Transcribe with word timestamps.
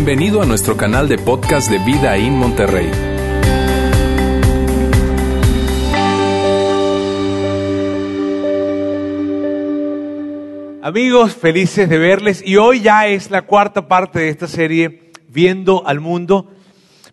Bienvenido 0.00 0.40
a 0.40 0.46
nuestro 0.46 0.76
canal 0.76 1.08
de 1.08 1.18
podcast 1.18 1.68
de 1.68 1.78
Vida 1.80 2.16
en 2.16 2.34
Monterrey. 2.34 2.88
Amigos, 10.84 11.34
felices 11.34 11.88
de 11.88 11.98
verles 11.98 12.44
y 12.46 12.54
hoy 12.54 12.80
ya 12.80 13.08
es 13.08 13.32
la 13.32 13.42
cuarta 13.42 13.88
parte 13.88 14.20
de 14.20 14.28
esta 14.28 14.46
serie, 14.46 15.10
Viendo 15.30 15.84
al 15.84 15.98
Mundo. 15.98 16.48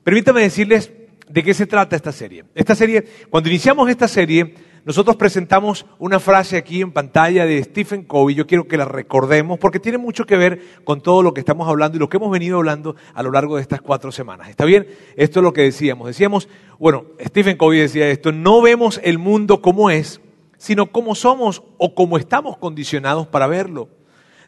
Permítame 0.03 0.41
decirles 0.41 0.91
de 1.27 1.41
qué 1.41 1.55
se 1.55 1.65
trata 1.65 1.95
esta 1.95 2.11
serie. 2.11 2.45
Esta 2.53 2.75
serie, 2.75 3.03
cuando 3.31 3.49
iniciamos 3.49 3.89
esta 3.89 4.07
serie, 4.07 4.53
nosotros 4.85 5.15
presentamos 5.15 5.87
una 5.97 6.19
frase 6.19 6.57
aquí 6.57 6.81
en 6.81 6.91
pantalla 6.91 7.47
de 7.47 7.63
Stephen 7.63 8.03
Covey, 8.03 8.35
yo 8.35 8.45
quiero 8.45 8.67
que 8.67 8.77
la 8.77 8.85
recordemos 8.85 9.57
porque 9.57 9.79
tiene 9.79 9.97
mucho 9.97 10.27
que 10.27 10.37
ver 10.37 10.61
con 10.83 11.01
todo 11.01 11.23
lo 11.23 11.33
que 11.33 11.39
estamos 11.39 11.67
hablando 11.67 11.97
y 11.97 11.99
lo 11.99 12.07
que 12.07 12.17
hemos 12.17 12.29
venido 12.29 12.57
hablando 12.57 12.95
a 13.15 13.23
lo 13.23 13.31
largo 13.31 13.55
de 13.55 13.63
estas 13.63 13.81
cuatro 13.81 14.11
semanas. 14.11 14.47
¿Está 14.47 14.63
bien? 14.63 14.87
Esto 15.15 15.39
es 15.39 15.43
lo 15.43 15.53
que 15.53 15.63
decíamos. 15.63 16.05
Decíamos, 16.05 16.47
bueno, 16.77 17.05
Stephen 17.19 17.57
Covey 17.57 17.79
decía 17.79 18.07
esto, 18.09 18.31
no 18.31 18.61
vemos 18.61 19.01
el 19.03 19.17
mundo 19.17 19.59
como 19.59 19.89
es, 19.89 20.21
sino 20.59 20.91
como 20.91 21.15
somos 21.15 21.63
o 21.79 21.95
como 21.95 22.19
estamos 22.19 22.57
condicionados 22.57 23.25
para 23.25 23.47
verlo. 23.47 23.89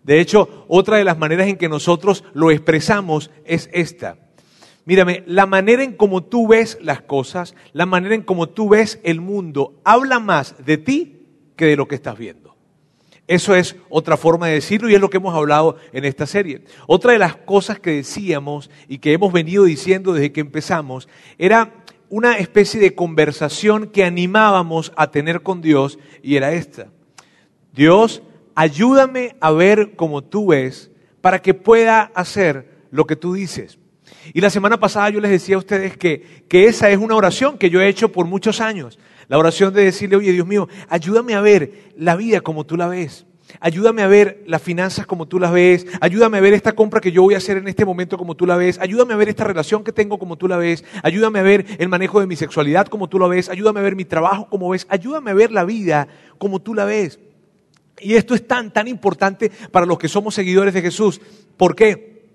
De 0.03 0.19
hecho, 0.19 0.65
otra 0.67 0.97
de 0.97 1.03
las 1.03 1.17
maneras 1.17 1.47
en 1.47 1.57
que 1.57 1.67
nosotros 1.67 2.23
lo 2.33 2.51
expresamos 2.51 3.31
es 3.43 3.71
esta. 3.73 4.19
Mírame, 4.87 5.21
la 5.27 5.45
manera 5.45 5.83
en 5.83 5.97
cómo 5.97 6.23
tú 6.23 6.47
ves 6.47 6.77
las 6.81 7.01
cosas, 7.01 7.55
la 7.73 7.85
manera 7.85 8.15
en 8.15 8.21
cómo 8.21 8.47
tú 8.47 8.69
ves 8.69 9.01
el 9.03 9.19
mundo, 9.19 9.81
habla 9.83 10.19
más 10.19 10.55
de 10.65 10.77
ti 10.77 11.25
que 11.57 11.65
de 11.65 11.75
lo 11.75 11.89
que 11.89 11.95
estás 11.95 12.17
viendo. 12.17 12.55
Eso 13.27 13.53
es 13.53 13.75
otra 13.89 14.15
forma 14.15 14.47
de 14.47 14.53
decirlo 14.53 14.89
y 14.89 14.95
es 14.95 15.01
lo 15.01 15.09
que 15.09 15.17
hemos 15.17 15.35
hablado 15.35 15.75
en 15.91 16.05
esta 16.05 16.25
serie. 16.25 16.63
Otra 16.87 17.11
de 17.11 17.19
las 17.19 17.35
cosas 17.35 17.81
que 17.81 17.91
decíamos 17.91 18.69
y 18.87 18.99
que 18.99 19.11
hemos 19.11 19.33
venido 19.33 19.65
diciendo 19.65 20.13
desde 20.13 20.31
que 20.31 20.39
empezamos 20.39 21.09
era 21.37 21.83
una 22.07 22.37
especie 22.37 22.79
de 22.79 22.95
conversación 22.95 23.87
que 23.87 24.05
animábamos 24.05 24.93
a 24.95 25.11
tener 25.11 25.41
con 25.41 25.61
Dios 25.61 25.99
y 26.23 26.37
era 26.37 26.53
esta. 26.53 26.87
Dios, 27.73 28.23
ayúdame 28.55 29.35
a 29.41 29.51
ver 29.51 29.97
como 29.97 30.23
tú 30.23 30.47
ves 30.47 30.91
para 31.19 31.41
que 31.41 31.53
pueda 31.53 32.03
hacer 32.15 32.85
lo 32.89 33.05
que 33.05 33.17
tú 33.17 33.33
dices. 33.33 33.79
Y 34.33 34.41
la 34.41 34.49
semana 34.49 34.79
pasada 34.79 35.09
yo 35.09 35.19
les 35.19 35.31
decía 35.31 35.55
a 35.55 35.59
ustedes 35.59 35.97
que, 35.97 36.43
que 36.47 36.65
esa 36.65 36.89
es 36.89 36.97
una 36.97 37.15
oración 37.15 37.57
que 37.57 37.69
yo 37.69 37.81
he 37.81 37.87
hecho 37.87 38.11
por 38.11 38.25
muchos 38.25 38.61
años. 38.61 38.99
La 39.27 39.37
oración 39.37 39.73
de 39.73 39.83
decirle, 39.83 40.15
oye 40.15 40.31
Dios 40.31 40.47
mío, 40.47 40.67
ayúdame 40.89 41.35
a 41.35 41.41
ver 41.41 41.91
la 41.97 42.15
vida 42.15 42.41
como 42.41 42.65
tú 42.65 42.77
la 42.77 42.87
ves. 42.87 43.25
Ayúdame 43.59 44.01
a 44.01 44.07
ver 44.07 44.43
las 44.45 44.61
finanzas 44.61 45.05
como 45.05 45.27
tú 45.27 45.39
las 45.39 45.51
ves. 45.51 45.87
Ayúdame 46.01 46.37
a 46.37 46.41
ver 46.41 46.53
esta 46.53 46.73
compra 46.73 46.99
que 46.99 47.11
yo 47.11 47.23
voy 47.23 47.33
a 47.33 47.37
hacer 47.37 47.57
en 47.57 47.67
este 47.67 47.85
momento 47.85 48.17
como 48.17 48.35
tú 48.35 48.45
la 48.45 48.57
ves. 48.57 48.77
Ayúdame 48.79 49.13
a 49.13 49.17
ver 49.17 49.29
esta 49.29 49.45
relación 49.45 49.83
que 49.83 49.91
tengo 49.91 50.19
como 50.19 50.37
tú 50.37 50.47
la 50.47 50.57
ves. 50.57 50.83
Ayúdame 51.01 51.39
a 51.39 51.43
ver 51.43 51.65
el 51.79 51.89
manejo 51.89 52.19
de 52.19 52.27
mi 52.27 52.35
sexualidad 52.35 52.87
como 52.87 53.07
tú 53.07 53.19
la 53.19 53.27
ves. 53.27 53.49
Ayúdame 53.49 53.79
a 53.79 53.83
ver 53.83 53.95
mi 53.95 54.05
trabajo 54.05 54.49
como 54.49 54.69
ves. 54.69 54.85
Ayúdame 54.89 55.31
a 55.31 55.33
ver 55.33 55.51
la 55.51 55.63
vida 55.63 56.07
como 56.37 56.61
tú 56.61 56.73
la 56.73 56.85
ves. 56.85 57.19
Y 57.99 58.15
esto 58.15 58.35
es 58.35 58.47
tan, 58.47 58.71
tan 58.71 58.87
importante 58.87 59.51
para 59.71 59.85
los 59.85 59.97
que 59.97 60.07
somos 60.07 60.35
seguidores 60.35 60.73
de 60.73 60.81
Jesús. 60.81 61.19
¿Por 61.55 61.75
qué? 61.75 62.27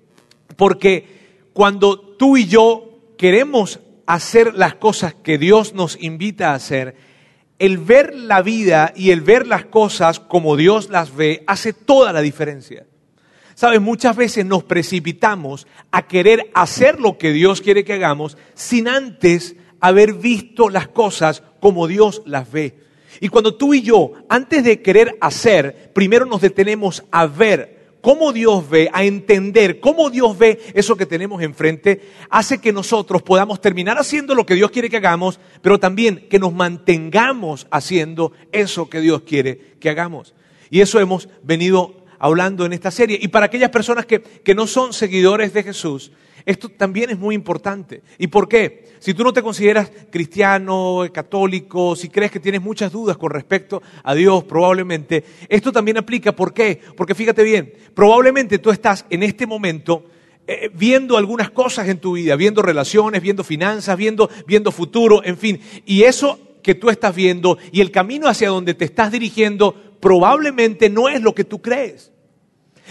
Porque 0.56 1.21
cuando 1.52 1.98
tú 1.98 2.36
y 2.36 2.46
yo 2.46 2.98
queremos 3.18 3.80
hacer 4.06 4.54
las 4.54 4.74
cosas 4.74 5.14
que 5.14 5.38
Dios 5.38 5.74
nos 5.74 6.00
invita 6.00 6.50
a 6.50 6.54
hacer, 6.54 6.96
el 7.58 7.78
ver 7.78 8.14
la 8.14 8.42
vida 8.42 8.92
y 8.96 9.10
el 9.10 9.20
ver 9.20 9.46
las 9.46 9.64
cosas 9.64 10.18
como 10.18 10.56
Dios 10.56 10.90
las 10.90 11.14
ve 11.14 11.44
hace 11.46 11.72
toda 11.72 12.12
la 12.12 12.20
diferencia. 12.20 12.86
Sabes, 13.54 13.80
muchas 13.80 14.16
veces 14.16 14.44
nos 14.46 14.64
precipitamos 14.64 15.66
a 15.90 16.06
querer 16.08 16.50
hacer 16.54 16.98
lo 16.98 17.18
que 17.18 17.32
Dios 17.32 17.60
quiere 17.60 17.84
que 17.84 17.92
hagamos 17.92 18.36
sin 18.54 18.88
antes 18.88 19.56
haber 19.78 20.14
visto 20.14 20.70
las 20.70 20.88
cosas 20.88 21.42
como 21.60 21.86
Dios 21.86 22.22
las 22.24 22.50
ve. 22.50 22.80
Y 23.20 23.28
cuando 23.28 23.54
tú 23.54 23.74
y 23.74 23.82
yo, 23.82 24.14
antes 24.28 24.64
de 24.64 24.80
querer 24.80 25.16
hacer, 25.20 25.92
primero 25.92 26.24
nos 26.24 26.40
detenemos 26.40 27.04
a 27.10 27.26
ver 27.26 27.81
cómo 28.02 28.32
Dios 28.34 28.68
ve, 28.68 28.90
a 28.92 29.04
entender 29.04 29.80
cómo 29.80 30.10
Dios 30.10 30.36
ve 30.36 30.60
eso 30.74 30.96
que 30.96 31.06
tenemos 31.06 31.40
enfrente, 31.40 32.02
hace 32.28 32.58
que 32.58 32.72
nosotros 32.72 33.22
podamos 33.22 33.62
terminar 33.62 33.96
haciendo 33.96 34.34
lo 34.34 34.44
que 34.44 34.54
Dios 34.54 34.70
quiere 34.70 34.90
que 34.90 34.98
hagamos, 34.98 35.40
pero 35.62 35.80
también 35.80 36.26
que 36.28 36.38
nos 36.38 36.52
mantengamos 36.52 37.66
haciendo 37.70 38.32
eso 38.50 38.90
que 38.90 39.00
Dios 39.00 39.22
quiere 39.22 39.76
que 39.80 39.88
hagamos. 39.88 40.34
Y 40.68 40.80
eso 40.80 41.00
hemos 41.00 41.28
venido 41.42 42.04
hablando 42.18 42.66
en 42.66 42.72
esta 42.72 42.90
serie. 42.90 43.18
Y 43.20 43.28
para 43.28 43.46
aquellas 43.46 43.70
personas 43.70 44.04
que, 44.04 44.20
que 44.20 44.54
no 44.54 44.66
son 44.66 44.92
seguidores 44.92 45.54
de 45.54 45.62
Jesús, 45.62 46.12
esto 46.44 46.68
también 46.68 47.10
es 47.10 47.18
muy 47.18 47.34
importante. 47.34 48.02
¿Y 48.18 48.26
por 48.26 48.48
qué? 48.48 48.88
Si 48.98 49.14
tú 49.14 49.24
no 49.24 49.32
te 49.32 49.42
consideras 49.42 49.90
cristiano, 50.10 51.04
católico, 51.12 51.96
si 51.96 52.08
crees 52.08 52.30
que 52.30 52.40
tienes 52.40 52.62
muchas 52.62 52.92
dudas 52.92 53.16
con 53.16 53.30
respecto 53.30 53.82
a 54.02 54.14
Dios, 54.14 54.44
probablemente, 54.44 55.24
esto 55.48 55.72
también 55.72 55.98
aplica. 55.98 56.32
¿Por 56.32 56.52
qué? 56.52 56.80
Porque 56.96 57.14
fíjate 57.14 57.42
bien, 57.42 57.72
probablemente 57.94 58.58
tú 58.58 58.70
estás 58.70 59.06
en 59.10 59.22
este 59.22 59.46
momento 59.46 60.04
eh, 60.46 60.70
viendo 60.74 61.16
algunas 61.16 61.50
cosas 61.50 61.88
en 61.88 61.98
tu 61.98 62.14
vida, 62.14 62.34
viendo 62.36 62.62
relaciones, 62.62 63.22
viendo 63.22 63.44
finanzas, 63.44 63.96
viendo, 63.96 64.28
viendo 64.46 64.72
futuro, 64.72 65.22
en 65.24 65.36
fin. 65.36 65.60
Y 65.86 66.02
eso 66.02 66.38
que 66.62 66.74
tú 66.74 66.90
estás 66.90 67.14
viendo 67.14 67.58
y 67.70 67.80
el 67.80 67.90
camino 67.90 68.28
hacia 68.28 68.48
donde 68.48 68.74
te 68.74 68.84
estás 68.84 69.12
dirigiendo 69.12 69.74
probablemente 70.00 70.88
no 70.88 71.08
es 71.08 71.20
lo 71.22 71.34
que 71.34 71.44
tú 71.44 71.62
crees. 71.62 72.12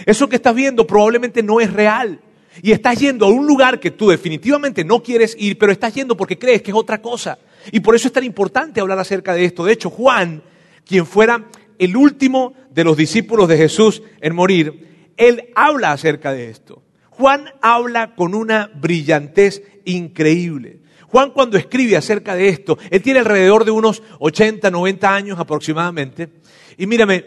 Eso 0.06 0.28
que 0.28 0.36
estás 0.36 0.54
viendo 0.54 0.86
probablemente 0.86 1.42
no 1.42 1.60
es 1.60 1.72
real. 1.72 2.20
Y 2.60 2.72
estás 2.72 2.98
yendo 2.98 3.26
a 3.26 3.30
un 3.30 3.46
lugar 3.46 3.80
que 3.80 3.92
tú 3.92 4.10
definitivamente 4.10 4.84
no 4.84 5.02
quieres 5.02 5.34
ir, 5.38 5.56
pero 5.56 5.72
estás 5.72 5.94
yendo 5.94 6.16
porque 6.16 6.38
crees 6.38 6.62
que 6.62 6.70
es 6.70 6.76
otra 6.76 7.00
cosa. 7.00 7.38
Y 7.70 7.80
por 7.80 7.94
eso 7.94 8.08
es 8.08 8.12
tan 8.12 8.24
importante 8.24 8.80
hablar 8.80 8.98
acerca 8.98 9.32
de 9.32 9.44
esto. 9.44 9.64
De 9.64 9.72
hecho, 9.72 9.88
Juan, 9.88 10.42
quien 10.84 11.06
fuera 11.06 11.46
el 11.78 11.96
último 11.96 12.54
de 12.70 12.84
los 12.84 12.96
discípulos 12.96 13.48
de 13.48 13.56
Jesús 13.56 14.02
en 14.20 14.34
morir, 14.34 15.12
él 15.16 15.50
habla 15.54 15.92
acerca 15.92 16.32
de 16.32 16.50
esto. 16.50 16.82
Juan 17.10 17.46
habla 17.60 18.14
con 18.14 18.34
una 18.34 18.70
brillantez 18.74 19.62
increíble. 19.84 20.80
Juan 21.08 21.30
cuando 21.30 21.58
escribe 21.58 21.96
acerca 21.96 22.34
de 22.34 22.48
esto, 22.48 22.78
él 22.90 23.02
tiene 23.02 23.18
alrededor 23.20 23.64
de 23.64 23.70
unos 23.70 24.02
80, 24.18 24.70
90 24.70 25.14
años 25.14 25.38
aproximadamente. 25.38 26.30
Y 26.78 26.86
mírame, 26.86 27.26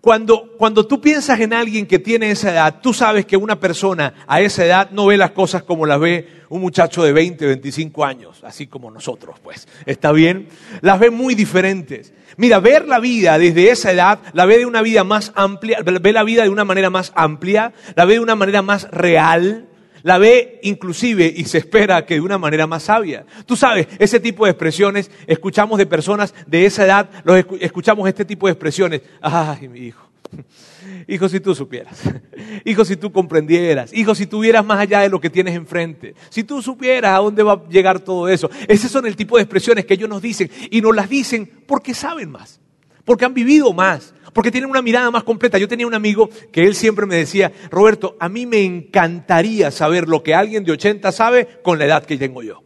cuando, 0.00 0.52
cuando 0.56 0.86
tú 0.86 1.00
piensas 1.00 1.40
en 1.40 1.52
alguien 1.52 1.86
que 1.86 1.98
tiene 1.98 2.30
esa 2.30 2.52
edad, 2.52 2.80
tú 2.80 2.94
sabes 2.94 3.26
que 3.26 3.36
una 3.36 3.58
persona 3.58 4.14
a 4.26 4.40
esa 4.40 4.64
edad 4.64 4.90
no 4.92 5.06
ve 5.06 5.16
las 5.16 5.32
cosas 5.32 5.64
como 5.64 5.86
las 5.86 5.98
ve 5.98 6.28
un 6.50 6.60
muchacho 6.60 7.02
de 7.02 7.12
20, 7.12 7.46
25 7.46 8.04
años, 8.04 8.42
así 8.44 8.68
como 8.68 8.90
nosotros, 8.90 9.40
pues. 9.42 9.66
¿Está 9.86 10.12
bien? 10.12 10.48
Las 10.80 11.00
ve 11.00 11.10
muy 11.10 11.34
diferentes. 11.34 12.12
Mira, 12.36 12.60
ver 12.60 12.86
la 12.86 13.00
vida 13.00 13.38
desde 13.38 13.70
esa 13.70 13.92
edad, 13.92 14.20
la 14.32 14.46
ve 14.46 14.58
de 14.58 14.66
una 14.66 14.82
vida 14.82 15.02
más 15.04 15.32
amplia, 15.34 15.80
ve 15.82 16.12
la 16.12 16.22
vida 16.22 16.44
de 16.44 16.48
una 16.48 16.64
manera 16.64 16.90
más 16.90 17.12
amplia, 17.16 17.72
la 17.96 18.04
ve 18.04 18.14
de 18.14 18.20
una 18.20 18.36
manera 18.36 18.62
más 18.62 18.88
real, 18.90 19.67
la 20.02 20.18
ve 20.18 20.60
inclusive 20.62 21.32
y 21.34 21.44
se 21.44 21.58
espera 21.58 22.04
que 22.04 22.14
de 22.14 22.20
una 22.20 22.38
manera 22.38 22.66
más 22.66 22.84
sabia. 22.84 23.24
Tú 23.46 23.56
sabes, 23.56 23.88
ese 23.98 24.20
tipo 24.20 24.44
de 24.44 24.52
expresiones, 24.52 25.10
escuchamos 25.26 25.78
de 25.78 25.86
personas 25.86 26.34
de 26.46 26.66
esa 26.66 26.84
edad, 26.84 27.10
los 27.24 27.44
escuchamos 27.60 28.08
este 28.08 28.24
tipo 28.24 28.46
de 28.46 28.52
expresiones. 28.52 29.02
Ay, 29.20 29.68
mi 29.68 29.80
hijo. 29.80 30.08
Hijo, 31.06 31.28
si 31.28 31.40
tú 31.40 31.54
supieras. 31.54 32.02
Hijo, 32.64 32.84
si 32.84 32.96
tú 32.96 33.12
comprendieras. 33.12 33.92
Hijo, 33.92 34.14
si 34.14 34.26
tuvieras 34.26 34.64
más 34.64 34.78
allá 34.78 35.00
de 35.00 35.08
lo 35.08 35.20
que 35.20 35.30
tienes 35.30 35.54
enfrente. 35.54 36.14
Si 36.28 36.44
tú 36.44 36.62
supieras 36.62 37.14
a 37.14 37.18
dónde 37.18 37.42
va 37.42 37.52
a 37.52 37.68
llegar 37.68 38.00
todo 38.00 38.28
eso. 38.28 38.50
Ese 38.66 38.88
son 38.88 39.06
el 39.06 39.16
tipo 39.16 39.36
de 39.36 39.42
expresiones 39.42 39.86
que 39.86 39.94
ellos 39.94 40.08
nos 40.08 40.22
dicen. 40.22 40.50
Y 40.70 40.80
nos 40.80 40.94
las 40.94 41.08
dicen 41.08 41.50
porque 41.66 41.94
saben 41.94 42.30
más. 42.30 42.60
Porque 43.08 43.24
han 43.24 43.32
vivido 43.32 43.72
más 43.72 44.12
porque 44.34 44.50
tienen 44.50 44.68
una 44.68 44.82
mirada 44.82 45.10
más 45.10 45.24
completa. 45.24 45.56
Yo 45.56 45.66
tenía 45.66 45.86
un 45.86 45.94
amigo 45.94 46.28
que 46.52 46.62
él 46.62 46.74
siempre 46.74 47.06
me 47.06 47.16
decía, 47.16 47.50
Roberto, 47.70 48.16
a 48.20 48.28
mí 48.28 48.44
me 48.44 48.62
encantaría 48.62 49.70
saber 49.70 50.06
lo 50.06 50.22
que 50.22 50.34
alguien 50.34 50.64
de 50.64 50.72
80 50.72 51.10
sabe 51.10 51.48
con 51.62 51.78
la 51.78 51.86
edad 51.86 52.04
que 52.04 52.18
tengo 52.18 52.42
yo. 52.42 52.62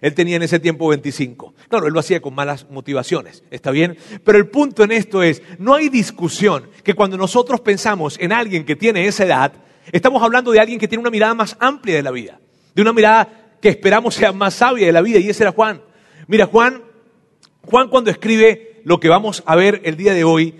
Él 0.00 0.14
tenía 0.14 0.36
en 0.36 0.42
ese 0.42 0.58
tiempo 0.58 0.88
25. 0.88 1.54
Claro, 1.68 1.86
él 1.86 1.92
lo 1.92 2.00
hacía 2.00 2.20
con 2.20 2.34
malas 2.34 2.68
motivaciones, 2.68 3.44
¿está 3.50 3.70
bien? 3.70 3.96
Pero 4.24 4.36
el 4.36 4.48
punto 4.48 4.82
en 4.82 4.90
esto 4.90 5.22
es, 5.22 5.42
no 5.58 5.74
hay 5.74 5.88
discusión 5.88 6.68
que 6.82 6.94
cuando 6.94 7.16
nosotros 7.16 7.60
pensamos 7.60 8.18
en 8.18 8.32
alguien 8.32 8.64
que 8.64 8.76
tiene 8.76 9.06
esa 9.06 9.24
edad, 9.24 9.52
estamos 9.92 10.22
hablando 10.22 10.50
de 10.50 10.60
alguien 10.60 10.80
que 10.80 10.88
tiene 10.88 11.00
una 11.00 11.10
mirada 11.10 11.34
más 11.34 11.56
amplia 11.60 11.94
de 11.94 12.02
la 12.02 12.10
vida, 12.10 12.40
de 12.74 12.82
una 12.82 12.92
mirada 12.92 13.56
que 13.62 13.68
esperamos 13.70 14.16
sea 14.16 14.32
más 14.32 14.54
sabia 14.54 14.86
de 14.86 14.92
la 14.92 15.02
vida, 15.02 15.18
y 15.18 15.30
ese 15.30 15.44
era 15.44 15.52
Juan. 15.52 15.80
Mira, 16.26 16.44
Juan, 16.44 16.82
Juan 17.62 17.88
cuando 17.88 18.10
escribe 18.10 18.75
lo 18.86 19.00
que 19.00 19.08
vamos 19.08 19.42
a 19.46 19.56
ver 19.56 19.80
el 19.82 19.96
día 19.96 20.14
de 20.14 20.22
hoy, 20.22 20.54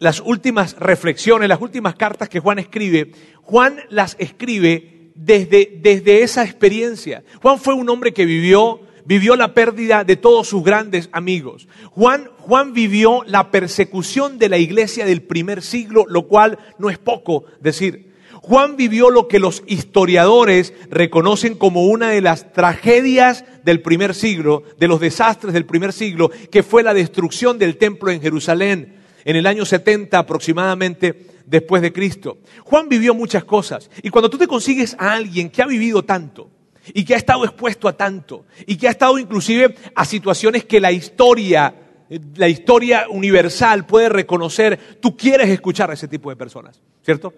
las 0.00 0.18
últimas 0.18 0.74
reflexiones, 0.80 1.48
las 1.48 1.60
últimas 1.60 1.94
cartas 1.94 2.28
que 2.28 2.40
Juan 2.40 2.58
escribe, 2.58 3.12
Juan 3.42 3.78
las 3.88 4.16
escribe 4.18 5.12
desde, 5.14 5.78
desde 5.80 6.24
esa 6.24 6.42
experiencia. 6.42 7.22
Juan 7.40 7.60
fue 7.60 7.74
un 7.74 7.88
hombre 7.88 8.12
que 8.12 8.24
vivió, 8.24 8.80
vivió 9.04 9.36
la 9.36 9.54
pérdida 9.54 10.02
de 10.02 10.16
todos 10.16 10.48
sus 10.48 10.64
grandes 10.64 11.08
amigos. 11.12 11.68
Juan, 11.92 12.30
Juan 12.38 12.72
vivió 12.72 13.22
la 13.28 13.52
persecución 13.52 14.40
de 14.40 14.48
la 14.48 14.58
iglesia 14.58 15.06
del 15.06 15.22
primer 15.22 15.62
siglo, 15.62 16.04
lo 16.08 16.26
cual 16.26 16.58
no 16.80 16.90
es 16.90 16.98
poco 16.98 17.44
decir. 17.60 18.11
Juan 18.42 18.76
vivió 18.76 19.08
lo 19.08 19.28
que 19.28 19.38
los 19.38 19.62
historiadores 19.68 20.74
reconocen 20.90 21.54
como 21.54 21.84
una 21.86 22.10
de 22.10 22.20
las 22.20 22.52
tragedias 22.52 23.44
del 23.64 23.80
primer 23.80 24.16
siglo, 24.16 24.64
de 24.80 24.88
los 24.88 25.00
desastres 25.00 25.54
del 25.54 25.64
primer 25.64 25.92
siglo, 25.92 26.28
que 26.50 26.64
fue 26.64 26.82
la 26.82 26.92
destrucción 26.92 27.56
del 27.56 27.76
templo 27.76 28.10
en 28.10 28.20
Jerusalén 28.20 28.96
en 29.24 29.36
el 29.36 29.46
año 29.46 29.64
70 29.64 30.18
aproximadamente 30.18 31.26
después 31.46 31.82
de 31.82 31.92
Cristo. 31.92 32.38
Juan 32.64 32.88
vivió 32.88 33.14
muchas 33.14 33.44
cosas. 33.44 33.88
Y 34.02 34.10
cuando 34.10 34.28
tú 34.28 34.38
te 34.38 34.48
consigues 34.48 34.96
a 34.98 35.12
alguien 35.12 35.48
que 35.48 35.62
ha 35.62 35.66
vivido 35.66 36.02
tanto, 36.02 36.50
y 36.92 37.04
que 37.04 37.14
ha 37.14 37.18
estado 37.18 37.44
expuesto 37.44 37.86
a 37.86 37.96
tanto, 37.96 38.46
y 38.66 38.74
que 38.74 38.88
ha 38.88 38.90
estado 38.90 39.20
inclusive 39.20 39.76
a 39.94 40.04
situaciones 40.04 40.64
que 40.64 40.80
la 40.80 40.90
historia, 40.90 41.72
la 42.34 42.48
historia 42.48 43.06
universal 43.08 43.86
puede 43.86 44.08
reconocer, 44.08 44.98
tú 45.00 45.16
quieres 45.16 45.48
escuchar 45.48 45.92
a 45.92 45.94
ese 45.94 46.08
tipo 46.08 46.28
de 46.28 46.34
personas, 46.34 46.82
¿cierto? 47.04 47.32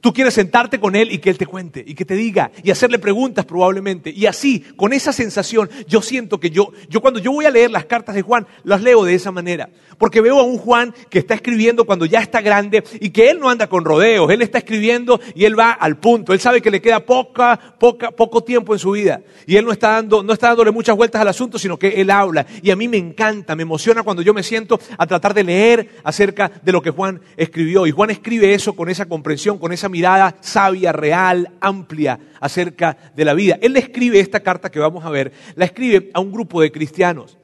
Tú 0.00 0.12
quieres 0.12 0.34
sentarte 0.34 0.78
con 0.78 0.94
él 0.94 1.10
y 1.10 1.18
que 1.18 1.30
él 1.30 1.38
te 1.38 1.46
cuente 1.46 1.82
y 1.84 1.94
que 1.94 2.04
te 2.04 2.14
diga 2.14 2.52
y 2.62 2.70
hacerle 2.70 2.98
preguntas 2.98 3.44
probablemente. 3.44 4.10
Y 4.10 4.26
así, 4.26 4.60
con 4.76 4.92
esa 4.92 5.12
sensación, 5.12 5.70
yo 5.88 6.02
siento 6.02 6.38
que 6.38 6.50
yo, 6.50 6.70
yo 6.88 7.00
cuando 7.00 7.18
yo 7.18 7.32
voy 7.32 7.46
a 7.46 7.50
leer 7.50 7.70
las 7.70 7.86
cartas 7.86 8.14
de 8.14 8.22
Juan, 8.22 8.46
las 8.62 8.82
leo 8.82 9.04
de 9.04 9.14
esa 9.14 9.32
manera. 9.32 9.70
Porque 9.98 10.20
veo 10.20 10.38
a 10.38 10.42
un 10.42 10.58
Juan 10.58 10.94
que 11.08 11.18
está 11.18 11.34
escribiendo 11.34 11.86
cuando 11.86 12.04
ya 12.04 12.20
está 12.20 12.42
grande 12.42 12.84
y 13.00 13.10
que 13.10 13.30
él 13.30 13.40
no 13.40 13.48
anda 13.48 13.68
con 13.68 13.84
rodeos. 13.84 14.30
Él 14.30 14.42
está 14.42 14.58
escribiendo 14.58 15.18
y 15.34 15.46
él 15.46 15.58
va 15.58 15.72
al 15.72 15.96
punto. 15.96 16.34
Él 16.34 16.40
sabe 16.40 16.60
que 16.60 16.70
le 16.70 16.82
queda 16.82 17.00
poca, 17.00 17.58
poca, 17.78 18.10
poco 18.10 18.44
tiempo 18.44 18.74
en 18.74 18.78
su 18.78 18.90
vida. 18.90 19.22
Y 19.46 19.56
él 19.56 19.64
no 19.64 19.72
está, 19.72 19.92
dando, 19.92 20.22
no 20.22 20.34
está 20.34 20.48
dándole 20.48 20.70
muchas 20.70 20.94
vueltas 20.94 21.20
al 21.22 21.28
asunto, 21.28 21.58
sino 21.58 21.78
que 21.78 22.00
él 22.00 22.10
habla. 22.10 22.46
Y 22.62 22.70
a 22.70 22.76
mí 22.76 22.86
me 22.88 22.98
encanta, 22.98 23.56
me 23.56 23.62
emociona 23.62 24.02
cuando 24.02 24.22
yo 24.22 24.34
me 24.34 24.42
siento 24.42 24.78
a 24.98 25.06
tratar 25.06 25.32
de 25.32 25.44
leer 25.44 25.88
acerca 26.04 26.52
de 26.62 26.72
lo 26.72 26.82
que 26.82 26.90
Juan 26.90 27.20
escribió. 27.36 27.86
Y 27.86 27.90
Juan 27.90 28.10
escribe 28.10 28.52
eso 28.52 28.74
con 28.74 28.90
esa 28.90 29.06
comprensión, 29.06 29.58
con 29.58 29.72
esa 29.72 29.85
mirada 29.88 30.36
sabia, 30.40 30.92
real, 30.92 31.52
amplia 31.60 32.18
acerca 32.40 32.96
de 33.14 33.24
la 33.24 33.34
vida. 33.34 33.58
Él 33.60 33.72
le 33.72 33.80
escribe 33.80 34.20
esta 34.20 34.40
carta 34.40 34.70
que 34.70 34.78
vamos 34.78 35.04
a 35.04 35.10
ver, 35.10 35.32
la 35.54 35.64
escribe 35.64 36.10
a 36.14 36.20
un 36.20 36.32
grupo 36.32 36.60
de 36.60 36.72
cristianos. 36.72 37.38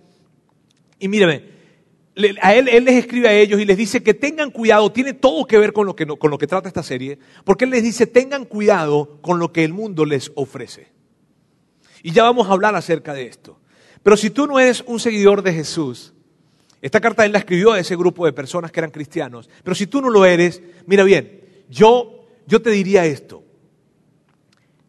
Y 0.99 1.09
mírame, 1.09 1.53
a 2.41 2.55
él, 2.55 2.69
él 2.69 2.85
les 2.85 2.97
escribe 2.97 3.29
a 3.29 3.33
ellos 3.33 3.61
y 3.61 3.65
les 3.65 3.77
dice 3.77 4.03
que 4.03 4.15
tengan 4.15 4.51
cuidado, 4.51 4.93
tiene 4.93 5.15
todo 5.15 5.47
que 5.47 5.59
ver 5.59 5.73
con 5.73 5.87
lo 5.87 5.97
que, 5.97 6.07
con 6.07 6.31
lo 6.31 6.39
que 6.39 6.47
trata 6.47 6.69
esta 6.69 6.83
serie, 6.83 7.19
porque 7.45 7.65
él 7.65 7.71
les 7.71 7.83
dice 7.83 8.07
tengan 8.07 8.45
cuidado 8.45 9.19
con 9.23 9.39
lo 9.39 9.53
que 9.53 9.65
el 9.65 9.73
mundo 9.73 10.05
les 10.05 10.31
ofrece. 10.35 10.89
Y 12.03 12.13
ya 12.13 12.25
vamos 12.25 12.49
a 12.49 12.53
hablar 12.53 12.75
acerca 12.75 13.15
de 13.15 13.27
esto. 13.27 13.61
Pero 14.03 14.17
si 14.17 14.31
tú 14.31 14.47
no 14.47 14.59
eres 14.59 14.83
un 14.87 14.99
seguidor 14.99 15.43
de 15.43 15.53
Jesús, 15.53 16.13
esta 16.81 17.01
carta 17.01 17.25
él 17.25 17.33
la 17.33 17.39
escribió 17.39 17.73
a 17.73 17.79
ese 17.79 17.97
grupo 17.97 18.27
de 18.27 18.33
personas 18.33 18.73
que 18.73 18.81
eran 18.81 18.91
cristianos, 18.91 19.49
pero 19.63 19.75
si 19.75 19.87
tú 19.87 20.03
no 20.03 20.11
lo 20.11 20.25
eres, 20.25 20.61
mira 20.87 21.05
bien, 21.05 21.41
yo, 21.71 22.22
yo 22.47 22.63
te 22.63 22.71
diría 22.71 23.05
esto, 23.05 23.43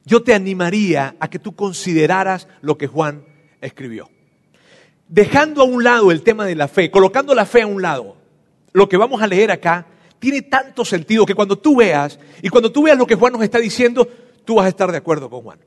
yo 0.06 0.24
te 0.24 0.34
animaría 0.34 1.16
a 1.20 1.30
que 1.30 1.40
tú 1.40 1.56
consideraras 1.56 2.48
lo 2.62 2.78
que 2.78 2.88
Juan 2.88 3.26
escribió 3.62 4.10
dejando 5.14 5.62
a 5.62 5.66
un 5.66 5.84
lado 5.84 6.12
el 6.12 6.24
tema 6.24 6.44
de 6.46 6.56
la 6.56 6.68
fe, 6.68 6.90
colocando 6.90 7.36
la 7.36 7.46
fe 7.46 7.62
a 7.62 7.68
un 7.68 7.84
lado, 7.84 8.18
lo 8.72 8.90
que 8.90 8.98
vamos 8.98 9.22
a 9.22 9.28
leer 9.28 9.52
acá 9.52 9.86
tiene 10.18 10.42
tanto 10.42 10.84
sentido 10.84 11.26
que 11.26 11.36
cuando 11.36 11.58
tú 11.58 11.76
veas, 11.76 12.20
y 12.42 12.50
cuando 12.50 12.72
tú 12.72 12.84
veas 12.84 12.98
lo 12.98 13.06
que 13.06 13.14
Juan 13.14 13.34
nos 13.34 13.44
está 13.44 13.60
diciendo, 13.60 14.08
tú 14.44 14.56
vas 14.56 14.66
a 14.66 14.70
estar 14.70 14.92
de 14.92 14.98
acuerdo 14.98 15.30
con 15.30 15.42
Juan. 15.42 15.60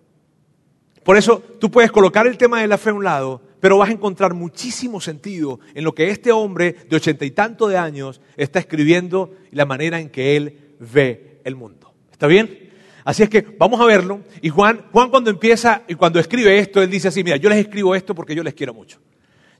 Por 1.05 1.17
eso 1.17 1.41
tú 1.61 1.71
puedes 1.71 1.93
colocar 1.93 2.27
el 2.27 2.37
tema 2.37 2.61
de 2.61 2.67
la 2.67 2.77
fe 2.77 2.91
a 2.91 2.94
un 2.94 3.05
lado, 3.05 3.41
pero 3.61 3.79
vas 3.79 3.91
a 3.91 3.93
encontrar 3.93 4.35
muchísimo 4.35 5.00
sentido 5.00 5.61
en 5.75 5.85
lo 5.85 5.94
que 5.94 6.11
este 6.11 6.33
hombre 6.33 6.75
de 6.88 6.97
ochenta 6.97 7.25
y 7.25 7.31
tanto 7.31 7.69
de 7.69 7.79
años 7.79 8.21
está 8.37 8.59
escribiendo 8.59 9.31
y 9.53 9.55
la 9.55 9.67
manera 9.67 10.00
en 10.00 10.11
que 10.11 10.37
él 10.37 10.75
ve 10.81 11.36
el 11.46 11.54
mundo. 11.54 11.94
¿Está 12.12 12.26
bien? 12.26 12.70
Así 13.04 13.22
es 13.22 13.31
que 13.31 13.40
vamos 13.56 13.81
a 13.81 13.84
verlo. 13.84 14.20
Y 14.43 14.48
Juan, 14.48 14.87
Juan 14.93 15.10
cuando 15.10 15.31
empieza 15.31 15.84
y 15.87 15.94
cuando 15.94 16.19
escribe 16.19 16.58
esto, 16.58 16.82
él 16.82 16.90
dice 16.90 17.08
así, 17.08 17.22
mira, 17.22 17.37
yo 17.37 17.48
les 17.48 17.58
escribo 17.58 17.94
esto 17.94 18.16
porque 18.16 18.34
yo 18.34 18.43
les 18.43 18.52
quiero 18.52 18.75
mucho. 18.75 18.98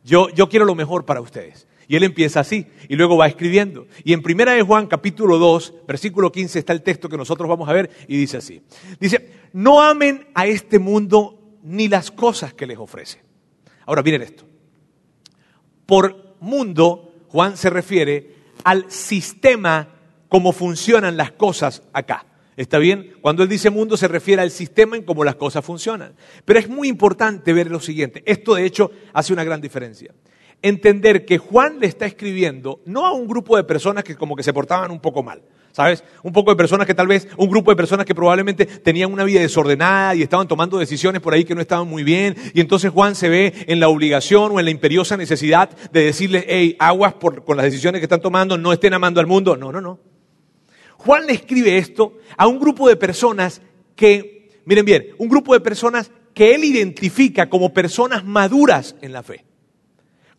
Yo, 0.03 0.31
quiero 0.49 0.65
lo 0.65 0.75
mejor 0.75 1.05
para 1.05 1.21
ustedes. 1.21 1.69
Y 1.89 1.95
él 1.95 2.03
empieza 2.03 2.41
así 2.41 2.67
y 2.89 2.97
luego 2.97 3.17
va 3.17 3.29
escribiendo. 3.29 3.87
Y 4.03 4.13
en 4.13 4.23
Primera 4.23 4.53
de 4.53 4.63
Juan 4.63 4.89
capítulo 4.89 5.39
2, 5.39 5.75
versículo 5.87 6.33
15 6.33 6.59
está 6.59 6.73
el 6.73 6.83
texto 6.83 7.09
que 7.09 7.17
nosotros 7.17 7.49
vamos 7.49 7.69
a 7.69 7.73
ver 7.73 7.91
y 8.09 8.17
dice 8.17 8.37
así. 8.37 8.63
Dice, 8.99 9.31
no 9.53 9.81
amen 9.81 10.27
a 10.35 10.47
este 10.47 10.81
mundo 10.81 11.41
ni 11.63 11.87
las 11.87 12.11
cosas 12.11 12.53
que 12.53 12.67
les 12.67 12.79
ofrece. 12.79 13.23
Ahora 13.85 14.03
miren 14.03 14.23
esto. 14.23 14.45
Por 15.87 16.35
mundo, 16.41 17.15
Juan 17.29 17.57
se 17.57 17.71
refiere 17.71 18.35
al 18.65 18.91
sistema 18.91 19.96
como 20.29 20.53
funcionan 20.53 21.17
las 21.17 21.33
cosas 21.33 21.83
acá. 21.93 22.27
¿Está 22.57 22.79
bien? 22.79 23.13
Cuando 23.21 23.43
él 23.43 23.51
dice 23.51 23.69
mundo 23.69 23.99
se 23.99 24.09
refiere 24.09 24.41
al 24.41 24.51
sistema 24.51 24.97
en 24.97 25.03
cómo 25.03 25.25
las 25.25 25.35
cosas 25.35 25.65
funcionan. 25.65 26.15
Pero 26.45 26.59
es 26.59 26.69
muy 26.69 26.89
importante 26.89 27.53
ver 27.53 27.71
lo 27.71 27.81
siguiente. 27.81 28.23
Esto 28.25 28.55
de 28.55 28.65
hecho 28.65 28.91
hace 29.13 29.33
una 29.33 29.45
gran 29.45 29.61
diferencia. 29.61 30.15
Entender 30.63 31.27
que 31.27 31.37
Juan 31.37 31.79
le 31.81 31.87
está 31.87 32.07
escribiendo 32.07 32.81
no 32.87 33.05
a 33.05 33.13
un 33.13 33.29
grupo 33.29 33.59
de 33.59 33.65
personas 33.65 34.05
que 34.05 34.17
como 34.17 34.35
que 34.35 34.43
se 34.43 34.55
portaban 34.55 34.91
un 34.91 35.01
poco 35.01 35.23
mal. 35.23 35.43
¿Sabes? 35.73 36.03
Un 36.23 36.33
poco 36.33 36.51
de 36.51 36.57
personas 36.57 36.87
que 36.87 36.95
tal 36.95 37.07
vez, 37.07 37.29
un 37.37 37.51
grupo 37.51 37.71
de 37.71 37.77
personas 37.77 38.07
que 38.07 38.15
probablemente 38.15 38.65
tenían 38.65 39.13
una 39.13 39.25
vida 39.25 39.41
desordenada 39.41 40.15
y 40.15 40.23
estaban 40.23 40.49
tomando 40.49 40.79
decisiones 40.79 41.21
por 41.21 41.35
ahí 41.35 41.45
que 41.45 41.55
no 41.55 41.61
estaban 41.61 41.87
muy 41.87 42.03
bien. 42.03 42.35
Y 42.55 42.63
entonces 42.63 42.91
Juan 42.91 43.15
se 43.15 43.29
ve 43.29 43.53
en 43.67 43.79
la 43.79 43.89
obligación 43.89 44.53
o 44.53 44.59
en 44.59 44.65
la 44.65 44.71
imperiosa 44.71 45.19
necesidad 45.19 45.69
de 45.93 46.05
decirles, 46.05 46.47
hey, 46.49 46.77
aguas 46.79 47.13
por, 47.13 47.45
con 47.45 47.59
las 47.59 47.67
decisiones 47.67 48.01
que 48.01 48.07
están 48.07 48.23
tomando, 48.23 48.57
no 48.57 48.73
estén 48.73 48.95
amando 48.95 49.21
al 49.21 49.27
mundo. 49.27 49.55
No, 49.59 49.71
no, 49.71 49.83
no. 49.83 50.01
Juan 51.07 51.27
le 51.29 51.35
escribe 51.35 51.79
esto 51.79 52.19
a 52.37 52.49
un 52.49 52.59
grupo 52.59 52.89
de 52.89 52.97
personas 52.97 53.63
que, 53.95 54.51
miren 54.65 54.85
bien, 54.85 55.07
un 55.19 55.29
grupo 55.29 55.55
de 55.55 55.61
personas 55.61 56.11
que 56.35 56.53
él 56.57 56.65
identifica 56.65 57.49
como 57.49 57.73
personas 57.73 58.25
maduras 58.25 58.97
en 59.01 59.13
la 59.13 59.23
fe, 59.23 59.45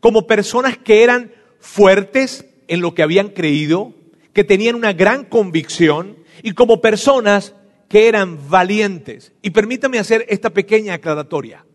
como 0.01 0.27
personas 0.27 0.77
que 0.77 1.03
eran 1.03 1.31
fuertes 1.61 2.45
en 2.67 2.81
lo 2.81 2.93
que 2.93 3.01
habían 3.01 3.29
creído, 3.29 3.93
que 4.33 4.43
tenían 4.43 4.75
una 4.75 4.91
gran 4.91 5.23
convicción 5.23 6.17
y 6.43 6.51
como 6.51 6.81
personas 6.81 7.55
que 7.87 8.09
eran 8.09 8.49
valientes. 8.49 9.31
Y 9.41 9.51
permítame 9.51 9.99
hacer 9.99 10.25
esta 10.27 10.49
pequeña 10.49 10.95
aclaratoria. 10.95 11.65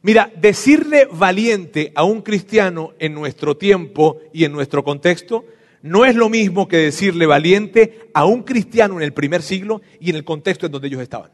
Mira, 0.00 0.32
decirle 0.34 1.08
valiente 1.12 1.92
a 1.94 2.04
un 2.04 2.22
cristiano 2.22 2.94
en 2.98 3.12
nuestro 3.12 3.58
tiempo 3.58 4.18
y 4.32 4.44
en 4.44 4.52
nuestro 4.52 4.82
contexto 4.82 5.44
no 5.84 6.06
es 6.06 6.16
lo 6.16 6.30
mismo 6.30 6.66
que 6.66 6.78
decirle 6.78 7.26
valiente 7.26 8.08
a 8.14 8.24
un 8.24 8.42
cristiano 8.42 8.96
en 8.96 9.02
el 9.02 9.12
primer 9.12 9.42
siglo 9.42 9.82
y 10.00 10.08
en 10.08 10.16
el 10.16 10.24
contexto 10.24 10.64
en 10.64 10.72
donde 10.72 10.88
ellos 10.88 11.02
estaban. 11.02 11.30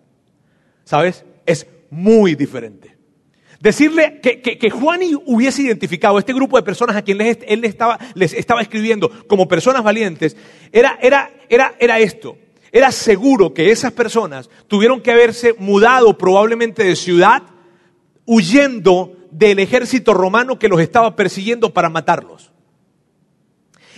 ¿Sabes? 0.82 1.24
Es 1.46 1.68
muy 1.88 2.34
diferente. 2.34 2.96
Decirle 3.60 4.20
que, 4.20 4.70
Juan 4.70 5.02
hubiese 5.24 5.62
identificado 5.62 6.18
este 6.18 6.32
grupo 6.32 6.56
de 6.56 6.64
personas 6.64 6.96
a 6.96 7.02
quienes 7.02 7.38
él 7.46 7.64
estaba, 7.64 7.96
les 8.14 8.32
estaba 8.32 8.60
escribiendo 8.60 9.08
como 9.28 9.46
personas 9.46 9.84
valientes, 9.84 10.36
era, 10.72 10.98
era, 11.00 11.30
era, 11.48 11.76
era 11.78 12.00
esto. 12.00 12.36
Era 12.72 12.90
seguro 12.90 13.54
que 13.54 13.70
esas 13.70 13.92
personas 13.92 14.50
tuvieron 14.66 15.00
que 15.00 15.12
haberse 15.12 15.54
mudado 15.60 16.18
probablemente 16.18 16.82
de 16.82 16.96
ciudad 16.96 17.44
huyendo 18.26 19.16
del 19.30 19.60
ejército 19.60 20.12
romano 20.12 20.58
que 20.58 20.68
los 20.68 20.80
estaba 20.80 21.14
persiguiendo 21.14 21.72
para 21.72 21.88
matarlos. 21.88 22.50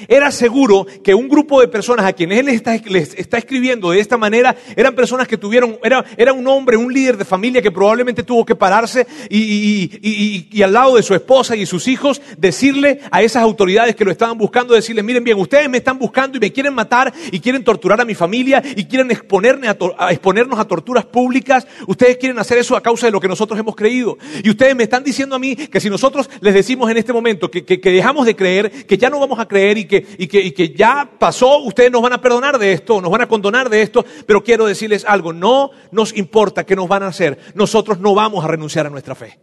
Era 0.09 0.30
seguro 0.30 0.87
que 1.02 1.14
un 1.14 1.28
grupo 1.28 1.61
de 1.61 1.68
personas 1.68 2.06
a 2.06 2.12
quienes 2.12 2.40
él 2.40 2.47
les 2.47 3.14
está, 3.14 3.38
escribiendo 3.38 3.90
de 3.90 4.00
esta 4.00 4.16
manera 4.16 4.54
eran 4.76 4.94
personas 4.94 5.28
que 5.28 5.37
tuvieron, 5.37 5.78
era, 5.82 6.04
era, 6.16 6.32
un 6.32 6.47
hombre, 6.47 6.76
un 6.76 6.92
líder 6.92 7.16
de 7.16 7.25
familia 7.25 7.62
que 7.62 7.71
probablemente 7.71 8.23
tuvo 8.23 8.44
que 8.44 8.54
pararse 8.54 9.06
y, 9.28 9.90
y, 10.02 10.62
al 10.62 10.73
lado 10.73 10.97
de 10.97 11.02
su 11.02 11.14
esposa 11.14 11.56
y 11.56 11.66
sus 11.66 11.88
hijos 11.88 12.21
decirle 12.38 13.00
a 13.11 13.23
esas 13.23 13.42
autoridades 13.42 13.97
que 13.97 14.04
lo 14.04 14.11
estaban 14.11 14.38
buscando, 14.38 14.75
decirles, 14.75 15.04
miren 15.04 15.25
bien, 15.25 15.38
ustedes 15.38 15.68
me 15.68 15.78
están 15.78 15.99
buscando 15.99 16.37
y 16.37 16.40
me 16.40 16.52
quieren 16.52 16.75
matar 16.75 17.12
y 17.30 17.40
quieren 17.40 17.64
torturar 17.64 18.00
a 18.00 18.04
mi 18.04 18.14
familia 18.14 18.62
y 18.76 18.85
quieren 18.85 19.11
exponerme 19.11 19.68
a, 19.68 19.76
exponernos 20.11 20.59
a 20.59 20.64
torturas 20.64 21.04
públicas. 21.04 21.66
Ustedes 21.87 22.16
quieren 22.16 22.38
hacer 22.38 22.59
eso 22.59 22.76
a 22.76 22.82
causa 22.82 23.06
de 23.06 23.12
lo 23.12 23.21
que 23.21 23.28
nosotros 23.28 23.59
hemos 23.59 23.75
creído. 23.75 24.18
Y 24.42 24.50
ustedes 24.50 24.76
me 24.76 24.85
están 24.85 25.02
diciendo 25.04 25.37
a 25.37 25.38
mí 25.38 25.56
que 25.56 25.80
si 25.80 25.90
nosotros 25.90 26.28
les 26.40 26.54
decimos 26.54 26.90
en 26.90 26.97
este 26.97 27.12
momento 27.12 27.50
que, 27.50 27.64
que, 27.64 27.80
que 27.80 27.90
dejamos 27.90 28.26
de 28.26 28.37
creer, 28.37 28.87
que 28.87 28.99
ya 28.99 29.11
no 29.11 29.18
vamos 29.18 29.38
a 29.38 29.47
creer 29.47 29.78
y 29.78 29.85
y, 29.96 30.26
que, 30.26 30.75
ya 30.75 31.11
pasó, 31.18 31.58
ustedes 31.58 31.90
nos 31.90 32.02
van 32.02 32.12
a 32.12 32.20
perdonar 32.20 32.58
de 32.58 32.72
esto, 32.72 33.00
nos 33.00 33.11
van 33.11 33.22
a 33.22 33.28
condonar 33.28 33.68
de 33.68 33.82
esto, 33.82 34.04
pero 34.26 34.42
quiero 34.42 34.66
decirles 34.66 35.04
algo, 35.04 35.32
no 35.32 35.70
nos 35.90 36.16
importa 36.16 36.64
qué 36.64 36.76
nos 36.76 36.88
van 36.88 37.02
a 37.02 37.08
hacer, 37.08 37.38
nosotros 37.54 37.99
no 37.99 38.14
vamos 38.14 38.44
a 38.44 38.49
renunciar 38.49 38.87
a 38.87 38.90
nuestra 38.90 39.14
fe. 39.14 39.38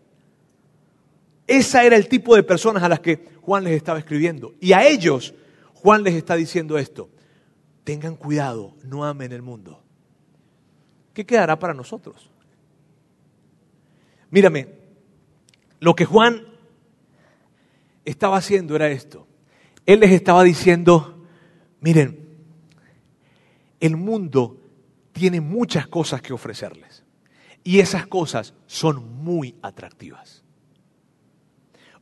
Esa 1.46 1.84
era 1.84 1.96
el 1.96 2.08
tipo 2.08 2.36
de 2.36 2.44
personas 2.44 2.84
a 2.84 2.90
las 2.90 3.00
que 3.00 3.28
Juan 3.42 3.64
les 3.64 3.74
estaba 3.74 3.98
escribiendo. 3.98 4.54
Y 4.60 4.74
a 4.74 4.86
ellos 4.86 5.34
Juan 5.74 6.04
les 6.04 6.14
está 6.14 6.36
diciendo 6.36 6.78
esto, 6.78 7.10
tengan 7.84 8.16
cuidado, 8.16 8.76
no 8.84 9.06
amen 9.06 9.32
el 9.32 9.42
mundo. 9.42 9.82
¿Qué 11.14 11.26
quedará 11.26 11.58
para 11.58 11.74
nosotros? 11.74 12.30
Mírame, 14.30 14.68
lo 15.80 15.96
que 15.96 16.06
Juan 16.06 16.46
estaba 18.06 18.38
haciendo 18.38 18.76
era 18.76 18.90
esto. 18.90 19.26
Él 19.90 20.02
les 20.02 20.12
estaba 20.12 20.44
diciendo, 20.44 21.26
miren, 21.82 22.20
el 23.80 23.98
mundo 23.98 24.62
tiene 25.12 25.42
muchas 25.42 25.88
cosas 25.88 26.22
que 26.22 26.32
ofrecerles. 26.32 27.04
Y 27.64 27.80
esas 27.80 28.06
cosas 28.06 28.54
son 28.68 29.24
muy 29.24 29.56
atractivas. 29.64 30.44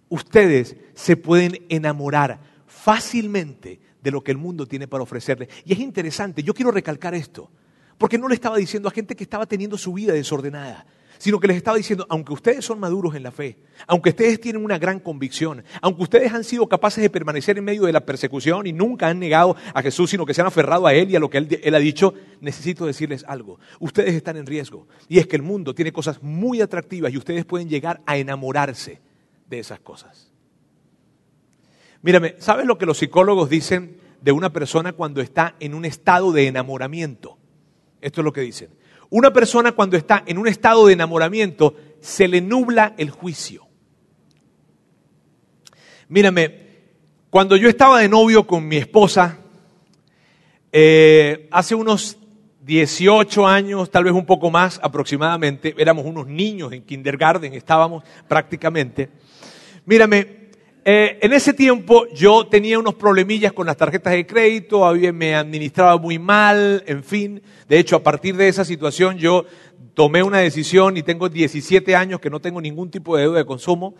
Ustedes 0.09 0.75
se 0.95 1.15
pueden 1.15 1.65
enamorar 1.69 2.41
fácilmente 2.65 3.79
de 4.01 4.11
lo 4.11 4.21
que 4.21 4.31
el 4.31 4.37
mundo 4.37 4.65
tiene 4.65 4.89
para 4.89 5.03
ofrecerles. 5.03 5.47
Y 5.63 5.71
es 5.71 5.79
interesante, 5.79 6.43
yo 6.43 6.53
quiero 6.53 6.71
recalcar 6.71 7.15
esto, 7.15 7.49
porque 7.97 8.17
no 8.17 8.27
le 8.27 8.35
estaba 8.35 8.57
diciendo 8.57 8.89
a 8.89 8.91
gente 8.91 9.15
que 9.15 9.23
estaba 9.23 9.45
teniendo 9.45 9.77
su 9.77 9.93
vida 9.93 10.11
desordenada, 10.11 10.85
sino 11.17 11.39
que 11.39 11.47
les 11.47 11.57
estaba 11.57 11.77
diciendo, 11.77 12.05
aunque 12.09 12.33
ustedes 12.33 12.65
son 12.65 12.79
maduros 12.79 13.15
en 13.15 13.23
la 13.23 13.31
fe, 13.31 13.57
aunque 13.87 14.09
ustedes 14.09 14.39
tienen 14.39 14.63
una 14.63 14.77
gran 14.77 14.99
convicción, 14.99 15.63
aunque 15.81 16.03
ustedes 16.03 16.33
han 16.33 16.43
sido 16.43 16.67
capaces 16.67 17.01
de 17.01 17.09
permanecer 17.09 17.57
en 17.57 17.63
medio 17.63 17.83
de 17.83 17.93
la 17.93 18.05
persecución 18.05 18.67
y 18.67 18.73
nunca 18.73 19.07
han 19.07 19.19
negado 19.19 19.55
a 19.73 19.81
Jesús, 19.81 20.09
sino 20.09 20.25
que 20.25 20.33
se 20.33 20.41
han 20.41 20.47
aferrado 20.47 20.87
a 20.87 20.93
Él 20.93 21.09
y 21.11 21.15
a 21.15 21.19
lo 21.19 21.29
que 21.29 21.37
Él, 21.39 21.59
él 21.63 21.75
ha 21.75 21.79
dicho, 21.79 22.13
necesito 22.41 22.85
decirles 22.85 23.25
algo. 23.27 23.59
Ustedes 23.79 24.13
están 24.13 24.37
en 24.37 24.45
riesgo. 24.45 24.87
Y 25.07 25.19
es 25.19 25.27
que 25.27 25.35
el 25.35 25.41
mundo 25.41 25.73
tiene 25.73 25.91
cosas 25.91 26.21
muy 26.21 26.61
atractivas 26.61 27.13
y 27.13 27.17
ustedes 27.17 27.45
pueden 27.45 27.69
llegar 27.69 28.01
a 28.05 28.17
enamorarse 28.17 29.01
de 29.49 29.59
esas 29.59 29.79
cosas. 29.79 30.31
Mírame, 32.01 32.35
¿sabes 32.39 32.65
lo 32.65 32.77
que 32.77 32.85
los 32.85 32.97
psicólogos 32.97 33.49
dicen 33.49 33.97
de 34.21 34.31
una 34.31 34.51
persona 34.51 34.93
cuando 34.93 35.21
está 35.21 35.55
en 35.59 35.73
un 35.73 35.85
estado 35.85 36.31
de 36.31 36.47
enamoramiento? 36.47 37.37
Esto 38.01 38.21
es 38.21 38.25
lo 38.25 38.33
que 38.33 38.41
dicen. 38.41 38.69
Una 39.09 39.31
persona 39.31 39.71
cuando 39.71 39.97
está 39.97 40.23
en 40.25 40.37
un 40.37 40.47
estado 40.47 40.87
de 40.87 40.93
enamoramiento 40.93 41.75
se 41.99 42.27
le 42.27 42.41
nubla 42.41 42.93
el 42.97 43.09
juicio. 43.09 43.67
Mírame, 46.09 46.67
cuando 47.29 47.55
yo 47.55 47.69
estaba 47.69 47.99
de 47.99 48.09
novio 48.09 48.47
con 48.47 48.67
mi 48.67 48.77
esposa, 48.77 49.39
eh, 50.71 51.47
hace 51.51 51.75
unos 51.75 52.17
18 52.61 53.47
años, 53.47 53.89
tal 53.89 54.03
vez 54.03 54.13
un 54.13 54.25
poco 54.25 54.51
más 54.51 54.79
aproximadamente, 54.83 55.73
éramos 55.77 56.05
unos 56.05 56.27
niños 56.27 56.73
en 56.73 56.83
kindergarten, 56.83 57.53
estábamos 57.53 58.03
prácticamente. 58.27 59.09
Mírame, 59.85 60.46
eh, 60.89 61.19
en 61.21 61.33
ese 61.33 61.51
tiempo 61.51 62.07
yo 62.13 62.47
tenía 62.47 62.79
unos 62.79 62.95
problemillas 62.95 63.51
con 63.51 63.67
las 63.67 63.75
tarjetas 63.75 64.13
de 64.13 64.25
crédito, 64.25 64.85
había, 64.85 65.11
me 65.11 65.35
administraba 65.35 65.97
muy 65.97 66.17
mal, 66.17 66.81
en 66.87 67.03
fin. 67.03 67.41
De 67.67 67.77
hecho, 67.77 67.97
a 67.97 68.03
partir 68.03 68.37
de 68.37 68.47
esa 68.47 68.63
situación 68.63 69.17
yo 69.17 69.43
tomé 69.93 70.23
una 70.23 70.37
decisión 70.37 70.95
y 70.95 71.03
tengo 71.03 71.27
17 71.27 71.93
años 71.93 72.21
que 72.21 72.29
no 72.29 72.39
tengo 72.39 72.61
ningún 72.61 72.89
tipo 72.89 73.17
de 73.17 73.23
deuda 73.23 73.39
de 73.39 73.45
consumo. 73.45 73.95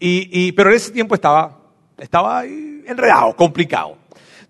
Y, 0.00 0.50
pero 0.50 0.70
en 0.70 0.76
ese 0.76 0.90
tiempo 0.90 1.14
estaba, 1.14 1.60
estaba 1.96 2.44
enredado, 2.44 3.36
complicado. 3.36 3.98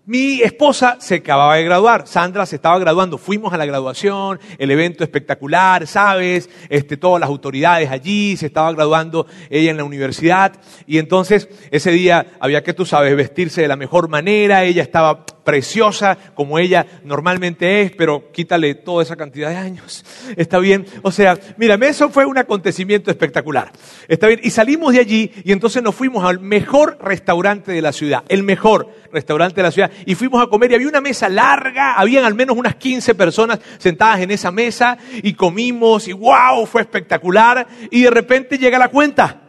Mi 0.05 0.41
esposa 0.41 0.97
se 0.99 1.15
acababa 1.15 1.55
de 1.55 1.63
graduar, 1.63 2.05
Sandra 2.07 2.45
se 2.45 2.57
estaba 2.57 2.77
graduando, 2.77 3.17
fuimos 3.17 3.53
a 3.53 3.57
la 3.57 3.65
graduación, 3.65 4.37
el 4.57 4.69
evento 4.69 5.05
espectacular, 5.05 5.87
sabes, 5.87 6.49
este, 6.67 6.97
todas 6.97 7.21
las 7.21 7.29
autoridades 7.29 7.89
allí, 7.89 8.35
se 8.35 8.47
estaba 8.47 8.73
graduando 8.73 9.27
ella 9.49 9.71
en 9.71 9.77
la 9.77 9.85
universidad 9.85 10.59
y 10.85 10.97
entonces 10.97 11.47
ese 11.71 11.91
día 11.91 12.33
había 12.41 12.63
que, 12.63 12.73
tú 12.73 12.85
sabes, 12.85 13.15
vestirse 13.15 13.61
de 13.61 13.69
la 13.69 13.77
mejor 13.77 14.09
manera, 14.09 14.65
ella 14.65 14.81
estaba 14.81 15.25
preciosa 15.43 16.17
como 16.35 16.59
ella 16.59 16.85
normalmente 17.03 17.81
es, 17.81 17.91
pero 17.91 18.31
quítale 18.31 18.75
toda 18.75 19.03
esa 19.03 19.15
cantidad 19.15 19.49
de 19.49 19.57
años. 19.57 20.05
Está 20.37 20.59
bien. 20.59 20.85
O 21.01 21.11
sea, 21.11 21.37
mírame, 21.57 21.87
eso 21.87 22.09
fue 22.09 22.25
un 22.25 22.37
acontecimiento 22.37 23.11
espectacular. 23.11 23.71
Está 24.07 24.27
bien. 24.27 24.39
Y 24.43 24.49
salimos 24.49 24.93
de 24.93 24.99
allí 24.99 25.31
y 25.43 25.51
entonces 25.51 25.83
nos 25.83 25.95
fuimos 25.95 26.23
al 26.23 26.39
mejor 26.39 26.97
restaurante 27.01 27.71
de 27.71 27.81
la 27.81 27.91
ciudad, 27.91 28.23
el 28.29 28.43
mejor 28.43 28.89
restaurante 29.11 29.57
de 29.57 29.63
la 29.63 29.71
ciudad, 29.71 29.91
y 30.05 30.15
fuimos 30.15 30.41
a 30.41 30.47
comer 30.47 30.71
y 30.71 30.75
había 30.75 30.87
una 30.87 31.01
mesa 31.01 31.29
larga, 31.29 31.93
habían 31.93 32.25
al 32.25 32.33
menos 32.33 32.57
unas 32.57 32.75
15 32.75 33.15
personas 33.15 33.59
sentadas 33.77 34.21
en 34.21 34.31
esa 34.31 34.51
mesa 34.51 34.97
y 35.21 35.33
comimos 35.33 36.07
y 36.07 36.13
wow, 36.13 36.65
fue 36.65 36.81
espectacular. 36.81 37.67
Y 37.91 38.03
de 38.03 38.09
repente 38.09 38.57
llega 38.57 38.77
la 38.77 38.89
cuenta. 38.89 39.41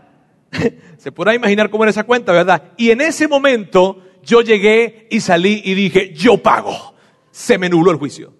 Se 0.98 1.12
podrá 1.12 1.34
imaginar 1.34 1.70
cómo 1.70 1.84
era 1.84 1.90
esa 1.90 2.04
cuenta, 2.04 2.32
¿verdad? 2.32 2.62
Y 2.76 2.90
en 2.90 3.00
ese 3.00 3.28
momento 3.28 4.02
yo 4.24 4.40
llegué 4.40 5.06
y 5.10 5.20
salí 5.20 5.62
y 5.64 5.74
dije, 5.74 6.12
yo 6.14 6.38
pago. 6.38 6.94
Se 7.30 7.58
me 7.58 7.68
nubló 7.68 7.90
el 7.90 7.96
juicio. 7.96 8.32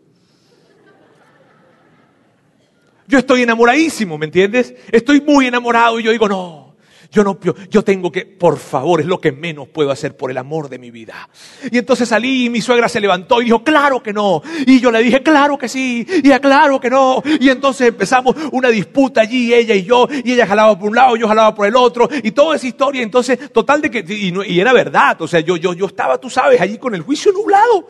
Yo 3.07 3.19
estoy 3.19 3.43
enamoradísimo, 3.43 4.17
¿me 4.17 4.27
entiendes? 4.27 4.75
Estoy 4.91 5.21
muy 5.21 5.47
enamorado 5.47 6.01
y 6.01 6.05
yo 6.05 6.11
digo, 6.11 6.29
no, 6.29 6.64
yo 7.11 7.25
no, 7.25 7.39
yo, 7.71 7.85
tengo 7.85 8.11
que, 8.11 8.27
por 8.27 8.59
favor, 8.59 9.01
es 9.01 9.07
lo 9.07 9.21
que 9.21 9.33
menos 9.33 9.69
puedo 9.69 9.91
hacer 9.91 10.17
por 10.17 10.31
el 10.31 10.39
amor 10.39 10.69
de 10.69 10.79
mi 10.79 10.91
vida. 10.91 11.29
Y 11.71 11.79
entonces 11.79 12.09
salí 12.09 12.47
y 12.47 12.51
mi 12.51 12.61
suegra 12.61 12.89
se 12.89 13.01
levantó 13.01 13.41
y 13.41 13.47
dijo, 13.47 13.63
claro 13.63 14.03
que 14.03 14.13
no. 14.13 14.43
Y 14.67 14.81
yo 14.81 14.91
le 14.91 15.03
dije, 15.03 15.23
claro 15.23 15.59
que 15.59 15.69
sí. 15.69 16.07
Y 16.09 16.31
claro 16.39 16.81
que 16.81 16.91
no. 16.91 17.23
Y 17.41 17.49
entonces 17.49 17.89
empezamos 17.89 18.35
una 18.53 18.69
disputa 18.69 19.23
allí, 19.23 19.53
ella 19.55 19.75
y 19.75 19.85
yo. 19.85 20.09
Y 20.25 20.33
ella 20.33 20.47
jalaba 20.47 20.79
por 20.79 20.89
un 20.89 20.97
lado, 20.97 21.17
yo 21.17 21.29
jalaba 21.29 21.55
por 21.55 21.67
el 21.67 21.77
otro. 21.77 22.09
Y 22.23 22.33
toda 22.33 22.57
esa 22.57 22.67
historia. 22.67 23.03
Entonces, 23.03 23.53
total 23.53 23.81
de 23.81 23.91
que, 23.91 24.05
y, 24.07 24.33
y 24.53 24.61
era 24.61 24.73
verdad. 24.73 25.21
O 25.23 25.29
sea, 25.29 25.41
yo, 25.41 25.57
yo, 25.57 25.73
yo 25.75 25.87
estaba, 25.87 26.19
tú 26.19 26.31
sabes, 26.31 26.61
allí 26.61 26.79
con 26.79 26.95
el 26.95 27.03
juicio 27.03 27.33
nublado. 27.33 27.89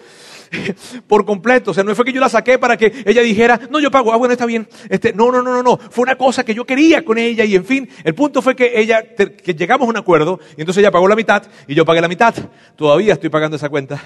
por 1.07 1.25
completo. 1.25 1.71
O 1.71 1.75
sea, 1.75 1.85
no 1.85 1.95
fue 1.95 2.05
que 2.05 2.13
yo 2.13 2.21
la 2.21 2.29
saqué 2.29 2.59
para 2.59 2.77
que 2.77 2.93
ella 3.05 3.23
dijera, 3.23 3.61
no, 3.71 3.81
yo 3.81 3.91
pago, 3.91 4.13
ah, 4.13 4.17
bueno, 4.17 4.33
está 4.33 4.47
bien. 4.47 4.69
Este, 4.89 5.13
no, 5.13 5.31
no, 5.31 5.43
no, 5.43 5.53
no, 5.53 5.63
no. 5.63 5.77
Fue 5.77 6.03
una 6.03 6.17
cosa 6.17 6.45
que 6.45 6.55
yo 6.55 6.65
quería 6.65 7.05
con 7.05 7.19
ella 7.19 7.45
y 7.45 7.55
en 7.55 7.65
fin, 7.65 7.89
el 8.03 8.15
punto 8.15 8.43
fue 8.43 8.55
que 8.55 8.79
ella, 8.79 9.03
que 9.03 9.55
llegamos 9.55 9.87
a 9.87 9.91
un 9.91 9.97
acuerdo 9.97 10.41
y 10.57 10.61
entonces 10.61 10.81
ella 10.81 10.91
pagó 10.91 11.09
la 11.09 11.17
mitad 11.17 11.43
y 11.67 11.75
yo 11.75 11.85
pagué 11.85 12.01
la 12.01 12.09
mitad. 12.09 12.35
Todavía 12.77 13.15
estoy 13.15 13.31
pagando 13.31 13.57
esa 13.57 13.69
cuenta 13.69 14.03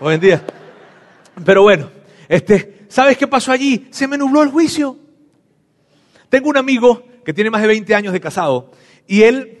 hoy 0.00 0.14
en 0.14 0.20
día. 0.20 0.42
Pero 1.44 1.62
bueno, 1.62 1.90
este, 2.28 2.84
¿sabes 2.88 3.16
qué 3.16 3.26
pasó 3.26 3.52
allí? 3.52 3.86
Se 3.90 4.06
me 4.06 4.18
nubló 4.18 4.42
el 4.42 4.48
juicio. 4.48 4.96
Tengo 6.28 6.50
un 6.50 6.56
amigo 6.56 7.04
que 7.24 7.32
tiene 7.32 7.50
más 7.50 7.62
de 7.62 7.68
20 7.68 7.94
años 7.94 8.12
de 8.12 8.20
casado 8.20 8.70
y 9.06 9.22
él, 9.22 9.60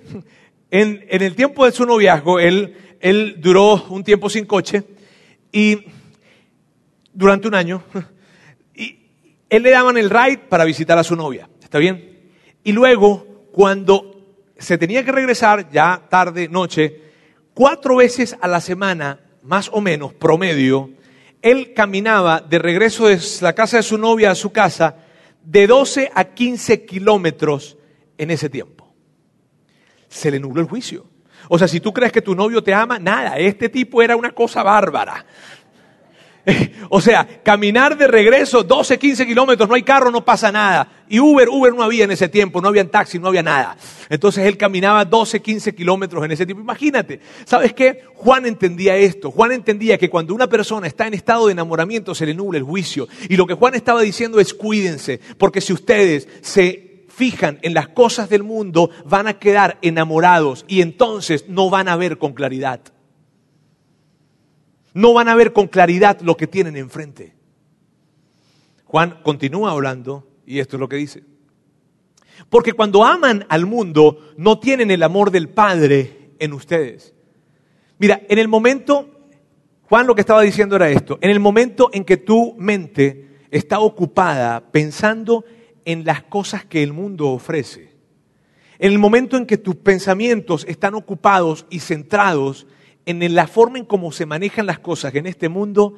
en, 0.70 1.04
en 1.08 1.22
el 1.22 1.34
tiempo 1.34 1.64
de 1.64 1.72
su 1.72 1.86
noviazgo, 1.86 2.38
él, 2.38 2.76
él 3.00 3.36
duró 3.38 3.86
un 3.88 4.04
tiempo 4.04 4.28
sin 4.28 4.44
coche 4.44 4.84
y 5.52 5.86
durante 7.18 7.48
un 7.48 7.54
año. 7.54 7.82
Él 9.50 9.62
le 9.62 9.70
daban 9.70 9.96
el 9.96 10.08
ride 10.08 10.38
para 10.38 10.64
visitar 10.64 10.96
a 10.98 11.04
su 11.04 11.16
novia. 11.16 11.48
¿Está 11.60 11.78
bien? 11.78 12.30
Y 12.62 12.72
luego, 12.72 13.48
cuando 13.50 14.14
se 14.56 14.78
tenía 14.78 15.04
que 15.04 15.10
regresar, 15.10 15.68
ya 15.70 16.02
tarde, 16.08 16.48
noche, 16.48 17.02
cuatro 17.54 17.96
veces 17.96 18.36
a 18.40 18.46
la 18.46 18.60
semana, 18.60 19.18
más 19.42 19.68
o 19.72 19.80
menos, 19.80 20.14
promedio, 20.14 20.90
él 21.42 21.72
caminaba 21.74 22.40
de 22.40 22.58
regreso 22.58 23.08
de 23.08 23.18
la 23.40 23.52
casa 23.52 23.78
de 23.78 23.82
su 23.82 23.98
novia 23.98 24.30
a 24.30 24.36
su 24.36 24.52
casa 24.52 24.96
de 25.42 25.66
12 25.66 26.12
a 26.14 26.24
15 26.24 26.84
kilómetros 26.84 27.76
en 28.16 28.30
ese 28.30 28.48
tiempo. 28.48 28.92
Se 30.08 30.30
le 30.30 30.38
nubló 30.38 30.60
el 30.60 30.68
juicio. 30.68 31.06
O 31.48 31.58
sea, 31.58 31.66
si 31.66 31.80
tú 31.80 31.92
crees 31.92 32.12
que 32.12 32.22
tu 32.22 32.34
novio 32.34 32.62
te 32.62 32.74
ama, 32.74 32.98
nada, 32.98 33.38
este 33.38 33.68
tipo 33.68 34.02
era 34.02 34.16
una 34.16 34.32
cosa 34.32 34.62
bárbara. 34.62 35.24
o 36.88 37.00
sea, 37.00 37.26
caminar 37.42 37.96
de 37.96 38.06
regreso 38.06 38.62
12, 38.62 38.98
15 38.98 39.26
kilómetros, 39.26 39.68
no 39.68 39.74
hay 39.74 39.82
carro, 39.82 40.10
no 40.10 40.24
pasa 40.24 40.50
nada. 40.50 41.04
Y 41.08 41.20
Uber, 41.20 41.48
Uber 41.48 41.74
no 41.74 41.82
había 41.82 42.04
en 42.04 42.10
ese 42.10 42.28
tiempo, 42.28 42.60
no 42.60 42.68
había 42.68 42.88
taxi, 42.88 43.18
no 43.18 43.28
había 43.28 43.42
nada. 43.42 43.76
Entonces 44.08 44.46
él 44.46 44.56
caminaba 44.56 45.04
12, 45.04 45.40
15 45.40 45.74
kilómetros 45.74 46.24
en 46.24 46.32
ese 46.32 46.46
tiempo. 46.46 46.62
Imagínate, 46.62 47.20
¿sabes 47.44 47.72
qué? 47.72 48.04
Juan 48.14 48.46
entendía 48.46 48.96
esto. 48.96 49.30
Juan 49.30 49.52
entendía 49.52 49.98
que 49.98 50.10
cuando 50.10 50.34
una 50.34 50.48
persona 50.48 50.86
está 50.86 51.06
en 51.06 51.14
estado 51.14 51.46
de 51.46 51.52
enamoramiento 51.52 52.14
se 52.14 52.26
le 52.26 52.34
nubla 52.34 52.58
el 52.58 52.64
juicio. 52.64 53.08
Y 53.28 53.36
lo 53.36 53.46
que 53.46 53.54
Juan 53.54 53.74
estaba 53.74 54.00
diciendo 54.02 54.40
es 54.40 54.54
cuídense, 54.54 55.20
porque 55.38 55.60
si 55.60 55.72
ustedes 55.72 56.28
se 56.40 57.04
fijan 57.08 57.58
en 57.62 57.74
las 57.74 57.88
cosas 57.88 58.28
del 58.28 58.42
mundo, 58.42 58.90
van 59.04 59.26
a 59.26 59.38
quedar 59.38 59.78
enamorados 59.82 60.64
y 60.68 60.82
entonces 60.82 61.46
no 61.48 61.68
van 61.68 61.88
a 61.88 61.96
ver 61.96 62.18
con 62.18 62.32
claridad 62.32 62.80
no 64.98 65.12
van 65.12 65.28
a 65.28 65.36
ver 65.36 65.52
con 65.52 65.68
claridad 65.68 66.20
lo 66.22 66.36
que 66.36 66.48
tienen 66.48 66.76
enfrente. 66.76 67.32
Juan 68.84 69.20
continúa 69.22 69.70
hablando 69.70 70.26
y 70.44 70.58
esto 70.58 70.74
es 70.74 70.80
lo 70.80 70.88
que 70.88 70.96
dice. 70.96 71.22
Porque 72.50 72.72
cuando 72.72 73.04
aman 73.04 73.46
al 73.48 73.64
mundo, 73.64 74.32
no 74.36 74.58
tienen 74.58 74.90
el 74.90 75.04
amor 75.04 75.30
del 75.30 75.50
Padre 75.50 76.32
en 76.40 76.52
ustedes. 76.52 77.14
Mira, 77.98 78.22
en 78.28 78.40
el 78.40 78.48
momento, 78.48 79.08
Juan 79.82 80.08
lo 80.08 80.16
que 80.16 80.22
estaba 80.22 80.42
diciendo 80.42 80.74
era 80.74 80.90
esto, 80.90 81.16
en 81.20 81.30
el 81.30 81.38
momento 81.38 81.90
en 81.92 82.04
que 82.04 82.16
tu 82.16 82.56
mente 82.58 83.44
está 83.52 83.78
ocupada 83.78 84.72
pensando 84.72 85.44
en 85.84 86.04
las 86.04 86.24
cosas 86.24 86.64
que 86.64 86.82
el 86.82 86.92
mundo 86.92 87.28
ofrece, 87.28 87.94
en 88.80 88.90
el 88.90 88.98
momento 88.98 89.36
en 89.36 89.46
que 89.46 89.58
tus 89.58 89.76
pensamientos 89.76 90.64
están 90.68 90.96
ocupados 90.96 91.66
y 91.70 91.78
centrados 91.78 92.66
en 93.08 93.34
la 93.34 93.46
forma 93.46 93.78
en 93.78 93.86
cómo 93.86 94.12
se 94.12 94.26
manejan 94.26 94.66
las 94.66 94.78
cosas 94.78 95.14
en 95.14 95.26
este 95.26 95.48
mundo, 95.48 95.94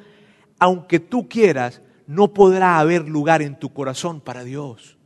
aunque 0.59 0.99
tú 0.99 1.27
quieras, 1.27 1.81
no 2.07 2.33
podrá 2.33 2.79
haber 2.79 3.07
lugar 3.07 3.41
en 3.41 3.59
tu 3.59 3.73
corazón 3.73 4.21
para 4.21 4.43
Dios. 4.43 4.97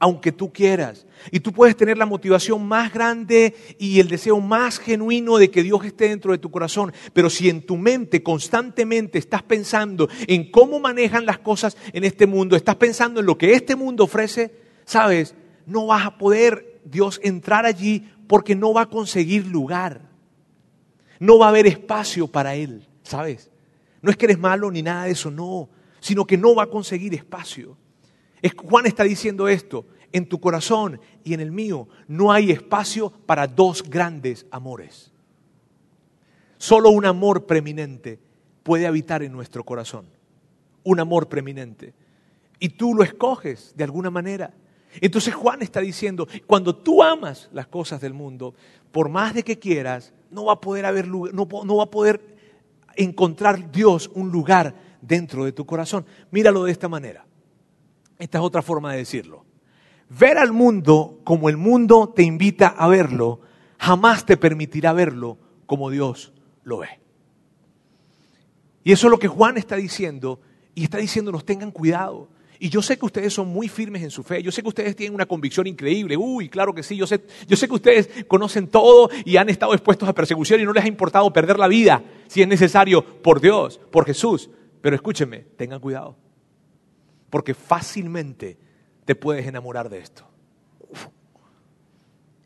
aunque 0.00 0.30
tú 0.32 0.52
quieras. 0.52 1.06
Y 1.32 1.40
tú 1.40 1.52
puedes 1.52 1.76
tener 1.76 1.98
la 1.98 2.06
motivación 2.06 2.64
más 2.66 2.92
grande 2.92 3.56
y 3.78 3.98
el 3.98 4.06
deseo 4.08 4.40
más 4.40 4.78
genuino 4.78 5.38
de 5.38 5.50
que 5.50 5.64
Dios 5.64 5.84
esté 5.84 6.08
dentro 6.08 6.32
de 6.32 6.38
tu 6.38 6.50
corazón. 6.50 6.92
Pero 7.12 7.28
si 7.28 7.48
en 7.48 7.62
tu 7.62 7.76
mente 7.76 8.22
constantemente 8.22 9.18
estás 9.18 9.42
pensando 9.42 10.08
en 10.26 10.50
cómo 10.52 10.78
manejan 10.78 11.26
las 11.26 11.38
cosas 11.38 11.76
en 11.92 12.04
este 12.04 12.26
mundo, 12.26 12.54
estás 12.54 12.76
pensando 12.76 13.18
en 13.18 13.26
lo 13.26 13.36
que 13.36 13.54
este 13.54 13.74
mundo 13.74 14.04
ofrece, 14.04 14.54
sabes, 14.84 15.34
no 15.66 15.86
vas 15.86 16.06
a 16.06 16.16
poder 16.16 16.80
Dios 16.84 17.20
entrar 17.22 17.66
allí 17.66 18.08
porque 18.28 18.54
no 18.54 18.72
va 18.72 18.82
a 18.82 18.90
conseguir 18.90 19.46
lugar. 19.46 20.07
No 21.18 21.38
va 21.38 21.46
a 21.46 21.48
haber 21.50 21.66
espacio 21.66 22.28
para 22.28 22.54
Él, 22.54 22.86
¿sabes? 23.02 23.50
No 24.02 24.10
es 24.10 24.16
que 24.16 24.26
eres 24.26 24.38
malo 24.38 24.70
ni 24.70 24.82
nada 24.82 25.04
de 25.04 25.12
eso, 25.12 25.30
no, 25.30 25.68
sino 26.00 26.26
que 26.26 26.36
no 26.36 26.54
va 26.54 26.64
a 26.64 26.70
conseguir 26.70 27.14
espacio. 27.14 27.76
Juan 28.56 28.86
está 28.86 29.02
diciendo 29.04 29.48
esto, 29.48 29.86
en 30.12 30.26
tu 30.26 30.40
corazón 30.40 31.00
y 31.24 31.34
en 31.34 31.40
el 31.40 31.50
mío 31.50 31.88
no 32.06 32.32
hay 32.32 32.50
espacio 32.50 33.10
para 33.10 33.46
dos 33.46 33.82
grandes 33.82 34.46
amores. 34.50 35.12
Solo 36.56 36.90
un 36.90 37.04
amor 37.04 37.46
preeminente 37.46 38.18
puede 38.62 38.86
habitar 38.86 39.22
en 39.22 39.32
nuestro 39.32 39.64
corazón. 39.64 40.06
Un 40.82 41.00
amor 41.00 41.28
preeminente. 41.28 41.94
Y 42.58 42.70
tú 42.70 42.94
lo 42.94 43.02
escoges 43.02 43.72
de 43.76 43.84
alguna 43.84 44.10
manera. 44.10 44.54
Entonces 45.00 45.34
Juan 45.34 45.62
está 45.62 45.80
diciendo, 45.80 46.26
cuando 46.46 46.74
tú 46.74 47.02
amas 47.02 47.48
las 47.52 47.66
cosas 47.66 48.00
del 48.00 48.14
mundo, 48.14 48.54
por 48.90 49.08
más 49.08 49.34
de 49.34 49.42
que 49.42 49.58
quieras, 49.58 50.12
no 50.30 50.44
va 50.46 50.54
a 50.54 50.60
poder 50.60 50.86
haber 50.86 51.08
no, 51.08 51.28
no 51.32 51.76
va 51.76 51.84
a 51.84 51.90
poder 51.90 52.36
encontrar 52.96 53.70
Dios 53.70 54.10
un 54.14 54.30
lugar 54.30 54.74
dentro 55.00 55.44
de 55.44 55.52
tu 55.52 55.64
corazón. 55.64 56.04
Míralo 56.30 56.64
de 56.64 56.72
esta 56.72 56.88
manera. 56.88 57.24
Esta 58.18 58.38
es 58.38 58.44
otra 58.44 58.62
forma 58.62 58.92
de 58.92 58.98
decirlo. 58.98 59.44
Ver 60.08 60.38
al 60.38 60.52
mundo 60.52 61.20
como 61.24 61.48
el 61.48 61.56
mundo 61.56 62.12
te 62.14 62.22
invita 62.22 62.68
a 62.68 62.88
verlo, 62.88 63.40
jamás 63.78 64.26
te 64.26 64.36
permitirá 64.36 64.92
verlo 64.92 65.38
como 65.66 65.90
Dios 65.90 66.32
lo 66.64 66.78
ve. 66.78 66.88
Y 68.84 68.92
eso 68.92 69.06
es 69.06 69.10
lo 69.10 69.18
que 69.18 69.28
Juan 69.28 69.58
está 69.58 69.76
diciendo, 69.76 70.40
y 70.74 70.84
está 70.84 70.98
diciéndonos, 70.98 71.44
tengan 71.44 71.70
cuidado. 71.70 72.28
Y 72.58 72.70
yo 72.70 72.82
sé 72.82 72.98
que 72.98 73.06
ustedes 73.06 73.32
son 73.32 73.48
muy 73.48 73.68
firmes 73.68 74.02
en 74.02 74.10
su 74.10 74.22
fe, 74.22 74.42
yo 74.42 74.50
sé 74.50 74.62
que 74.62 74.68
ustedes 74.68 74.96
tienen 74.96 75.14
una 75.14 75.26
convicción 75.26 75.66
increíble, 75.66 76.16
uy, 76.16 76.48
claro 76.48 76.74
que 76.74 76.82
sí, 76.82 76.96
yo 76.96 77.06
sé, 77.06 77.20
yo 77.46 77.56
sé 77.56 77.68
que 77.68 77.74
ustedes 77.74 78.24
conocen 78.26 78.66
todo 78.66 79.10
y 79.24 79.36
han 79.36 79.48
estado 79.48 79.74
expuestos 79.74 80.08
a 80.08 80.14
persecución 80.14 80.60
y 80.60 80.64
no 80.64 80.72
les 80.72 80.84
ha 80.84 80.88
importado 80.88 81.32
perder 81.32 81.58
la 81.58 81.68
vida, 81.68 82.02
si 82.26 82.42
es 82.42 82.48
necesario, 82.48 83.04
por 83.22 83.40
Dios, 83.40 83.80
por 83.90 84.04
Jesús. 84.04 84.50
Pero 84.80 84.96
escúchenme, 84.96 85.38
tengan 85.56 85.80
cuidado 85.80 86.16
porque 87.30 87.54
fácilmente 87.54 88.56
te 89.04 89.14
puedes 89.14 89.46
enamorar 89.46 89.88
de 89.88 89.98
esto. 89.98 90.24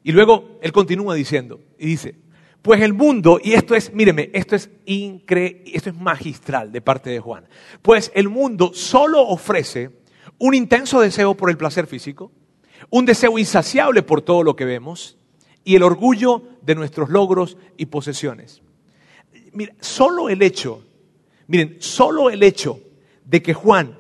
Y 0.05 0.13
luego 0.13 0.59
él 0.61 0.73
continúa 0.73 1.15
diciendo, 1.15 1.61
y 1.79 1.87
dice, 1.87 2.17
pues 2.61 2.81
el 2.81 2.93
mundo, 2.93 3.41
y 3.43 3.53
esto 3.53 3.75
es, 3.75 3.93
míreme, 3.93 4.31
esto 4.33 4.57
es 4.57 4.71
increíble, 4.85 5.63
esto 5.75 5.91
es 5.91 5.97
magistral 5.97 6.73
de 6.73 6.81
parte 6.81 7.11
de 7.11 7.21
Juan, 7.21 7.47
pues 7.83 8.11
el 8.15 8.29
mundo 8.29 8.73
solo 8.75 9.23
ofrece 9.23 10.02
un 10.43 10.55
intenso 10.55 11.01
deseo 11.01 11.37
por 11.37 11.51
el 11.51 11.57
placer 11.57 11.87
físico, 11.87 12.33
un 12.91 13.07
deseo 13.07 13.39
insaciable 13.39 14.03
por 14.03 14.23
todo 14.23 14.43
lo 14.43 14.57
que 14.57 14.65
vemos 14.65 15.17
y 15.63 15.77
el 15.77 15.85
orgullo 15.85 16.43
de 16.63 16.75
nuestros 16.75 17.11
logros 17.11 17.57
y 17.77 17.87
posesiones. 17.87 18.61
Mira, 19.53 19.73
solo 19.79 20.29
el 20.29 20.43
hecho, 20.43 20.83
miren, 21.47 21.77
solo 21.79 22.29
el 22.29 22.43
hecho 22.43 22.81
de 23.25 23.41
que 23.41 23.55
Juan 23.55 23.97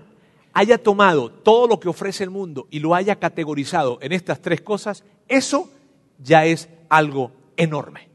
haya 0.53 0.79
tomado 0.79 1.31
todo 1.31 1.69
lo 1.69 1.79
que 1.79 1.89
ofrece 1.89 2.25
el 2.25 2.31
mundo 2.31 2.67
y 2.73 2.81
lo 2.81 2.97
haya 2.97 3.21
categorizado 3.21 4.01
en 4.03 4.11
estas 4.11 4.43
tres 4.43 4.63
cosas, 4.63 5.05
eso 5.29 5.71
ya 6.19 6.45
es 6.45 6.69
algo 6.89 7.31
enorme. 7.57 8.09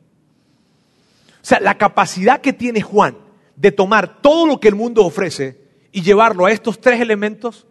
O 1.41 1.45
sea, 1.45 1.61
la 1.61 1.77
capacidad 1.77 2.41
que 2.41 2.51
tiene 2.51 2.81
Juan 2.81 3.17
de 3.55 3.71
tomar 3.71 4.21
todo 4.21 4.45
lo 4.45 4.59
que 4.59 4.67
el 4.67 4.75
mundo 4.75 5.05
ofrece 5.05 5.61
y 5.93 6.01
llevarlo 6.01 6.45
a 6.45 6.51
estos 6.51 6.81
tres 6.81 6.99
elementos, 6.99 7.66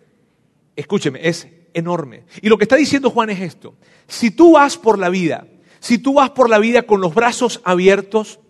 escúcheme, 0.77 1.27
es 1.27 1.49
enorme. 1.75 2.25
Y 2.41 2.49
lo 2.49 2.59
que 2.59 2.65
está 2.65 2.77
diciendo 2.77 3.11
Juan 3.11 3.31
es 3.31 3.41
esto. 3.41 3.75
Si 4.07 4.31
tú 4.31 4.53
vas 4.53 4.77
por 4.77 4.99
la 4.99 5.09
vida, 5.09 5.47
si 5.81 5.99
tú 5.99 6.15
vas 6.15 6.31
por 6.31 6.49
la 6.49 6.59
vida 6.59 6.83
con 6.83 7.01
los 7.01 7.15
brazos 7.15 7.61
abiertos, 7.65 8.41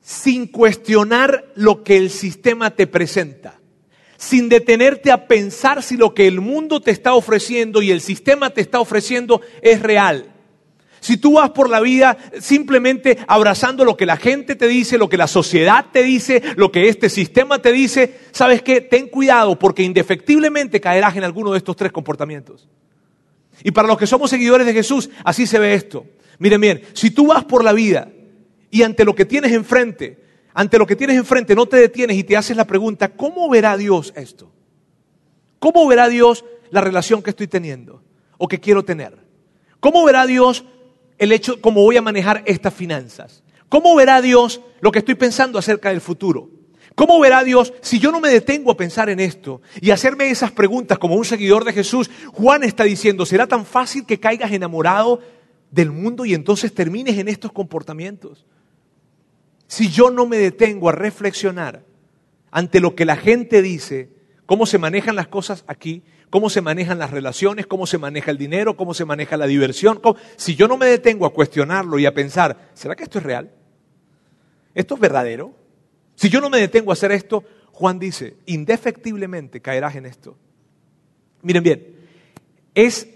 sin 0.00 0.46
cuestionar 0.46 1.52
lo 1.54 1.82
que 1.82 1.96
el 1.96 2.10
sistema 2.10 2.70
te 2.70 2.86
presenta, 2.86 3.60
sin 4.16 4.48
detenerte 4.48 5.10
a 5.10 5.26
pensar 5.26 5.82
si 5.82 5.96
lo 5.96 6.14
que 6.14 6.26
el 6.26 6.40
mundo 6.40 6.80
te 6.80 6.90
está 6.90 7.14
ofreciendo 7.14 7.82
y 7.82 7.90
el 7.90 8.00
sistema 8.00 8.50
te 8.50 8.60
está 8.60 8.80
ofreciendo 8.80 9.40
es 9.62 9.80
real. 9.80 10.33
Si 11.04 11.18
tú 11.18 11.34
vas 11.34 11.50
por 11.50 11.68
la 11.68 11.80
vida 11.80 12.16
simplemente 12.40 13.18
abrazando 13.28 13.84
lo 13.84 13.94
que 13.94 14.06
la 14.06 14.16
gente 14.16 14.56
te 14.56 14.66
dice, 14.66 14.96
lo 14.96 15.10
que 15.10 15.18
la 15.18 15.26
sociedad 15.26 15.84
te 15.92 16.02
dice, 16.02 16.42
lo 16.56 16.72
que 16.72 16.88
este 16.88 17.10
sistema 17.10 17.60
te 17.60 17.72
dice, 17.72 18.20
¿sabes 18.32 18.62
qué? 18.62 18.80
Ten 18.80 19.10
cuidado 19.10 19.58
porque 19.58 19.82
indefectiblemente 19.82 20.80
caerás 20.80 21.14
en 21.14 21.24
alguno 21.24 21.52
de 21.52 21.58
estos 21.58 21.76
tres 21.76 21.92
comportamientos. 21.92 22.70
Y 23.62 23.72
para 23.72 23.86
los 23.86 23.98
que 23.98 24.06
somos 24.06 24.30
seguidores 24.30 24.66
de 24.66 24.72
Jesús, 24.72 25.10
así 25.24 25.46
se 25.46 25.58
ve 25.58 25.74
esto. 25.74 26.06
Miren 26.38 26.62
bien, 26.62 26.82
si 26.94 27.10
tú 27.10 27.26
vas 27.26 27.44
por 27.44 27.62
la 27.62 27.74
vida 27.74 28.08
y 28.70 28.82
ante 28.82 29.04
lo 29.04 29.14
que 29.14 29.26
tienes 29.26 29.52
enfrente 29.52 30.24
ante 30.54 30.78
lo 30.78 30.86
que 30.86 30.96
tienes 30.96 31.18
enfrente 31.18 31.54
no 31.54 31.66
te 31.66 31.76
detienes 31.76 32.16
y 32.16 32.24
te 32.24 32.34
haces 32.34 32.56
la 32.56 32.64
pregunta, 32.64 33.10
¿cómo 33.10 33.50
verá 33.50 33.76
Dios 33.76 34.14
esto? 34.16 34.50
¿Cómo 35.58 35.86
verá 35.86 36.08
Dios 36.08 36.46
la 36.70 36.80
relación 36.80 37.22
que 37.22 37.28
estoy 37.28 37.46
teniendo 37.46 38.02
o 38.38 38.48
que 38.48 38.58
quiero 38.58 38.86
tener? 38.86 39.18
¿Cómo 39.80 40.02
verá 40.02 40.24
Dios 40.24 40.64
el 41.18 41.32
hecho, 41.32 41.60
cómo 41.60 41.82
voy 41.82 41.96
a 41.96 42.02
manejar 42.02 42.42
estas 42.46 42.74
finanzas? 42.74 43.42
¿Cómo 43.68 43.94
verá 43.96 44.20
Dios 44.20 44.60
lo 44.80 44.92
que 44.92 45.00
estoy 45.00 45.14
pensando 45.14 45.58
acerca 45.58 45.90
del 45.90 46.00
futuro? 46.00 46.50
¿Cómo 46.94 47.18
verá 47.18 47.42
Dios 47.42 47.72
si 47.80 47.98
yo 47.98 48.12
no 48.12 48.20
me 48.20 48.28
detengo 48.28 48.70
a 48.70 48.76
pensar 48.76 49.08
en 49.08 49.18
esto 49.18 49.60
y 49.80 49.90
hacerme 49.90 50.30
esas 50.30 50.52
preguntas 50.52 50.98
como 50.98 51.16
un 51.16 51.24
seguidor 51.24 51.64
de 51.64 51.72
Jesús? 51.72 52.10
Juan 52.32 52.62
está 52.62 52.84
diciendo, 52.84 53.26
¿será 53.26 53.46
tan 53.46 53.66
fácil 53.66 54.06
que 54.06 54.20
caigas 54.20 54.52
enamorado 54.52 55.20
del 55.70 55.90
mundo 55.90 56.24
y 56.24 56.34
entonces 56.34 56.72
termines 56.72 57.18
en 57.18 57.28
estos 57.28 57.50
comportamientos? 57.50 58.44
si 59.66 59.90
yo 59.90 60.10
no 60.10 60.26
me 60.26 60.38
detengo 60.38 60.88
a 60.88 60.92
reflexionar 60.92 61.82
ante 62.50 62.80
lo 62.80 62.94
que 62.94 63.04
la 63.04 63.16
gente 63.16 63.62
dice, 63.62 64.08
cómo 64.46 64.66
se 64.66 64.78
manejan 64.78 65.16
las 65.16 65.28
cosas 65.28 65.64
aquí, 65.66 66.02
cómo 66.34 66.50
se 66.50 66.62
manejan 66.62 66.98
las 66.98 67.12
relaciones, 67.12 67.64
cómo 67.64 67.86
se 67.86 67.96
maneja 67.96 68.32
el 68.32 68.38
dinero, 68.38 68.76
cómo 68.76 68.92
se 68.92 69.04
maneja 69.04 69.36
la 69.36 69.46
diversión, 69.46 70.00
si 70.34 70.56
yo 70.56 70.66
no 70.66 70.76
me 70.76 70.86
detengo 70.86 71.26
a 71.26 71.32
cuestionarlo 71.32 71.96
y 71.96 72.06
a 72.06 72.12
pensar, 72.12 72.70
¿será 72.74 72.96
que 72.96 73.04
esto 73.04 73.18
es 73.18 73.24
real? 73.24 73.52
¿Esto 74.74 74.96
es 74.96 75.00
verdadero? 75.00 75.54
Si 76.16 76.28
yo 76.28 76.40
no 76.40 76.50
me 76.50 76.58
detengo 76.58 76.90
a 76.90 76.94
hacer 76.94 77.12
esto, 77.12 77.44
Juan 77.70 78.00
dice, 78.00 78.36
indefectiblemente 78.46 79.62
caerás 79.62 79.94
en 79.94 80.06
esto. 80.06 80.36
Miren 81.42 81.62
bien, 81.62 82.00
es, 82.74 83.06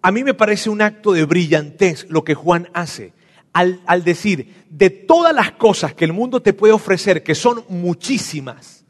a 0.00 0.10
mí 0.10 0.24
me 0.24 0.32
parece 0.32 0.70
un 0.70 0.80
acto 0.80 1.12
de 1.12 1.26
brillantez 1.26 2.06
lo 2.08 2.24
que 2.24 2.34
Juan 2.34 2.70
hace 2.72 3.12
al, 3.52 4.02
decir, 4.02 4.64
de 4.70 4.88
todas 4.88 5.34
las 5.34 5.52
cosas 5.52 5.92
que 5.92 6.06
el 6.06 6.14
mundo 6.14 6.40
te 6.40 6.54
puede 6.54 6.72
ofrecer, 6.72 7.22
que 7.22 7.34
son 7.34 7.66
muchísimas, 7.68 8.86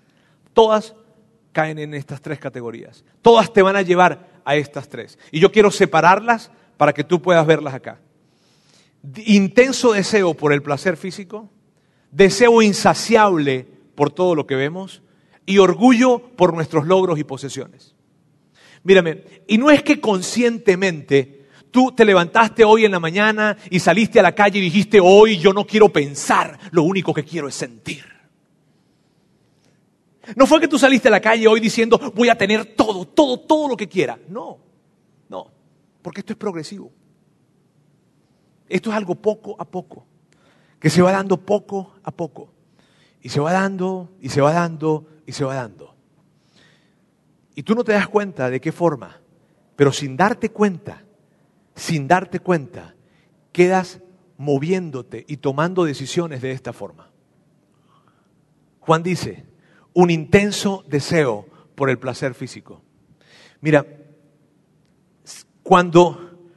todas 0.52 0.94
caen 1.60 1.78
en 1.78 1.92
estas 1.92 2.22
tres 2.22 2.38
categorías. 2.38 3.04
Todas 3.20 3.52
te 3.52 3.60
van 3.60 3.76
a 3.76 3.82
llevar 3.82 4.30
a 4.46 4.56
estas 4.56 4.88
tres. 4.88 5.18
Y 5.30 5.40
yo 5.40 5.52
quiero 5.52 5.70
separarlas 5.70 6.50
para 6.78 6.94
que 6.94 7.04
tú 7.04 7.20
puedas 7.20 7.46
verlas 7.46 7.74
acá. 7.74 8.00
Intenso 9.26 9.92
deseo 9.92 10.32
por 10.32 10.54
el 10.54 10.62
placer 10.62 10.96
físico, 10.96 11.50
deseo 12.10 12.62
insaciable 12.62 13.68
por 13.94 14.10
todo 14.10 14.34
lo 14.34 14.46
que 14.46 14.54
vemos 14.54 15.02
y 15.44 15.58
orgullo 15.58 16.30
por 16.34 16.54
nuestros 16.54 16.86
logros 16.86 17.18
y 17.18 17.24
posesiones. 17.24 17.94
Mírame, 18.82 19.24
y 19.46 19.58
no 19.58 19.70
es 19.70 19.82
que 19.82 20.00
conscientemente 20.00 21.40
Tú 21.70 21.92
te 21.92 22.04
levantaste 22.04 22.64
hoy 22.64 22.84
en 22.84 22.90
la 22.90 22.98
mañana 22.98 23.56
y 23.70 23.78
saliste 23.78 24.18
a 24.18 24.24
la 24.24 24.34
calle 24.34 24.58
y 24.58 24.62
dijiste, 24.62 24.98
hoy 25.00 25.38
yo 25.38 25.52
no 25.52 25.64
quiero 25.64 25.88
pensar, 25.88 26.58
lo 26.72 26.82
único 26.82 27.14
que 27.14 27.22
quiero 27.22 27.46
es 27.46 27.54
sentir. 27.54 28.04
No 30.36 30.46
fue 30.46 30.60
que 30.60 30.68
tú 30.68 30.78
saliste 30.78 31.08
a 31.08 31.10
la 31.10 31.20
calle 31.20 31.46
hoy 31.46 31.60
diciendo, 31.60 31.98
voy 32.14 32.28
a 32.28 32.36
tener 32.36 32.74
todo, 32.74 33.04
todo, 33.04 33.38
todo 33.40 33.68
lo 33.68 33.76
que 33.76 33.88
quiera. 33.88 34.18
No, 34.28 34.58
no, 35.28 35.50
porque 36.02 36.20
esto 36.20 36.32
es 36.32 36.38
progresivo. 36.38 36.92
Esto 38.68 38.90
es 38.90 38.96
algo 38.96 39.16
poco 39.16 39.56
a 39.58 39.64
poco, 39.64 40.06
que 40.78 40.90
se 40.90 41.02
va 41.02 41.10
dando 41.10 41.36
poco 41.38 41.94
a 42.04 42.10
poco. 42.10 42.52
Y 43.20 43.28
se 43.28 43.40
va 43.40 43.52
dando, 43.52 44.10
y 44.20 44.28
se 44.28 44.40
va 44.40 44.52
dando, 44.52 45.06
y 45.26 45.32
se 45.32 45.44
va 45.44 45.54
dando. 45.54 45.94
Y 47.54 47.62
tú 47.64 47.74
no 47.74 47.84
te 47.84 47.92
das 47.92 48.08
cuenta 48.08 48.48
de 48.48 48.60
qué 48.60 48.72
forma, 48.72 49.20
pero 49.76 49.92
sin 49.92 50.16
darte 50.16 50.50
cuenta, 50.50 51.04
sin 51.74 52.06
darte 52.06 52.40
cuenta, 52.40 52.94
quedas 53.52 54.00
moviéndote 54.38 55.24
y 55.28 55.38
tomando 55.38 55.84
decisiones 55.84 56.40
de 56.40 56.52
esta 56.52 56.72
forma. 56.72 57.10
Juan 58.78 59.02
dice, 59.02 59.44
un 59.94 60.10
intenso 60.10 60.84
deseo 60.88 61.46
por 61.74 61.90
el 61.90 61.98
placer 61.98 62.34
físico. 62.34 62.82
Mira, 63.60 63.86
cuando... 65.62 66.50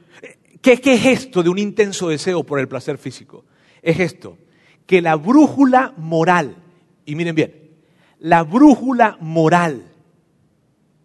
¿qué, 0.60 0.80
¿Qué 0.80 0.94
es 0.94 1.06
esto 1.06 1.42
de 1.42 1.50
un 1.50 1.58
intenso 1.58 2.08
deseo 2.08 2.44
por 2.44 2.58
el 2.58 2.68
placer 2.68 2.98
físico? 2.98 3.44
Es 3.82 4.00
esto, 4.00 4.38
que 4.86 5.02
la 5.02 5.16
brújula 5.16 5.94
moral, 5.96 6.56
y 7.04 7.14
miren 7.14 7.34
bien, 7.34 7.70
la 8.18 8.42
brújula 8.42 9.18
moral 9.20 9.92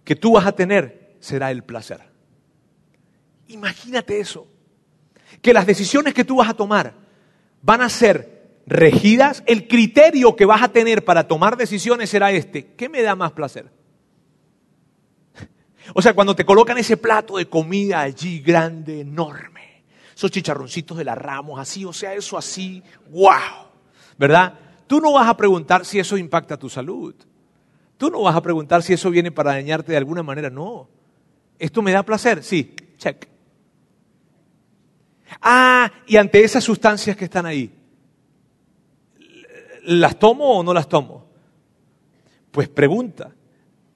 que 0.05 0.15
tú 0.15 0.33
vas 0.33 0.45
a 0.45 0.53
tener 0.53 1.17
será 1.19 1.51
el 1.51 1.63
placer. 1.63 2.01
Imagínate 3.49 4.19
eso, 4.19 4.47
que 5.41 5.53
las 5.53 5.65
decisiones 5.65 6.13
que 6.13 6.23
tú 6.23 6.37
vas 6.37 6.49
a 6.49 6.53
tomar 6.53 6.93
van 7.61 7.81
a 7.81 7.89
ser 7.89 8.38
regidas, 8.69 9.43
el 9.47 9.67
criterio 9.67 10.35
que 10.35 10.45
vas 10.45 10.61
a 10.61 10.71
tener 10.71 11.03
para 11.03 11.27
tomar 11.27 11.57
decisiones 11.57 12.11
será 12.11 12.31
este, 12.31 12.67
¿qué 12.75 12.87
me 12.87 13.01
da 13.01 13.15
más 13.15 13.31
placer? 13.33 13.71
O 15.95 16.03
sea, 16.03 16.13
cuando 16.13 16.35
te 16.35 16.45
colocan 16.45 16.77
ese 16.77 16.97
plato 16.97 17.37
de 17.37 17.49
comida 17.49 18.01
allí 18.01 18.41
grande, 18.41 19.01
enorme, 19.01 19.83
esos 20.15 20.29
chicharroncitos 20.29 20.95
de 20.99 21.03
la 21.03 21.15
Ramos, 21.15 21.59
así, 21.59 21.83
o 21.83 21.91
sea, 21.91 22.13
eso 22.13 22.37
así, 22.37 22.83
wow, 23.09 23.31
¿verdad? 24.19 24.53
Tú 24.85 25.01
no 25.01 25.13
vas 25.13 25.27
a 25.27 25.35
preguntar 25.35 25.83
si 25.85 25.97
eso 25.97 26.15
impacta 26.15 26.57
tu 26.57 26.69
salud. 26.69 27.15
Tú 27.97 28.11
no 28.11 28.21
vas 28.21 28.35
a 28.35 28.41
preguntar 28.41 28.83
si 28.83 28.93
eso 28.93 29.09
viene 29.09 29.31
para 29.31 29.51
dañarte 29.51 29.91
de 29.91 29.97
alguna 29.97 30.21
manera. 30.21 30.49
No. 30.49 30.89
¿Esto 31.57 31.81
me 31.81 31.91
da 31.91 32.03
placer? 32.03 32.43
Sí, 32.43 32.75
check. 32.97 33.27
Ah, 35.41 35.91
y 36.05 36.17
ante 36.17 36.43
esas 36.43 36.63
sustancias 36.63 37.17
que 37.17 37.25
están 37.25 37.45
ahí, 37.45 37.78
¿las 39.89 40.19
tomo 40.19 40.59
o 40.59 40.63
no 40.63 40.73
las 40.73 40.87
tomo? 40.87 41.27
Pues 42.51 42.69
pregunta, 42.69 43.35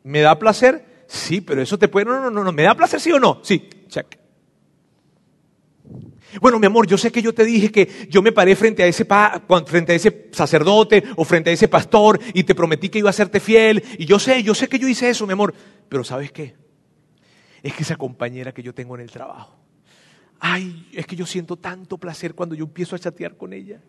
¿me 0.03 0.21
da 0.21 0.37
placer? 0.37 1.05
Sí, 1.07 1.41
pero 1.41 1.61
eso 1.61 1.77
te 1.77 1.87
puede... 1.87 2.05
No, 2.05 2.19
no, 2.19 2.31
no, 2.31 2.43
no, 2.43 2.51
¿me 2.51 2.63
da 2.63 2.75
placer 2.75 2.99
sí 2.99 3.11
o 3.11 3.19
no? 3.19 3.39
Sí, 3.43 3.69
check. 3.87 4.17
Bueno, 6.41 6.57
mi 6.57 6.65
amor, 6.65 6.87
yo 6.87 6.97
sé 6.97 7.11
que 7.11 7.21
yo 7.21 7.33
te 7.33 7.45
dije 7.45 7.71
que 7.71 8.07
yo 8.09 8.23
me 8.23 8.31
paré 8.31 8.55
frente 8.55 8.81
a 8.81 8.87
ese 8.87 9.05
frente 9.67 9.91
a 9.91 9.95
ese 9.95 10.29
sacerdote 10.31 11.03
o 11.15 11.23
frente 11.23 11.51
a 11.51 11.53
ese 11.53 11.67
pastor 11.67 12.19
y 12.33 12.43
te 12.43 12.55
prometí 12.55 12.89
que 12.89 12.99
iba 12.99 13.11
a 13.11 13.13
serte 13.13 13.39
fiel 13.39 13.83
y 13.99 14.05
yo 14.05 14.17
sé, 14.17 14.41
yo 14.41 14.55
sé 14.55 14.67
que 14.67 14.79
yo 14.79 14.87
hice 14.87 15.09
eso, 15.09 15.27
mi 15.27 15.33
amor, 15.33 15.53
pero 15.87 16.03
¿sabes 16.03 16.31
qué? 16.31 16.55
Es 17.61 17.73
que 17.73 17.83
esa 17.83 17.97
compañera 17.97 18.51
que 18.51 18.63
yo 18.63 18.73
tengo 18.73 18.95
en 18.95 19.01
el 19.01 19.11
trabajo, 19.11 19.55
ay, 20.39 20.89
es 20.93 21.05
que 21.05 21.15
yo 21.15 21.27
siento 21.27 21.57
tanto 21.57 21.99
placer 21.99 22.33
cuando 22.33 22.55
yo 22.55 22.65
empiezo 22.65 22.95
a 22.95 22.99
chatear 22.99 23.37
con 23.37 23.53
ella. 23.53 23.79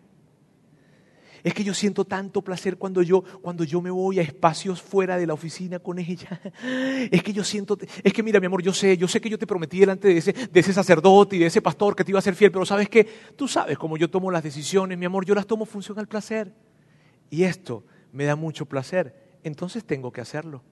Es 1.45 1.53
que 1.53 1.63
yo 1.63 1.75
siento 1.75 2.05
tanto 2.05 2.41
placer 2.41 2.75
cuando 2.75 3.03
yo, 3.03 3.23
cuando 3.39 3.63
yo 3.63 3.79
me 3.79 3.91
voy 3.91 4.17
a 4.17 4.23
espacios 4.23 4.81
fuera 4.81 5.15
de 5.15 5.27
la 5.27 5.35
oficina 5.35 5.77
con 5.77 5.99
ella. 5.99 6.41
Es 7.11 7.21
que 7.21 7.33
yo 7.33 7.43
siento, 7.43 7.77
es 8.03 8.11
que 8.11 8.23
mira 8.23 8.39
mi 8.39 8.47
amor, 8.47 8.63
yo 8.63 8.73
sé, 8.73 8.97
yo 8.97 9.07
sé 9.07 9.21
que 9.21 9.29
yo 9.29 9.37
te 9.37 9.45
prometí 9.45 9.79
delante 9.79 10.07
de 10.07 10.17
ese, 10.17 10.33
de 10.33 10.59
ese 10.59 10.73
sacerdote 10.73 11.35
y 11.35 11.39
de 11.39 11.45
ese 11.45 11.61
pastor 11.61 11.95
que 11.95 12.03
te 12.03 12.09
iba 12.09 12.17
a 12.17 12.23
ser 12.23 12.33
fiel, 12.33 12.51
pero 12.51 12.65
sabes 12.65 12.89
que 12.89 13.03
tú 13.35 13.47
sabes 13.47 13.77
cómo 13.77 13.95
yo 13.95 14.09
tomo 14.09 14.31
las 14.31 14.41
decisiones, 14.41 14.97
mi 14.97 15.05
amor, 15.05 15.23
yo 15.23 15.35
las 15.35 15.45
tomo 15.45 15.67
función 15.67 15.99
al 15.99 16.07
placer. 16.07 16.51
Y 17.29 17.43
esto 17.43 17.83
me 18.11 18.25
da 18.25 18.35
mucho 18.35 18.65
placer, 18.65 19.37
entonces 19.43 19.85
tengo 19.85 20.11
que 20.11 20.21
hacerlo. 20.21 20.63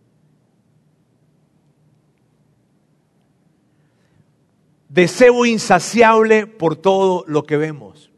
Deseo 4.90 5.46
insaciable 5.46 6.48
por 6.48 6.76
todo 6.76 7.26
lo 7.28 7.44
que 7.44 7.58
vemos. 7.58 8.13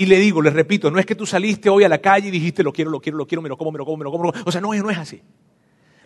Y 0.00 0.06
le 0.06 0.18
digo, 0.18 0.40
les 0.40 0.54
repito, 0.54 0.90
no 0.90 0.98
es 0.98 1.04
que 1.04 1.14
tú 1.14 1.26
saliste 1.26 1.68
hoy 1.68 1.84
a 1.84 1.88
la 1.90 1.98
calle 1.98 2.28
y 2.28 2.30
dijiste 2.30 2.62
lo 2.62 2.72
quiero, 2.72 2.90
lo 2.90 3.02
quiero, 3.02 3.18
lo 3.18 3.26
quiero, 3.26 3.42
me 3.42 3.50
lo 3.50 3.58
como, 3.58 3.70
me 3.70 3.76
lo 3.76 3.84
como, 3.84 3.98
me 3.98 4.04
lo 4.04 4.10
como. 4.10 4.32
O 4.46 4.50
sea, 4.50 4.58
no, 4.58 4.72
no 4.72 4.88
es 4.88 4.96
así. 4.96 5.20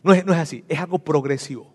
No 0.03 0.13
es, 0.13 0.27
no 0.27 0.33
es 0.33 0.39
así. 0.41 0.65
Es 0.69 0.81
algo 0.81 0.99
progresivo. 0.99 1.73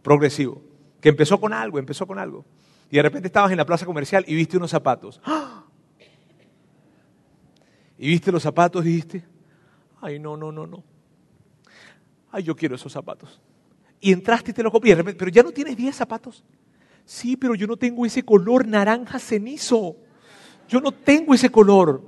Progresivo. 0.00 0.62
Que 0.98 1.10
empezó 1.10 1.38
con 1.38 1.52
algo, 1.52 1.78
empezó 1.78 2.06
con 2.06 2.18
algo. 2.18 2.46
Y 2.90 2.96
de 2.96 3.02
repente 3.02 3.26
estabas 3.26 3.50
en 3.50 3.58
la 3.58 3.66
plaza 3.66 3.84
comercial 3.84 4.24
y 4.26 4.34
viste 4.34 4.56
unos 4.56 4.70
zapatos. 4.70 5.20
¡Ah! 5.26 5.66
Y 7.98 8.08
viste 8.08 8.32
los 8.32 8.42
zapatos 8.42 8.82
y 8.86 8.88
dijiste, 8.88 9.22
ay, 10.00 10.18
no, 10.18 10.38
no, 10.38 10.52
no, 10.52 10.66
no. 10.66 10.82
Ay, 12.30 12.44
yo 12.44 12.56
quiero 12.56 12.76
esos 12.76 12.94
zapatos. 12.94 13.42
Y 14.00 14.10
entraste 14.10 14.52
y 14.52 14.54
te 14.54 14.62
los 14.62 14.72
compraste. 14.72 15.04
Pero 15.04 15.30
ya 15.30 15.42
no 15.42 15.50
tienes 15.50 15.76
10 15.76 15.94
zapatos. 15.94 16.44
Sí, 17.04 17.36
pero 17.36 17.54
yo 17.54 17.66
no 17.66 17.76
tengo 17.76 18.06
ese 18.06 18.22
color 18.22 18.66
naranja 18.66 19.18
cenizo. 19.18 19.98
Yo 20.68 20.80
no 20.80 20.92
tengo 20.92 21.34
ese 21.34 21.50
color. 21.50 22.02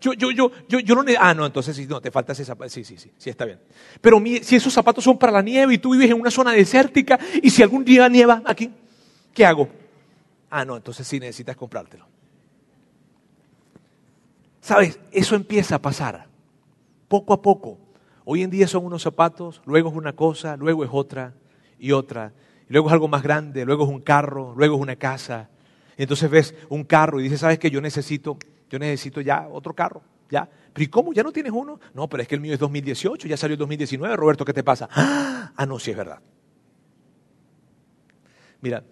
Yo, 0.00 0.14
yo, 0.14 0.30
yo, 0.30 0.50
yo, 0.68 0.80
yo 0.80 0.94
no. 0.94 1.04
Ah, 1.18 1.34
no, 1.34 1.44
entonces 1.44 1.76
sí, 1.76 1.86
no, 1.86 2.00
te 2.00 2.10
falta 2.10 2.32
ese 2.32 2.44
zapato. 2.44 2.70
Sí, 2.70 2.84
sí, 2.84 2.96
sí, 2.96 3.12
sí, 3.18 3.30
está 3.30 3.44
bien. 3.44 3.60
Pero 4.00 4.22
si 4.42 4.56
esos 4.56 4.72
zapatos 4.72 5.04
son 5.04 5.18
para 5.18 5.32
la 5.32 5.42
nieve 5.42 5.74
y 5.74 5.78
tú 5.78 5.92
vives 5.92 6.10
en 6.10 6.20
una 6.20 6.30
zona 6.30 6.52
desértica 6.52 7.18
y 7.42 7.50
si 7.50 7.62
algún 7.62 7.84
día 7.84 8.08
nieva 8.08 8.42
aquí, 8.46 8.70
¿qué 9.34 9.44
hago? 9.44 9.68
Ah, 10.48 10.64
no, 10.64 10.76
entonces 10.76 11.06
sí 11.06 11.20
necesitas 11.20 11.54
comprártelo. 11.54 12.06
¿Sabes? 14.60 14.98
Eso 15.12 15.34
empieza 15.36 15.76
a 15.76 15.82
pasar. 15.82 16.26
Poco 17.08 17.34
a 17.34 17.42
poco. 17.42 17.78
Hoy 18.24 18.42
en 18.42 18.50
día 18.50 18.68
son 18.68 18.84
unos 18.84 19.02
zapatos, 19.02 19.60
luego 19.66 19.90
es 19.90 19.96
una 19.96 20.14
cosa, 20.14 20.56
luego 20.56 20.84
es 20.84 20.90
otra 20.92 21.34
y 21.78 21.92
otra. 21.92 22.32
Luego 22.68 22.88
es 22.88 22.92
algo 22.92 23.08
más 23.08 23.22
grande, 23.22 23.64
luego 23.64 23.84
es 23.84 23.90
un 23.90 24.00
carro, 24.00 24.54
luego 24.56 24.76
es 24.76 24.80
una 24.80 24.96
casa, 24.96 25.50
y 25.96 26.02
entonces 26.02 26.30
ves 26.30 26.54
un 26.68 26.84
carro 26.84 27.20
y 27.20 27.24
dices, 27.24 27.40
¿sabes 27.40 27.58
qué? 27.58 27.70
Yo 27.70 27.80
necesito, 27.80 28.38
yo 28.68 28.78
necesito 28.78 29.20
ya 29.20 29.48
otro 29.48 29.74
carro. 29.74 30.02
¿Ya? 30.30 30.48
¿Pero 30.72 30.84
y 30.84 30.86
cómo? 30.86 31.12
¿Ya 31.12 31.24
no 31.24 31.32
tienes 31.32 31.52
uno? 31.52 31.80
No, 31.92 32.08
pero 32.08 32.22
es 32.22 32.28
que 32.28 32.36
el 32.36 32.40
mío 32.40 32.54
es 32.54 32.60
2018, 32.60 33.26
ya 33.26 33.36
salió 33.36 33.54
el 33.54 33.58
2019. 33.58 34.14
Roberto, 34.14 34.44
¿qué 34.44 34.52
te 34.52 34.62
pasa? 34.62 34.88
Ah, 34.92 35.66
no, 35.66 35.78
sí 35.80 35.90
es 35.90 35.96
verdad. 35.96 36.20
Mira, 38.60 38.84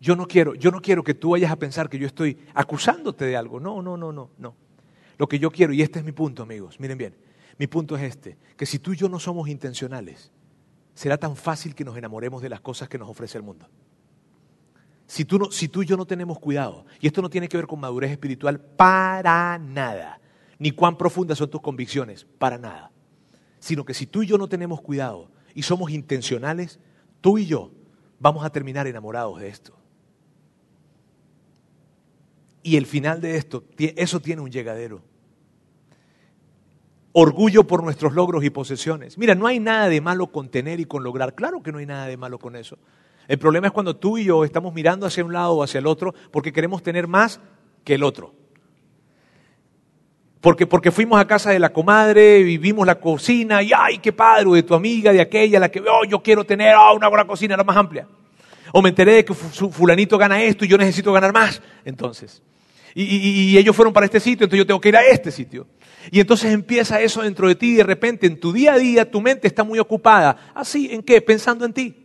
yo 0.00 0.16
no 0.16 0.26
quiero, 0.26 0.54
yo 0.54 0.70
no 0.70 0.82
quiero 0.82 1.02
que 1.02 1.14
tú 1.14 1.30
vayas 1.30 1.50
a 1.50 1.56
pensar 1.56 1.88
que 1.88 1.98
yo 1.98 2.06
estoy 2.06 2.38
acusándote 2.52 3.24
de 3.24 3.36
algo. 3.36 3.58
No, 3.58 3.80
no, 3.80 3.96
no, 3.96 4.12
no, 4.12 4.30
no. 4.36 4.54
Lo 5.16 5.26
que 5.26 5.38
yo 5.38 5.50
quiero, 5.50 5.72
y 5.72 5.80
este 5.80 6.00
es 6.00 6.04
mi 6.04 6.12
punto, 6.12 6.42
amigos, 6.42 6.78
miren 6.78 6.98
bien, 6.98 7.16
mi 7.58 7.66
punto 7.66 7.96
es 7.96 8.02
este, 8.02 8.36
que 8.56 8.66
si 8.66 8.78
tú 8.78 8.92
y 8.92 8.96
yo 8.96 9.08
no 9.08 9.18
somos 9.18 9.48
intencionales, 9.48 10.30
será 10.92 11.16
tan 11.16 11.36
fácil 11.36 11.74
que 11.74 11.84
nos 11.84 11.96
enamoremos 11.96 12.42
de 12.42 12.48
las 12.48 12.60
cosas 12.60 12.88
que 12.88 12.98
nos 12.98 13.08
ofrece 13.08 13.38
el 13.38 13.44
mundo. 13.44 13.66
Si 15.06 15.24
tú, 15.24 15.82
y 15.82 15.86
yo 15.86 15.96
no 15.96 16.06
tenemos 16.06 16.38
cuidado, 16.38 16.86
y 17.00 17.06
esto 17.06 17.20
no 17.20 17.28
tiene 17.28 17.48
que 17.48 17.56
ver 17.56 17.66
con 17.66 17.80
madurez 17.80 18.10
espiritual 18.10 18.58
para 18.58 19.58
nada, 19.58 20.20
ni 20.58 20.70
cuán 20.70 20.96
profundas 20.96 21.38
son 21.38 21.50
tus 21.50 21.60
convicciones, 21.60 22.26
para 22.38 22.58
nada, 22.58 22.90
sino 23.58 23.84
que 23.84 23.94
si 23.94 24.06
tú 24.06 24.22
y 24.22 24.26
yo 24.26 24.38
no 24.38 24.48
tenemos 24.48 24.80
cuidado 24.80 25.30
y 25.54 25.62
somos 25.62 25.90
intencionales, 25.90 26.80
tú 27.20 27.38
y 27.38 27.46
yo 27.46 27.70
vamos 28.18 28.44
a 28.44 28.50
terminar 28.50 28.86
enamorados 28.86 29.40
de 29.40 29.48
esto. 29.48 29.76
Y 32.62 32.76
el 32.76 32.86
final 32.86 33.20
de 33.20 33.36
esto, 33.36 33.64
eso 33.78 34.20
tiene 34.20 34.40
un 34.40 34.50
llegadero. 34.50 35.02
Orgullo 37.12 37.66
por 37.66 37.84
nuestros 37.84 38.14
logros 38.14 38.42
y 38.42 38.50
posesiones. 38.50 39.18
Mira, 39.18 39.34
no 39.34 39.46
hay 39.46 39.60
nada 39.60 39.88
de 39.88 40.00
malo 40.00 40.32
con 40.32 40.48
tener 40.48 40.80
y 40.80 40.86
con 40.86 41.04
lograr. 41.04 41.34
Claro 41.34 41.62
que 41.62 41.70
no 41.70 41.78
hay 41.78 41.86
nada 41.86 42.06
de 42.06 42.16
malo 42.16 42.38
con 42.38 42.56
eso. 42.56 42.78
El 43.26 43.38
problema 43.38 43.68
es 43.68 43.72
cuando 43.72 43.96
tú 43.96 44.18
y 44.18 44.24
yo 44.24 44.44
estamos 44.44 44.74
mirando 44.74 45.06
hacia 45.06 45.24
un 45.24 45.32
lado 45.32 45.54
o 45.54 45.62
hacia 45.62 45.78
el 45.78 45.86
otro 45.86 46.14
porque 46.30 46.52
queremos 46.52 46.82
tener 46.82 47.08
más 47.08 47.40
que 47.84 47.94
el 47.94 48.02
otro. 48.02 48.34
Porque, 50.40 50.66
porque 50.66 50.90
fuimos 50.90 51.18
a 51.18 51.26
casa 51.26 51.52
de 51.52 51.58
la 51.58 51.72
comadre, 51.72 52.42
vivimos 52.42 52.86
la 52.86 53.00
cocina 53.00 53.62
y 53.62 53.70
¡ay, 53.74 53.98
qué 53.98 54.12
padre! 54.12 54.50
de 54.50 54.62
tu 54.62 54.74
amiga, 54.74 55.10
de 55.10 55.22
aquella, 55.22 55.58
la 55.58 55.70
que 55.70 55.80
oh, 55.80 56.04
yo 56.04 56.22
quiero 56.22 56.44
tener 56.44 56.74
oh, 56.76 56.94
una 56.94 57.08
buena 57.08 57.26
cocina, 57.26 57.56
la 57.56 57.64
más 57.64 57.76
amplia. 57.76 58.06
O 58.72 58.82
me 58.82 58.90
enteré 58.90 59.14
de 59.14 59.24
que 59.24 59.32
fulanito 59.32 60.18
gana 60.18 60.42
esto 60.42 60.66
y 60.66 60.68
yo 60.68 60.76
necesito 60.76 61.12
ganar 61.14 61.32
más. 61.32 61.62
Entonces. 61.84 62.42
Y, 62.94 63.04
y, 63.04 63.58
ellos 63.58 63.74
fueron 63.74 63.92
para 63.92 64.06
este 64.06 64.20
sitio, 64.20 64.44
entonces 64.44 64.58
yo 64.58 64.66
tengo 64.66 64.80
que 64.80 64.90
ir 64.90 64.96
a 64.96 65.04
este 65.04 65.30
sitio. 65.30 65.66
Y 66.12 66.20
entonces 66.20 66.52
empieza 66.52 67.00
eso 67.00 67.22
dentro 67.22 67.48
de 67.48 67.54
ti 67.54 67.72
y 67.72 67.74
de 67.76 67.82
repente 67.82 68.26
en 68.26 68.38
tu 68.38 68.52
día 68.52 68.74
a 68.74 68.78
día 68.78 69.10
tu 69.10 69.20
mente 69.20 69.48
está 69.48 69.64
muy 69.64 69.78
ocupada. 69.78 70.52
¿Así? 70.54 70.90
¿En 70.92 71.02
qué? 71.02 71.22
Pensando 71.22 71.64
en 71.64 71.72
ti 71.72 72.03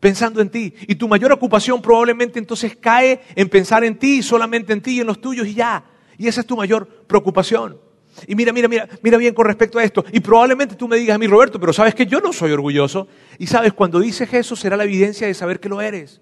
pensando 0.00 0.40
en 0.40 0.50
ti. 0.50 0.74
Y 0.86 0.94
tu 0.94 1.08
mayor 1.08 1.32
ocupación 1.32 1.80
probablemente 1.80 2.38
entonces 2.38 2.76
cae 2.76 3.20
en 3.34 3.48
pensar 3.48 3.84
en 3.84 3.98
ti, 3.98 4.22
solamente 4.22 4.72
en 4.72 4.80
ti 4.80 4.96
y 4.96 5.00
en 5.00 5.06
los 5.06 5.20
tuyos 5.20 5.46
y 5.46 5.54
ya. 5.54 5.84
Y 6.18 6.28
esa 6.28 6.40
es 6.40 6.46
tu 6.46 6.56
mayor 6.56 6.86
preocupación. 7.06 7.78
Y 8.26 8.34
mira, 8.34 8.52
mira, 8.52 8.68
mira, 8.68 8.88
mira 9.02 9.18
bien 9.18 9.34
con 9.34 9.44
respecto 9.44 9.78
a 9.78 9.84
esto. 9.84 10.04
Y 10.12 10.20
probablemente 10.20 10.74
tú 10.74 10.88
me 10.88 10.96
digas 10.96 11.16
a 11.16 11.18
mí, 11.18 11.26
Roberto, 11.26 11.60
pero 11.60 11.72
sabes 11.72 11.94
que 11.94 12.06
yo 12.06 12.20
no 12.20 12.32
soy 12.32 12.52
orgulloso. 12.52 13.08
Y 13.38 13.46
sabes, 13.46 13.72
cuando 13.72 14.00
dices 14.00 14.32
eso 14.32 14.56
será 14.56 14.76
la 14.76 14.84
evidencia 14.84 15.26
de 15.26 15.34
saber 15.34 15.60
que 15.60 15.68
lo 15.68 15.80
eres. 15.80 16.20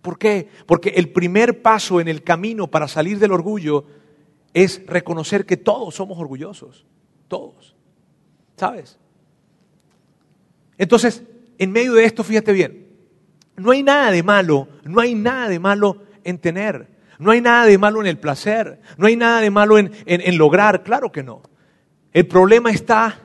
¿Por 0.00 0.18
qué? 0.18 0.48
Porque 0.66 0.90
el 0.90 1.10
primer 1.10 1.62
paso 1.62 2.00
en 2.00 2.08
el 2.08 2.22
camino 2.22 2.68
para 2.68 2.88
salir 2.88 3.18
del 3.18 3.32
orgullo 3.32 3.84
es 4.52 4.84
reconocer 4.86 5.46
que 5.46 5.56
todos 5.56 5.94
somos 5.94 6.18
orgullosos. 6.18 6.84
Todos. 7.28 7.74
¿Sabes? 8.56 8.98
Entonces, 10.78 11.22
en 11.58 11.72
medio 11.72 11.94
de 11.94 12.04
esto, 12.04 12.24
fíjate 12.24 12.52
bien, 12.52 12.86
no 13.56 13.70
hay 13.70 13.82
nada 13.82 14.10
de 14.10 14.22
malo, 14.22 14.68
no 14.84 15.00
hay 15.00 15.14
nada 15.14 15.48
de 15.48 15.58
malo 15.58 16.02
en 16.24 16.38
tener, 16.38 16.88
no 17.18 17.30
hay 17.30 17.40
nada 17.40 17.66
de 17.66 17.78
malo 17.78 18.00
en 18.00 18.06
el 18.06 18.18
placer, 18.18 18.80
no 18.96 19.06
hay 19.06 19.16
nada 19.16 19.40
de 19.40 19.50
malo 19.50 19.78
en, 19.78 20.38
lograr, 20.38 20.82
claro 20.82 21.12
que 21.12 21.22
no. 21.22 21.42
El 22.12 22.26
problema 22.26 22.70
está, 22.70 23.20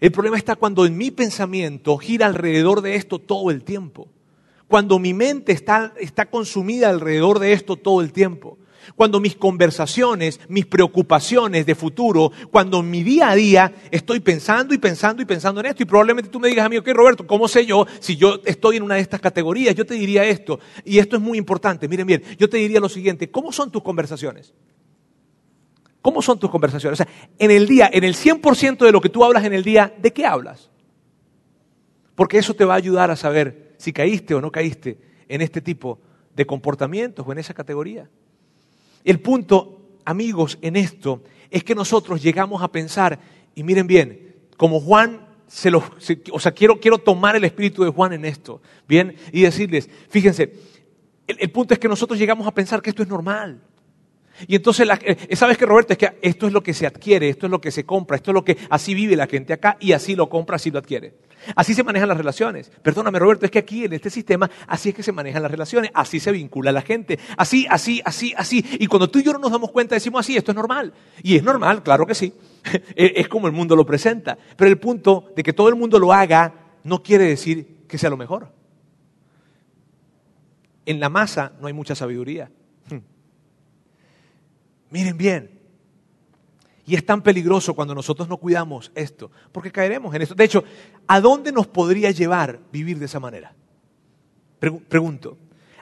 el 0.00 0.12
problema 0.12 0.36
está 0.36 0.56
cuando 0.56 0.86
en 0.86 0.96
mi 0.96 1.10
pensamiento 1.10 1.96
gira 1.98 2.26
alrededor 2.26 2.80
de 2.80 2.96
esto 2.96 3.18
todo 3.18 3.50
el 3.50 3.62
tiempo. 3.62 4.08
Cuando 4.68 4.98
mi 4.98 5.14
mente 5.14 5.52
está, 5.52 5.94
está 6.00 6.26
consumida 6.26 6.90
alrededor 6.90 7.38
de 7.38 7.52
esto 7.52 7.76
todo 7.76 8.00
el 8.00 8.12
tiempo. 8.12 8.58
Cuando 8.94 9.20
mis 9.20 9.36
conversaciones, 9.36 10.40
mis 10.48 10.66
preocupaciones 10.66 11.66
de 11.66 11.74
futuro, 11.74 12.30
cuando 12.50 12.80
en 12.80 12.90
mi 12.90 13.02
día 13.02 13.30
a 13.30 13.34
día 13.34 13.72
estoy 13.90 14.20
pensando 14.20 14.74
y 14.74 14.78
pensando 14.78 15.22
y 15.22 15.24
pensando 15.24 15.60
en 15.60 15.66
esto, 15.66 15.82
y 15.82 15.86
probablemente 15.86 16.30
tú 16.30 16.38
me 16.38 16.48
digas 16.48 16.66
a 16.66 16.68
mí, 16.68 16.76
ok, 16.76 16.88
Roberto, 16.92 17.26
¿cómo 17.26 17.48
sé 17.48 17.66
yo 17.66 17.86
si 18.00 18.16
yo 18.16 18.40
estoy 18.44 18.76
en 18.76 18.82
una 18.82 18.96
de 18.96 19.00
estas 19.00 19.20
categorías? 19.20 19.74
Yo 19.74 19.86
te 19.86 19.94
diría 19.94 20.24
esto, 20.24 20.60
y 20.84 20.98
esto 20.98 21.16
es 21.16 21.22
muy 21.22 21.38
importante. 21.38 21.88
Miren 21.88 22.06
bien, 22.06 22.22
yo 22.38 22.48
te 22.48 22.58
diría 22.58 22.80
lo 22.80 22.88
siguiente, 22.88 23.30
¿cómo 23.30 23.52
son 23.52 23.70
tus 23.70 23.82
conversaciones? 23.82 24.54
¿Cómo 26.02 26.22
son 26.22 26.38
tus 26.38 26.50
conversaciones? 26.50 27.00
O 27.00 27.04
sea, 27.04 27.12
en 27.36 27.50
el 27.50 27.66
día, 27.66 27.90
en 27.92 28.04
el 28.04 28.14
100% 28.14 28.84
de 28.84 28.92
lo 28.92 29.00
que 29.00 29.08
tú 29.08 29.24
hablas 29.24 29.44
en 29.44 29.52
el 29.52 29.64
día, 29.64 29.92
¿de 29.98 30.12
qué 30.12 30.24
hablas? 30.24 30.70
Porque 32.14 32.38
eso 32.38 32.54
te 32.54 32.64
va 32.64 32.74
a 32.74 32.76
ayudar 32.76 33.10
a 33.10 33.16
saber 33.16 33.74
si 33.76 33.92
caíste 33.92 34.34
o 34.34 34.40
no 34.40 34.52
caíste 34.52 34.98
en 35.28 35.42
este 35.42 35.60
tipo 35.60 35.98
de 36.34 36.46
comportamientos 36.46 37.26
o 37.26 37.32
en 37.32 37.38
esa 37.38 37.54
categoría. 37.54 38.08
El 39.06 39.20
punto, 39.20 40.00
amigos, 40.04 40.58
en 40.62 40.74
esto 40.74 41.22
es 41.48 41.62
que 41.62 41.76
nosotros 41.76 42.20
llegamos 42.20 42.60
a 42.60 42.72
pensar, 42.72 43.20
y 43.54 43.62
miren 43.62 43.86
bien, 43.86 44.34
como 44.56 44.80
Juan 44.80 45.28
se 45.46 45.70
lo, 45.70 45.80
o 46.32 46.40
sea, 46.40 46.50
quiero, 46.50 46.80
quiero 46.80 46.98
tomar 46.98 47.36
el 47.36 47.44
espíritu 47.44 47.84
de 47.84 47.90
Juan 47.90 48.14
en 48.14 48.24
esto, 48.24 48.60
bien, 48.88 49.14
y 49.30 49.42
decirles, 49.42 49.88
fíjense, 50.08 50.54
el, 51.28 51.50
punto 51.52 51.72
es 51.72 51.78
que 51.78 51.86
nosotros 51.86 52.18
llegamos 52.18 52.48
a 52.48 52.50
pensar 52.52 52.82
que 52.82 52.90
esto 52.90 53.04
es 53.04 53.08
normal. 53.08 53.60
Y 54.46 54.56
entonces, 54.56 54.88
eh, 55.02 55.36
¿sabes 55.36 55.56
qué, 55.56 55.66
Roberto? 55.66 55.92
Es 55.92 55.98
que 55.98 56.18
esto 56.22 56.46
es 56.46 56.52
lo 56.52 56.62
que 56.62 56.74
se 56.74 56.86
adquiere, 56.86 57.28
esto 57.28 57.46
es 57.46 57.50
lo 57.50 57.60
que 57.60 57.70
se 57.70 57.84
compra, 57.84 58.16
esto 58.16 58.30
es 58.30 58.34
lo 58.34 58.44
que 58.44 58.56
así 58.70 58.94
vive 58.94 59.16
la 59.16 59.26
gente 59.26 59.52
acá 59.52 59.76
y 59.80 59.92
así 59.92 60.14
lo 60.14 60.28
compra, 60.28 60.56
así 60.56 60.70
lo 60.70 60.78
adquiere. 60.78 61.14
Así 61.54 61.74
se 61.74 61.84
manejan 61.84 62.08
las 62.08 62.18
relaciones. 62.18 62.70
Perdóname, 62.82 63.18
Roberto, 63.18 63.44
es 63.44 63.50
que 63.50 63.58
aquí 63.58 63.84
en 63.84 63.92
este 63.92 64.10
sistema 64.10 64.50
así 64.66 64.88
es 64.88 64.94
que 64.94 65.02
se 65.02 65.12
manejan 65.12 65.42
las 65.42 65.50
relaciones, 65.50 65.90
así 65.94 66.18
se 66.18 66.32
vincula 66.32 66.72
la 66.72 66.82
gente, 66.82 67.18
así, 67.36 67.66
así, 67.70 68.02
así, 68.04 68.34
así. 68.36 68.64
Y 68.80 68.86
cuando 68.86 69.08
tú 69.08 69.18
y 69.18 69.22
yo 69.22 69.32
no 69.32 69.38
nos 69.38 69.52
damos 69.52 69.70
cuenta, 69.70 69.94
decimos 69.94 70.20
así, 70.20 70.36
esto 70.36 70.50
es 70.50 70.56
normal. 70.56 70.92
Y 71.22 71.36
es 71.36 71.42
normal, 71.42 71.82
claro 71.82 72.06
que 72.06 72.14
sí. 72.14 72.32
es 72.96 73.28
como 73.28 73.46
el 73.46 73.52
mundo 73.52 73.76
lo 73.76 73.86
presenta. 73.86 74.36
Pero 74.56 74.70
el 74.70 74.78
punto 74.78 75.32
de 75.36 75.42
que 75.42 75.52
todo 75.52 75.68
el 75.68 75.76
mundo 75.76 75.98
lo 75.98 76.12
haga 76.12 76.52
no 76.84 77.02
quiere 77.02 77.24
decir 77.24 77.84
que 77.88 77.98
sea 77.98 78.10
lo 78.10 78.16
mejor. 78.16 78.52
En 80.84 81.00
la 81.00 81.08
masa 81.08 81.52
no 81.60 81.66
hay 81.66 81.72
mucha 81.72 81.94
sabiduría. 81.94 82.50
Miren 84.96 85.18
bien, 85.18 85.50
y 86.86 86.94
es 86.94 87.04
tan 87.04 87.20
peligroso 87.20 87.74
cuando 87.74 87.94
nosotros 87.94 88.30
no 88.30 88.38
cuidamos 88.38 88.90
esto, 88.94 89.30
porque 89.52 89.70
caeremos 89.70 90.14
en 90.14 90.22
esto. 90.22 90.34
De 90.34 90.44
hecho, 90.44 90.64
¿a 91.06 91.20
dónde 91.20 91.52
nos 91.52 91.66
podría 91.66 92.10
llevar 92.12 92.60
vivir 92.72 92.98
de 92.98 93.04
esa 93.04 93.20
manera? 93.20 93.52
Pregunto. 94.58 95.36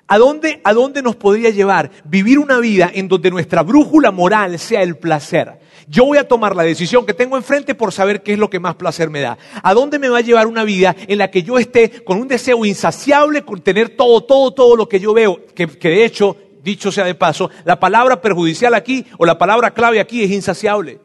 ¿A 0.09 0.19
dónde, 0.19 0.61
¿A 0.65 0.73
dónde 0.73 1.01
nos 1.01 1.15
podría 1.15 1.51
llevar 1.51 1.93
vivir 2.05 2.41
una 2.41 2.59
vida 2.59 2.91
en 2.93 3.07
donde 3.07 3.31
nuestra 3.31 3.63
brújula 3.63 4.11
moral 4.11 4.59
sea 4.59 4.83
el 4.83 4.97
placer? 4.97 5.61
Yo 5.87 6.07
voy 6.07 6.19
a 6.19 6.27
tomar 6.27 6.57
la 6.57 6.65
decisión 6.65 7.07
que 7.07 7.15
tengo 7.15 7.37
enfrente 7.37 7.77
por 7.77 7.93
saber 7.93 8.21
qué 8.21 8.33
es 8.33 8.39
lo 8.41 8.51
que 8.51 8.59
más 8.59 8.75
placer 8.75 9.11
me 9.11 9.21
da. 9.21 9.39
¿A 9.63 9.75
dónde 9.75 10.01
me 10.01 10.09
va 10.09 10.19
a 10.19 10.23
llevar 10.23 10.49
una 10.49 10.65
vida 10.65 10.97
en 11.07 11.19
la 11.19 11.31
que 11.31 11.45
yo 11.45 11.57
esté 11.57 12.03
con 12.03 12.19
un 12.19 12.27
deseo 12.27 12.65
insaciable 12.65 13.45
con 13.45 13.61
tener 13.61 13.91
todo, 13.91 14.25
todo, 14.25 14.51
todo 14.51 14.75
lo 14.75 14.89
que 14.89 14.99
yo 14.99 15.15
veo? 15.15 15.47
Que, 15.55 15.69
que 15.69 15.89
de 15.89 16.05
hecho 16.05 16.37
dicho 16.65 16.91
sea 16.91 17.05
de 17.05 17.15
paso, 17.15 17.51
la 17.65 17.79
palabra 17.79 18.21
perjudicial 18.21 18.75
aquí 18.75 19.07
o 19.19 19.27
la 19.27 19.39
palabra 19.39 19.73
clave 19.73 20.01
aquí 20.01 20.25
es 20.25 20.31
insaciable. 20.31 20.99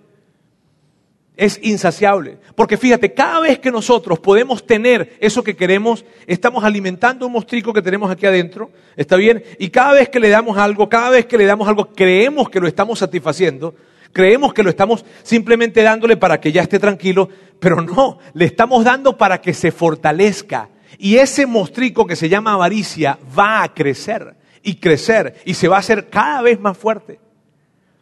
Es 1.35 1.59
insaciable. 1.61 2.37
Porque 2.55 2.77
fíjate, 2.77 3.13
cada 3.13 3.39
vez 3.41 3.59
que 3.59 3.71
nosotros 3.71 4.19
podemos 4.19 4.65
tener 4.65 5.15
eso 5.19 5.43
que 5.43 5.55
queremos, 5.55 6.03
estamos 6.25 6.63
alimentando 6.63 7.27
un 7.27 7.33
mostrico 7.33 7.71
que 7.71 7.81
tenemos 7.81 8.09
aquí 8.09 8.25
adentro, 8.25 8.71
¿está 8.95 9.15
bien? 9.15 9.43
Y 9.57 9.69
cada 9.69 9.93
vez 9.93 10.09
que 10.09 10.19
le 10.19 10.29
damos 10.29 10.57
algo, 10.57 10.89
cada 10.89 11.09
vez 11.11 11.25
que 11.25 11.37
le 11.37 11.45
damos 11.45 11.67
algo, 11.67 11.93
creemos 11.93 12.49
que 12.49 12.59
lo 12.59 12.67
estamos 12.67 12.99
satisfaciendo, 12.99 13.75
creemos 14.11 14.53
que 14.53 14.63
lo 14.63 14.69
estamos 14.69 15.05
simplemente 15.23 15.83
dándole 15.83 16.17
para 16.17 16.41
que 16.41 16.51
ya 16.51 16.61
esté 16.61 16.79
tranquilo, 16.79 17.29
pero 17.59 17.81
no, 17.81 18.19
le 18.33 18.45
estamos 18.45 18.83
dando 18.83 19.17
para 19.17 19.39
que 19.39 19.53
se 19.53 19.71
fortalezca. 19.71 20.69
Y 20.97 21.17
ese 21.17 21.45
mostrico 21.45 22.05
que 22.05 22.17
se 22.17 22.27
llama 22.27 22.53
avaricia 22.53 23.17
va 23.37 23.63
a 23.63 23.73
crecer 23.73 24.38
y 24.63 24.75
crecer 24.75 25.41
y 25.45 25.53
se 25.53 25.67
va 25.67 25.77
a 25.77 25.79
hacer 25.79 26.09
cada 26.09 26.41
vez 26.41 26.59
más 26.59 26.77
fuerte. 26.77 27.19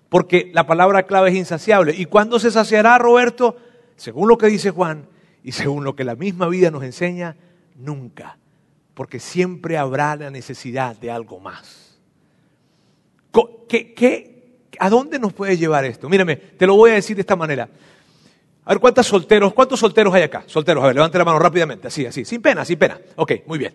Porque 0.09 0.51
la 0.53 0.65
palabra 0.65 1.03
clave 1.03 1.29
es 1.29 1.35
insaciable. 1.35 1.93
¿Y 1.95 2.05
cuándo 2.05 2.39
se 2.39 2.51
saciará, 2.51 2.97
Roberto? 2.97 3.57
Según 3.95 4.29
lo 4.29 4.37
que 4.37 4.47
dice 4.47 4.71
Juan 4.71 5.07
y 5.43 5.51
según 5.51 5.83
lo 5.83 5.95
que 5.95 6.03
la 6.03 6.15
misma 6.15 6.47
vida 6.47 6.71
nos 6.71 6.83
enseña, 6.83 7.35
nunca. 7.75 8.37
Porque 8.93 9.19
siempre 9.19 9.77
habrá 9.77 10.15
la 10.15 10.29
necesidad 10.29 10.95
de 10.97 11.11
algo 11.11 11.39
más. 11.39 11.99
¿Qué, 13.67 13.93
qué, 13.93 14.59
a 14.79 14.89
dónde 14.89 15.19
nos 15.19 15.33
puede 15.33 15.57
llevar 15.57 15.83
esto? 15.83 16.07
Mírame, 16.07 16.37
te 16.37 16.65
lo 16.65 16.75
voy 16.75 16.91
a 16.91 16.93
decir 16.93 17.15
de 17.17 17.21
esta 17.21 17.35
manera. 17.35 17.69
A 18.63 18.69
ver, 18.69 18.79
¿cuántos 18.79 19.07
solteros, 19.07 19.53
cuántos 19.53 19.79
solteros 19.79 20.13
hay 20.13 20.23
acá? 20.23 20.43
Solteros, 20.45 20.83
a 20.83 20.87
ver, 20.87 20.95
levante 20.95 21.17
la 21.17 21.25
mano 21.25 21.39
rápidamente, 21.39 21.87
así, 21.87 22.05
así, 22.05 22.25
sin 22.25 22.41
pena, 22.41 22.65
sin 22.65 22.77
pena. 22.79 22.99
Ok, 23.15 23.33
muy 23.45 23.57
bien. 23.57 23.73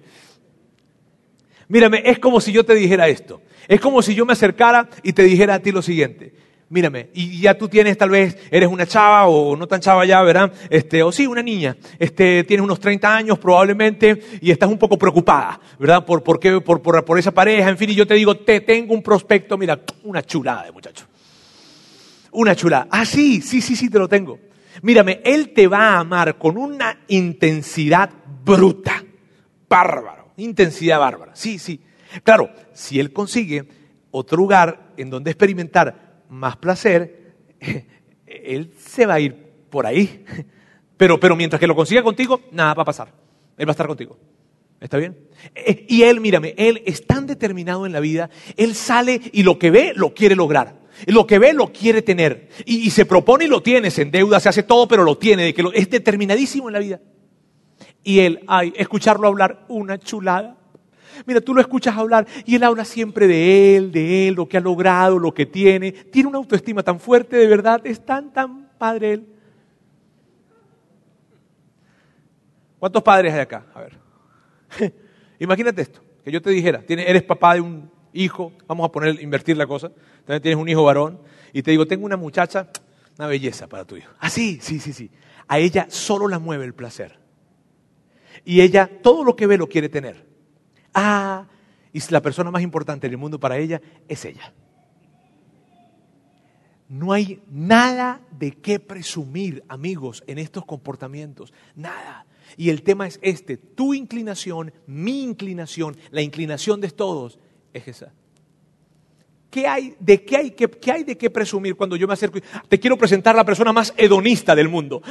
Mírame, 1.73 2.03
es 2.05 2.19
como 2.19 2.39
si 2.39 2.53
yo 2.53 2.67
te 2.67 2.75
dijera 2.75 3.09
esto. 3.09 3.41
Es 3.67 3.81
como 3.81 4.03
si 4.03 4.15
yo 4.15 4.27
me 4.27 4.35
acercara 4.35 4.91
y 5.03 5.15
te 5.15 5.23
dijera 5.23 5.55
a 5.55 5.59
ti 5.59 5.73
lo 5.73 5.81
siguiente. 5.81 6.35
Mírame, 6.69 7.09
y 7.15 7.41
ya 7.41 7.57
tú 7.57 7.67
tienes 7.67 7.97
tal 7.97 8.11
vez, 8.11 8.37
eres 8.51 8.69
una 8.69 8.85
chava 8.85 9.27
o 9.27 9.57
no 9.57 9.67
tan 9.67 9.81
chava 9.81 10.05
ya, 10.05 10.21
¿verdad? 10.21 10.53
Este, 10.69 11.03
o 11.03 11.11
sí, 11.11 11.27
una 11.27 11.43
niña. 11.43 11.75
Este, 11.99 12.45
tienes 12.45 12.63
unos 12.63 12.79
30 12.79 13.17
años 13.17 13.39
probablemente 13.39 14.23
y 14.43 14.51
estás 14.51 14.69
un 14.69 14.77
poco 14.77 14.99
preocupada, 14.99 15.59
¿verdad? 15.79 16.05
Por, 16.05 16.23
por, 16.23 16.39
qué, 16.39 16.61
por, 16.61 16.83
por, 16.83 17.03
por 17.07 17.19
esa 17.19 17.31
pareja, 17.31 17.71
en 17.71 17.79
fin, 17.79 17.89
y 17.89 17.95
yo 17.95 18.07
te 18.07 18.15
digo, 18.15 18.37
te 18.37 18.61
tengo 18.61 18.93
un 18.93 19.03
prospecto, 19.03 19.57
mira, 19.57 19.81
una 20.03 20.23
chulada 20.23 20.65
de 20.65 20.73
muchacho. 20.73 21.07
Una 22.33 22.55
chulada. 22.55 22.87
Ah, 22.91 23.07
sí, 23.07 23.41
sí, 23.41 23.63
sí, 23.63 23.77
sí, 23.77 23.89
te 23.89 23.99
lo 23.99 24.09
tengo. 24.09 24.39
Mírame, 24.83 25.23
él 25.25 25.55
te 25.55 25.67
va 25.69 25.95
a 25.95 26.01
amar 26.01 26.37
con 26.37 26.59
una 26.59 26.99
intensidad 27.09 28.11
bruta, 28.45 29.03
bárbaro 29.67 30.22
intensidad 30.37 30.99
bárbara. 30.99 31.33
Sí, 31.35 31.59
sí. 31.59 31.81
Claro, 32.25 32.51
si 32.73 33.01
él 33.01 33.13
consigue 33.13 33.65
otro 34.11 34.37
lugar 34.37 34.93
en 34.97 35.11
donde 35.11 35.31
experimentar 35.31 36.23
más 36.29 36.57
placer, 36.57 37.35
él 38.27 38.73
se 38.79 39.07
va 39.07 39.15
a 39.15 39.21
ir 39.21 39.35
por 39.71 39.87
ahí. 39.87 40.25
Pero, 40.97 41.19
pero 41.19 41.35
mientras 41.35 41.59
que 41.59 41.67
lo 41.67 41.75
consiga 41.75 42.01
contigo, 42.01 42.43
nada 42.53 42.75
va 42.75 42.83
a 42.83 42.85
pasar. 42.85 43.13
Él 43.59 43.67
va 43.67 43.71
a 43.71 43.73
estar 43.73 43.89
contigo. 43.89 44.17
¿Está 44.81 44.99
bien? 44.99 45.17
Eh, 45.53 45.85
y 45.89 46.03
él, 46.03 46.21
mírame, 46.21 46.55
él 46.57 46.81
es 46.87 47.07
tan 47.09 47.27
determinado 47.27 47.87
en 47.87 47.93
la 47.93 47.99
vida, 47.99 48.31
él 48.57 48.77
sale 48.77 49.21
y 49.33 49.43
lo 49.43 49.59
que 49.59 49.73
ve 49.73 49.95
lo 49.97 50.15
quiere 50.15 50.37
lograr. 50.37 50.81
Lo 51.07 51.27
que 51.27 51.39
ve 51.39 51.55
lo 51.55 51.73
quiere 51.73 52.03
tener. 52.03 52.49
Y, 52.65 52.91
se 52.91 53.07
propone 53.07 53.47
y 53.47 53.49
lo 53.49 53.63
tiene, 53.63 53.91
se 53.91 54.03
endeuda, 54.03 54.39
se 54.39 54.49
hace 54.49 54.63
todo, 54.63 54.87
pero 54.87 55.03
lo 55.03 55.19
tiene, 55.19 55.45
de 55.45 55.55
que 55.55 55.65
es 55.75 55.91
determinadísimo 55.91 56.69
en 56.69 56.73
la 56.73 56.79
vida. 56.79 57.01
Y 58.05 58.21
él, 58.21 58.41
ay, 58.47 58.73
escucharlo 58.77 59.29
hablar, 59.29 59.65
una 59.69 59.99
chulada. 59.99 60.57
Mira, 61.27 61.41
tú 61.41 61.55
lo 61.55 61.61
escuchas 61.61 61.97
hablar 61.97 62.27
y 62.45 62.57
él 62.57 62.65
habla 62.65 62.85
siempre 62.85 63.27
de 63.27 63.77
él, 63.77 63.93
de 63.93 64.29
él, 64.29 64.35
lo 64.35 64.49
que 64.49 64.57
ha 64.57 64.61
logrado, 64.61 65.19
lo 65.19 65.33
que 65.33 65.47
tiene. 65.47 65.93
Tiene 65.93 66.29
una 66.29 66.39
autoestima 66.39 66.83
tan 66.83 66.99
fuerte, 66.99 67.37
de 67.37 67.47
verdad, 67.47 67.81
es 67.85 68.05
tan, 68.05 68.33
tan 68.33 68.71
padre 68.79 69.13
él. 69.13 69.27
¿Cuántos 72.79 73.03
padres 73.03 73.33
hay 73.33 73.41
acá? 73.41 73.67
A 73.75 73.81
ver. 73.81 73.99
Imagínate 75.39 75.83
esto, 75.83 76.01
que 76.25 76.33
yo 76.33 76.43
te 76.43 76.51
dijera, 76.51 76.83
eres 76.89 77.23
papá 77.23 77.55
de 77.55 77.61
un 77.61 77.91
hijo, 78.13 78.53
vamos 78.67 78.89
a 78.89 78.93
poner, 78.93 79.21
invertir 79.21 79.57
la 79.57 79.67
cosa, 79.67 79.91
también 80.25 80.43
tienes 80.43 80.61
un 80.61 80.69
hijo 80.69 80.83
varón, 80.83 81.21
y 81.53 81.63
te 81.63 81.71
digo, 81.71 81.87
tengo 81.87 82.07
una 82.07 82.17
muchacha, 82.17 82.69
una 83.19 83.29
belleza 83.29 83.69
para 83.69 83.85
tu 83.85 83.97
hijo. 83.97 84.13
Ah, 84.19 84.31
sí, 84.31 84.59
sí, 84.61 84.81
sí, 84.81 84.93
sí. 84.93 85.11
A 85.47 85.59
ella 85.59 85.87
solo 85.91 86.27
la 86.27 86.39
mueve 86.39 86.65
el 86.65 86.75
placer 86.75 87.22
y 88.45 88.61
ella 88.61 88.91
todo 89.03 89.25
lo 89.25 89.37
que 89.37 89.47
ve 89.47 89.57
lo 89.57 89.69
quiere 89.69 89.89
tener. 89.89 90.27
Ah, 90.95 91.47
y 91.93 92.01
la 92.11 92.21
persona 92.21 92.51
más 92.51 92.63
importante 92.63 93.07
en 93.07 93.13
el 93.13 93.19
mundo 93.19 93.39
para 93.39 93.59
ella 93.59 93.81
es 94.09 94.25
ella. 94.25 94.53
No 96.89 97.13
hay 97.13 97.43
nada 97.51 98.21
de 98.39 98.53
qué 98.53 98.79
presumir, 98.79 99.65
amigos, 99.69 100.23
en 100.27 100.39
estos 100.39 100.65
comportamientos. 100.65 101.53
Nada. 101.75 102.27
Y 102.57 102.69
el 102.69 102.83
tema 102.83 103.07
es 103.07 103.19
este, 103.23 103.57
tu 103.57 103.95
inclinación, 103.95 104.73
mi 104.87 105.23
inclinación, 105.23 105.97
la 106.11 106.21
inclinación 106.21 106.81
de 106.81 106.91
todos 106.91 107.39
es 107.73 107.89
esa. 107.89 108.13
¿Qué 109.51 109.67
hay, 109.67 109.95
de 110.01 110.25
qué 110.25 110.37
hay, 110.37 110.51
qué 110.51 110.93
hay 110.93 111.05
de 111.05 111.17
qué 111.17 111.31
presumir 111.31 111.77
cuando 111.77 111.97
yo 111.97 112.07
me 112.07 112.15
acerco? 112.15 112.39
Te 112.69 112.81
quiero 112.81 112.97
presentar 112.97 113.35
a 113.35 113.39
la 113.39 113.45
persona 113.45 113.73
más 113.73 113.93
hedonista 113.97 114.55
del 114.55 114.69
mundo 114.69 115.03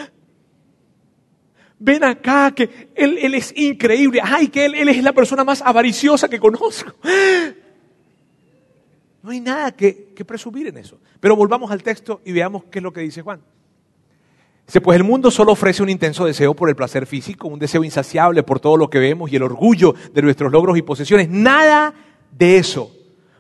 ven 1.82 2.04
acá, 2.04 2.52
que 2.52 2.91
él, 2.96 3.34
es 3.34 3.52
increíble, 3.58 4.22
ay, 4.24 4.48
que 4.50 4.65
él, 4.65 4.88
es 4.88 5.04
la 5.04 5.13
persona 5.13 5.44
más 5.44 5.62
avariciosa 5.62 6.30
que 6.30 6.39
conozco. 6.39 6.94
No 9.24 9.30
hay 9.30 9.39
nada 9.39 9.72
que, 9.72 10.13
que 10.15 10.26
presumir 10.26 10.65
en 10.65 10.80
eso. 10.80 10.98
Pero 11.20 11.36
volvamos 11.36 11.70
al 11.70 11.84
texto 11.84 12.22
y 12.26 12.32
veamos 12.32 12.63
qué 12.72 12.80
es 12.80 12.84
lo 12.84 12.91
que 12.91 13.02
dice 13.02 13.22
Juan. 13.22 13.39
Dice, 14.65 14.82
pues 14.82 14.96
el 14.96 15.04
mundo 15.04 15.30
solo 15.30 15.52
ofrece 15.52 15.84
un 15.84 15.89
intenso 15.89 16.26
deseo 16.26 16.56
por 16.56 16.70
el 16.70 16.76
placer 16.76 17.06
físico, 17.06 17.48
un 17.48 17.60
deseo 17.60 17.84
insaciable 17.84 18.41
por 18.41 18.60
todo 18.60 18.78
lo 18.78 18.89
que 18.89 18.98
vemos 18.98 19.32
y 19.32 19.36
el 19.36 19.44
orgullo 19.44 19.94
de 20.12 20.24
nuestros 20.24 20.52
logros 20.52 20.76
y 20.76 20.82
posesiones. 20.82 21.30
Nada 21.30 21.94
de 22.32 22.58
eso 22.58 22.91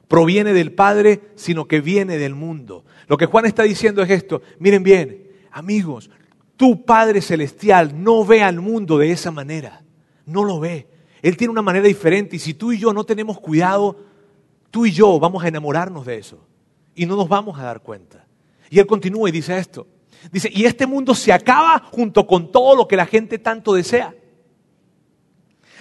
proviene 0.07 0.53
del 0.53 0.71
Padre, 0.71 1.21
sino 1.33 1.67
que 1.67 1.81
viene 1.81 2.19
del 2.19 2.35
mundo. 2.35 2.85
Lo 3.07 3.17
que 3.17 3.25
Juan 3.25 3.47
está 3.47 3.63
diciendo 3.63 4.03
es 4.03 4.11
esto. 4.11 4.43
Miren 4.59 4.83
bien, 4.83 5.31
amigos, 5.51 6.11
tu 6.61 6.85
Padre 6.85 7.23
Celestial 7.23 8.03
no 8.03 8.23
ve 8.23 8.43
al 8.43 8.61
mundo 8.61 8.99
de 8.99 9.11
esa 9.11 9.31
manera. 9.31 9.81
No 10.27 10.43
lo 10.43 10.59
ve. 10.59 10.87
Él 11.23 11.35
tiene 11.35 11.51
una 11.51 11.63
manera 11.63 11.87
diferente 11.87 12.35
y 12.35 12.39
si 12.39 12.53
tú 12.53 12.71
y 12.71 12.77
yo 12.77 12.93
no 12.93 13.03
tenemos 13.03 13.39
cuidado, 13.39 13.97
tú 14.69 14.85
y 14.85 14.91
yo 14.91 15.19
vamos 15.19 15.43
a 15.43 15.47
enamorarnos 15.47 16.05
de 16.05 16.19
eso 16.19 16.45
y 16.93 17.07
no 17.07 17.15
nos 17.15 17.27
vamos 17.27 17.57
a 17.57 17.63
dar 17.63 17.81
cuenta. 17.81 18.27
Y 18.69 18.77
él 18.77 18.85
continúa 18.85 19.27
y 19.27 19.31
dice 19.31 19.57
esto. 19.57 19.87
Dice, 20.31 20.51
y 20.53 20.65
este 20.65 20.85
mundo 20.85 21.15
se 21.15 21.33
acaba 21.33 21.79
junto 21.91 22.27
con 22.27 22.51
todo 22.51 22.75
lo 22.75 22.87
que 22.87 22.95
la 22.95 23.07
gente 23.07 23.39
tanto 23.39 23.73
desea. 23.73 24.13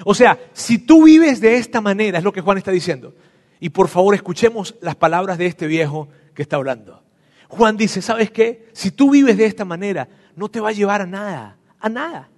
O 0.07 0.15
sea, 0.15 0.41
si 0.55 0.79
tú 0.79 1.05
vives 1.05 1.43
de 1.43 1.57
esta 1.57 1.83
manera, 1.83 2.17
es 2.17 2.25
lo 2.25 2.33
que 2.33 2.41
Juan 2.41 2.57
está 2.57 2.71
diciendo. 2.71 3.15
Y 3.61 3.69
por 3.69 3.89
favor, 3.89 4.15
escuchemos 4.15 4.77
las 4.81 4.97
palabras 4.97 5.37
de 5.37 5.45
este 5.45 5.67
viejo 5.67 6.09
que 6.33 6.41
está 6.41 6.57
hablando. 6.57 7.03
Juan 7.49 7.77
dice, 7.77 8.01
¿sabes 8.01 8.31
qué? 8.31 8.71
Si 8.73 8.93
tú 8.93 9.11
vives 9.11 9.37
de 9.37 9.45
esta 9.45 9.67
manera, 9.67 10.09
no 10.41 10.49
te 10.49 10.59
va 10.59 10.71
a 10.71 10.73
llevar 10.73 11.03
a 11.03 11.07
nada, 11.07 11.59
a 11.79 11.89
nada. 11.91 12.31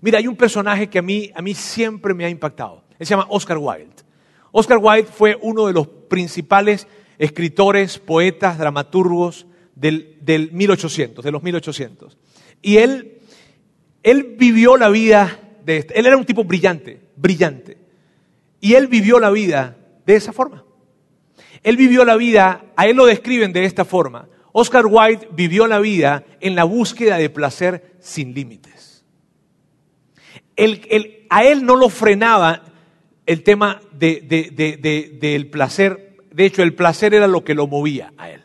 Mira, 0.00 0.18
hay 0.18 0.26
un 0.26 0.36
personaje 0.36 0.88
que 0.88 0.98
a 0.98 1.02
mí, 1.02 1.30
a 1.34 1.42
mí 1.42 1.52
siempre 1.52 2.14
me 2.14 2.24
ha 2.24 2.30
impactado. 2.30 2.82
Él 2.98 3.06
se 3.06 3.10
llama 3.10 3.26
Oscar 3.28 3.58
Wilde. 3.58 3.92
Oscar 4.52 4.78
Wilde 4.80 5.04
fue 5.12 5.38
uno 5.42 5.66
de 5.66 5.74
los 5.74 5.86
principales 5.86 6.86
escritores, 7.18 7.98
poetas, 7.98 8.56
dramaturgos 8.56 9.46
del, 9.74 10.16
del 10.22 10.50
1800, 10.52 11.22
de 11.22 11.30
los 11.30 11.42
1800. 11.42 12.16
Y 12.62 12.78
él, 12.78 13.18
él 14.02 14.34
vivió 14.38 14.78
la 14.78 14.88
vida 14.88 15.38
de 15.62 15.76
este. 15.76 15.98
Él 15.98 16.06
era 16.06 16.16
un 16.16 16.24
tipo 16.24 16.44
brillante, 16.44 17.00
brillante. 17.16 17.76
Y 18.62 18.76
él 18.76 18.86
vivió 18.86 19.20
la 19.20 19.28
vida 19.28 19.76
de 20.06 20.16
esa 20.16 20.32
forma. 20.32 20.64
Él 21.62 21.76
vivió 21.76 22.06
la 22.06 22.16
vida, 22.16 22.64
a 22.76 22.86
él 22.86 22.96
lo 22.96 23.04
describen 23.04 23.52
de 23.52 23.66
esta 23.66 23.84
forma. 23.84 24.26
Oscar 24.52 24.86
Wilde 24.86 25.28
vivió 25.32 25.66
la 25.66 25.78
vida 25.80 26.24
en 26.40 26.54
la 26.54 26.64
búsqueda 26.64 27.16
de 27.16 27.30
placer 27.30 27.96
sin 28.00 28.34
límites. 28.34 29.04
a 31.30 31.44
él 31.44 31.64
no 31.64 31.76
lo 31.76 31.88
frenaba 31.88 32.62
el 33.26 33.42
tema 33.42 33.80
del 33.92 35.48
placer. 35.50 36.16
De 36.30 36.44
hecho, 36.44 36.62
el 36.62 36.74
placer 36.74 37.14
era 37.14 37.26
lo 37.26 37.44
que 37.44 37.54
lo 37.54 37.66
movía 37.66 38.12
a 38.18 38.30
él. 38.30 38.44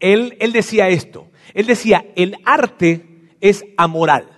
Él, 0.00 0.36
él 0.40 0.52
decía 0.52 0.88
esto. 0.88 1.30
Él 1.54 1.66
decía, 1.66 2.04
el 2.16 2.36
arte 2.44 3.28
es 3.40 3.64
amoral. 3.76 4.28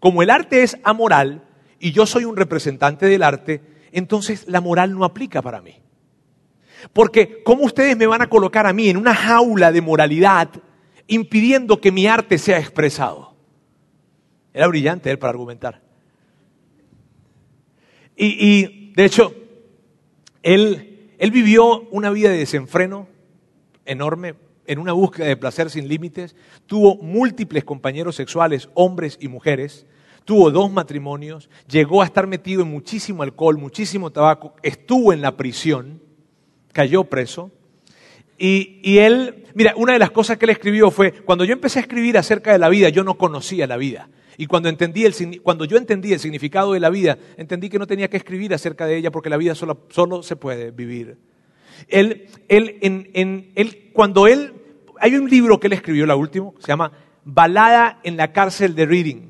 Como 0.00 0.22
el 0.22 0.30
arte 0.30 0.62
es 0.62 0.76
amoral 0.82 1.44
y 1.78 1.92
yo 1.92 2.06
soy 2.06 2.24
un 2.24 2.36
representante 2.36 3.06
del 3.06 3.22
arte, 3.22 3.62
entonces 3.92 4.46
la 4.48 4.60
moral 4.60 4.96
no 4.96 5.04
aplica 5.04 5.42
para 5.42 5.60
mí. 5.60 5.76
Porque 6.92 7.42
¿cómo 7.42 7.64
ustedes 7.64 7.96
me 7.96 8.06
van 8.06 8.22
a 8.22 8.28
colocar 8.28 8.66
a 8.66 8.72
mí 8.72 8.88
en 8.88 8.96
una 8.96 9.14
jaula 9.14 9.72
de 9.72 9.80
moralidad 9.80 10.50
impidiendo 11.06 11.80
que 11.80 11.92
mi 11.92 12.06
arte 12.06 12.38
sea 12.38 12.58
expresado? 12.58 13.34
Era 14.52 14.66
brillante 14.66 15.10
él 15.10 15.18
para 15.18 15.30
argumentar. 15.30 15.82
Y, 18.20 18.92
de 18.94 19.04
hecho, 19.04 19.32
él, 20.42 21.12
vivió 21.32 21.82
una 21.90 22.10
vida 22.10 22.30
de 22.30 22.38
desenfreno 22.38 23.06
enorme, 23.84 24.34
en 24.66 24.80
una 24.80 24.92
búsqueda 24.92 25.26
de 25.26 25.36
placer 25.36 25.70
sin 25.70 25.86
límites, 25.86 26.34
tuvo 26.66 26.96
múltiples 26.96 27.62
compañeros 27.62 28.16
sexuales, 28.16 28.68
hombres 28.74 29.16
y 29.20 29.28
mujeres, 29.28 29.86
tuvo 30.24 30.50
dos 30.50 30.70
matrimonios, 30.70 31.48
llegó 31.68 32.02
a 32.02 32.04
estar 32.04 32.26
metido 32.26 32.62
en 32.62 32.70
muchísimo 32.70 33.22
alcohol, 33.22 33.56
muchísimo 33.56 34.10
tabaco, 34.10 34.56
estuvo 34.62 35.12
en 35.12 35.22
la 35.22 35.36
prisión, 35.36 36.02
cayó 36.72 37.04
preso. 37.04 37.50
Y, 38.38 38.98
él, 38.98 39.46
mira, 39.54 39.74
una 39.76 39.94
de 39.94 39.98
las 39.98 40.12
cosas 40.12 40.38
que 40.38 40.46
él 40.46 40.50
escribió 40.50 40.90
fue, 40.90 41.12
cuando 41.12 41.44
yo 41.44 41.52
empecé 41.52 41.80
a 41.80 41.82
escribir 41.82 42.16
acerca 42.16 42.52
de 42.52 42.58
la 42.58 42.68
vida, 42.68 42.88
yo 42.88 43.02
no 43.02 43.18
conocía 43.18 43.66
la 43.66 43.76
vida. 43.76 44.08
Y 44.36 44.46
cuando, 44.46 44.68
entendí 44.68 45.04
el, 45.04 45.42
cuando 45.42 45.64
yo 45.64 45.76
entendí 45.76 46.12
el 46.12 46.20
significado 46.20 46.72
de 46.72 46.80
la 46.80 46.90
vida, 46.90 47.18
entendí 47.36 47.68
que 47.68 47.80
no 47.80 47.88
tenía 47.88 48.08
que 48.08 48.16
escribir 48.16 48.54
acerca 48.54 48.86
de 48.86 48.96
ella 48.96 49.10
porque 49.10 49.28
la 49.28 49.36
vida 49.36 49.56
solo, 49.56 49.86
solo 49.88 50.22
se 50.22 50.36
puede 50.36 50.70
vivir. 50.70 51.16
Él, 51.88 52.28
él, 52.48 52.78
en, 52.80 53.10
en, 53.14 53.50
él, 53.56 53.90
cuando 53.92 54.28
él, 54.28 54.54
hay 55.00 55.16
un 55.16 55.28
libro 55.28 55.58
que 55.58 55.66
él 55.66 55.72
escribió, 55.72 56.06
la 56.06 56.14
última, 56.14 56.52
se 56.60 56.68
llama 56.68 56.92
Balada 57.24 57.98
en 58.04 58.16
la 58.16 58.32
cárcel 58.32 58.76
de 58.76 58.86
Reading. 58.86 59.28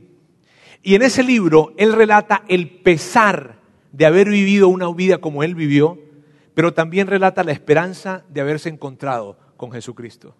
Y 0.82 0.94
en 0.94 1.02
ese 1.02 1.22
libro 1.22 1.72
él 1.78 1.94
relata 1.94 2.44
el 2.48 2.68
pesar 2.68 3.58
de 3.92 4.06
haber 4.06 4.28
vivido 4.28 4.68
una 4.68 4.92
vida 4.92 5.18
como 5.18 5.42
él 5.42 5.54
vivió, 5.54 5.98
pero 6.58 6.74
también 6.74 7.06
relata 7.06 7.44
la 7.44 7.52
esperanza 7.52 8.24
de 8.28 8.40
haberse 8.40 8.68
encontrado 8.68 9.38
con 9.56 9.70
Jesucristo. 9.70 10.34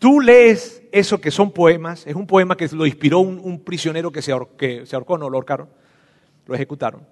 Tú 0.00 0.18
lees 0.20 0.82
eso 0.90 1.20
que 1.20 1.30
son 1.30 1.52
poemas, 1.52 2.08
es 2.08 2.16
un 2.16 2.26
poema 2.26 2.56
que 2.56 2.66
lo 2.72 2.86
inspiró 2.86 3.20
un, 3.20 3.60
prisionero 3.60 4.10
que 4.10 4.20
se, 4.20 4.32
ahorcó, 4.32 5.16
no 5.16 5.30
lo 5.30 5.36
ahorcaron, 5.36 5.68
lo 6.44 6.56
ejecutaron. 6.56 7.06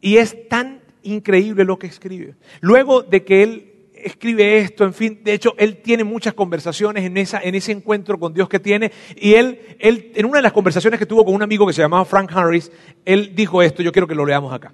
Y 0.00 0.16
es 0.16 0.48
tan 0.48 0.80
increíble 1.02 1.66
lo 1.66 1.78
que 1.78 1.88
escribe. 1.88 2.34
Luego 2.62 3.02
de 3.02 3.22
que 3.22 3.42
él 3.42 3.72
escribe 3.94 4.60
esto, 4.60 4.84
en 4.84 4.94
fin, 4.94 5.20
de 5.22 5.34
hecho, 5.34 5.52
él 5.58 5.82
tiene 5.82 6.02
muchas 6.02 6.32
conversaciones 6.32 7.04
en 7.04 7.18
ese 7.18 7.72
encuentro 7.72 8.18
con 8.18 8.32
Dios 8.32 8.48
que 8.48 8.58
tiene, 8.58 8.90
y 9.16 9.34
él, 9.34 9.76
él, 9.78 10.12
en 10.14 10.24
una 10.24 10.38
de 10.38 10.44
las 10.44 10.52
conversaciones 10.52 10.98
que 10.98 11.04
tuvo 11.04 11.26
con 11.26 11.34
un 11.34 11.42
amigo 11.42 11.66
que 11.66 11.74
se 11.74 11.82
llamaba 11.82 12.06
Frank 12.06 12.32
Harris, 12.34 12.72
él 13.04 13.34
dijo 13.34 13.60
esto, 13.60 13.82
yo 13.82 13.92
quiero 13.92 14.08
que 14.08 14.14
lo 14.14 14.24
leamos 14.24 14.50
acá. 14.50 14.72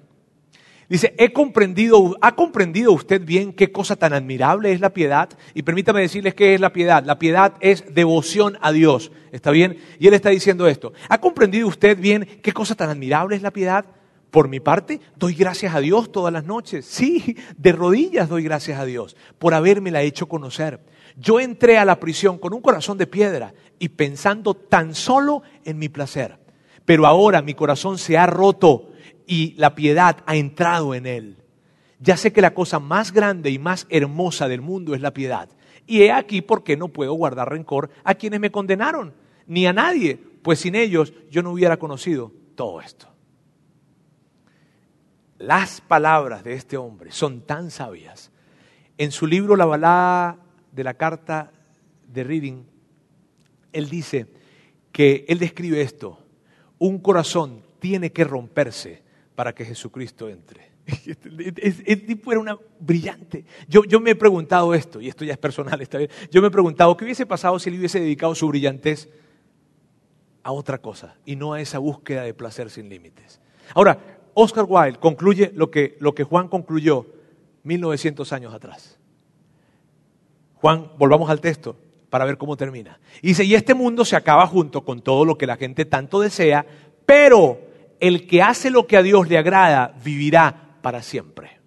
Dice, 0.91 1.15
he 1.17 1.31
comprendido, 1.31 2.17
¿ha 2.19 2.35
comprendido 2.35 2.91
usted 2.91 3.21
bien 3.23 3.53
qué 3.53 3.71
cosa 3.71 3.95
tan 3.95 4.11
admirable 4.11 4.73
es 4.73 4.81
la 4.81 4.89
piedad? 4.89 5.29
Y 5.53 5.61
permítame 5.61 6.01
decirles 6.01 6.35
qué 6.35 6.53
es 6.53 6.59
la 6.59 6.73
piedad. 6.73 7.05
La 7.05 7.17
piedad 7.17 7.53
es 7.61 7.95
devoción 7.95 8.57
a 8.59 8.73
Dios. 8.73 9.09
¿Está 9.31 9.51
bien? 9.51 9.77
Y 9.99 10.07
él 10.07 10.13
está 10.13 10.31
diciendo 10.31 10.67
esto. 10.67 10.91
¿Ha 11.07 11.21
comprendido 11.21 11.69
usted 11.69 11.97
bien 11.97 12.27
qué 12.43 12.51
cosa 12.51 12.75
tan 12.75 12.89
admirable 12.89 13.37
es 13.37 13.41
la 13.41 13.51
piedad? 13.51 13.85
Por 14.31 14.49
mi 14.49 14.59
parte, 14.59 14.99
doy 15.15 15.33
gracias 15.33 15.73
a 15.73 15.79
Dios 15.79 16.11
todas 16.11 16.33
las 16.33 16.43
noches. 16.43 16.83
Sí, 16.85 17.37
de 17.55 17.71
rodillas 17.71 18.27
doy 18.27 18.43
gracias 18.43 18.77
a 18.77 18.83
Dios 18.83 19.15
por 19.39 19.53
habérmela 19.53 20.01
hecho 20.01 20.27
conocer. 20.27 20.81
Yo 21.15 21.39
entré 21.39 21.77
a 21.77 21.85
la 21.85 22.01
prisión 22.01 22.37
con 22.37 22.53
un 22.53 22.59
corazón 22.59 22.97
de 22.97 23.07
piedra 23.07 23.53
y 23.79 23.87
pensando 23.87 24.55
tan 24.55 24.93
solo 24.93 25.41
en 25.63 25.79
mi 25.79 25.87
placer. 25.87 26.37
Pero 26.83 27.07
ahora 27.07 27.41
mi 27.41 27.53
corazón 27.53 27.97
se 27.97 28.17
ha 28.17 28.25
roto 28.25 28.90
y 29.31 29.53
la 29.55 29.75
piedad 29.75 30.17
ha 30.25 30.35
entrado 30.35 30.93
en 30.93 31.05
él. 31.05 31.37
Ya 32.01 32.17
sé 32.17 32.33
que 32.33 32.41
la 32.41 32.53
cosa 32.53 32.79
más 32.79 33.13
grande 33.13 33.49
y 33.49 33.59
más 33.59 33.87
hermosa 33.89 34.49
del 34.49 34.59
mundo 34.59 34.93
es 34.93 34.99
la 34.99 35.13
piedad. 35.13 35.47
Y 35.87 36.01
he 36.01 36.11
aquí 36.11 36.41
por 36.41 36.65
qué 36.65 36.75
no 36.75 36.89
puedo 36.89 37.13
guardar 37.13 37.49
rencor 37.49 37.89
a 38.03 38.15
quienes 38.15 38.41
me 38.41 38.51
condenaron, 38.51 39.13
ni 39.47 39.65
a 39.65 39.71
nadie, 39.71 40.19
pues 40.41 40.59
sin 40.59 40.75
ellos 40.75 41.13
yo 41.29 41.43
no 41.43 41.53
hubiera 41.53 41.77
conocido 41.77 42.33
todo 42.55 42.81
esto. 42.81 43.07
Las 45.37 45.79
palabras 45.79 46.43
de 46.43 46.55
este 46.55 46.75
hombre 46.75 47.13
son 47.13 47.39
tan 47.39 47.71
sabias. 47.71 48.31
En 48.97 49.13
su 49.13 49.27
libro 49.27 49.55
La 49.55 49.65
balada 49.65 50.39
de 50.73 50.83
la 50.83 50.95
carta 50.95 51.53
de 52.05 52.25
Reading, 52.25 52.63
él 53.71 53.89
dice 53.89 54.27
que 54.91 55.23
él 55.29 55.39
describe 55.39 55.79
esto. 55.79 56.19
Un 56.79 56.99
corazón 56.99 57.61
tiene 57.79 58.11
que 58.11 58.25
romperse 58.25 59.09
para 59.35 59.53
que 59.53 59.65
Jesucristo 59.65 60.29
entre. 60.29 60.71
El 61.85 62.05
tipo 62.05 62.31
era 62.31 62.41
una 62.41 62.57
brillante. 62.79 63.45
Yo, 63.67 63.83
yo, 63.85 63.99
me 63.99 64.11
he 64.11 64.15
preguntado 64.15 64.73
esto, 64.73 64.99
y 64.99 65.07
esto 65.07 65.23
ya 65.23 65.33
es 65.33 65.39
personal, 65.39 65.81
esta 65.81 65.97
vez. 65.97 66.09
Yo 66.31 66.41
me 66.41 66.47
he 66.47 66.51
preguntado 66.51 66.95
qué 66.97 67.05
hubiese 67.05 67.25
pasado 67.25 67.59
si 67.59 67.69
él 67.69 67.77
hubiese 67.77 67.99
dedicado 67.99 68.35
su 68.35 68.47
brillantez 68.47 69.09
a 70.43 70.51
otra 70.51 70.79
cosa 70.79 71.15
y 71.25 71.35
no 71.35 71.53
a 71.53 71.61
esa 71.61 71.77
búsqueda 71.77 72.23
de 72.23 72.33
placer 72.33 72.69
sin 72.69 72.89
límites. 72.89 73.39
Ahora, 73.73 73.99
Oscar 74.33 74.65
Wilde 74.67 74.99
concluye 74.99 75.51
lo 75.55 75.69
que, 75.69 75.97
lo 75.99 76.15
que 76.15 76.23
Juan 76.23 76.47
concluyó 76.47 77.05
1900 77.63 78.31
años 78.33 78.53
atrás. 78.53 78.97
Juan, 80.55 80.91
volvamos 80.97 81.29
al 81.29 81.41
texto 81.41 81.75
para 82.09 82.25
ver 82.25 82.37
cómo 82.37 82.57
termina. 82.57 82.99
dice, 83.21 83.43
y 83.43 83.55
este 83.55 83.73
mundo 83.73 84.03
se 84.03 84.15
acaba 84.15 84.45
junto 84.47 84.83
con 84.83 85.01
todo 85.01 85.25
lo 85.25 85.37
que 85.37 85.47
la 85.47 85.57
gente 85.57 85.85
tanto 85.85 86.19
desea, 86.19 86.65
pero 87.05 87.70
el 88.01 88.27
que 88.27 88.41
hace 88.41 88.69
lo 88.69 88.87
que 88.87 88.97
a 88.97 89.03
Dios 89.03 89.29
le 89.29 89.37
agrada 89.37 89.93
vivirá 90.03 90.75
para 90.81 91.01
siempre. 91.03 91.59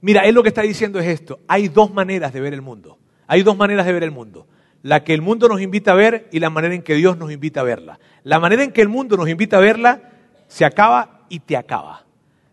Mira, 0.00 0.20
él 0.26 0.34
lo 0.34 0.42
que 0.42 0.50
está 0.50 0.60
diciendo 0.62 1.00
es 1.00 1.06
esto. 1.06 1.40
Hay 1.48 1.68
dos 1.68 1.92
maneras 1.92 2.32
de 2.34 2.40
ver 2.40 2.52
el 2.52 2.60
mundo. 2.60 2.98
Hay 3.26 3.42
dos 3.42 3.56
maneras 3.56 3.86
de 3.86 3.94
ver 3.94 4.04
el 4.04 4.10
mundo. 4.10 4.46
La 4.82 5.02
que 5.02 5.14
el 5.14 5.22
mundo 5.22 5.48
nos 5.48 5.62
invita 5.62 5.92
a 5.92 5.94
ver 5.94 6.28
y 6.30 6.40
la 6.40 6.50
manera 6.50 6.74
en 6.74 6.82
que 6.82 6.94
Dios 6.94 7.16
nos 7.16 7.32
invita 7.32 7.60
a 7.60 7.64
verla. 7.64 7.98
La 8.22 8.38
manera 8.38 8.62
en 8.62 8.70
que 8.70 8.82
el 8.82 8.90
mundo 8.90 9.16
nos 9.16 9.30
invita 9.30 9.56
a 9.56 9.60
verla 9.60 10.12
se 10.46 10.66
acaba 10.66 11.24
y 11.30 11.40
te 11.40 11.56
acaba. 11.56 12.04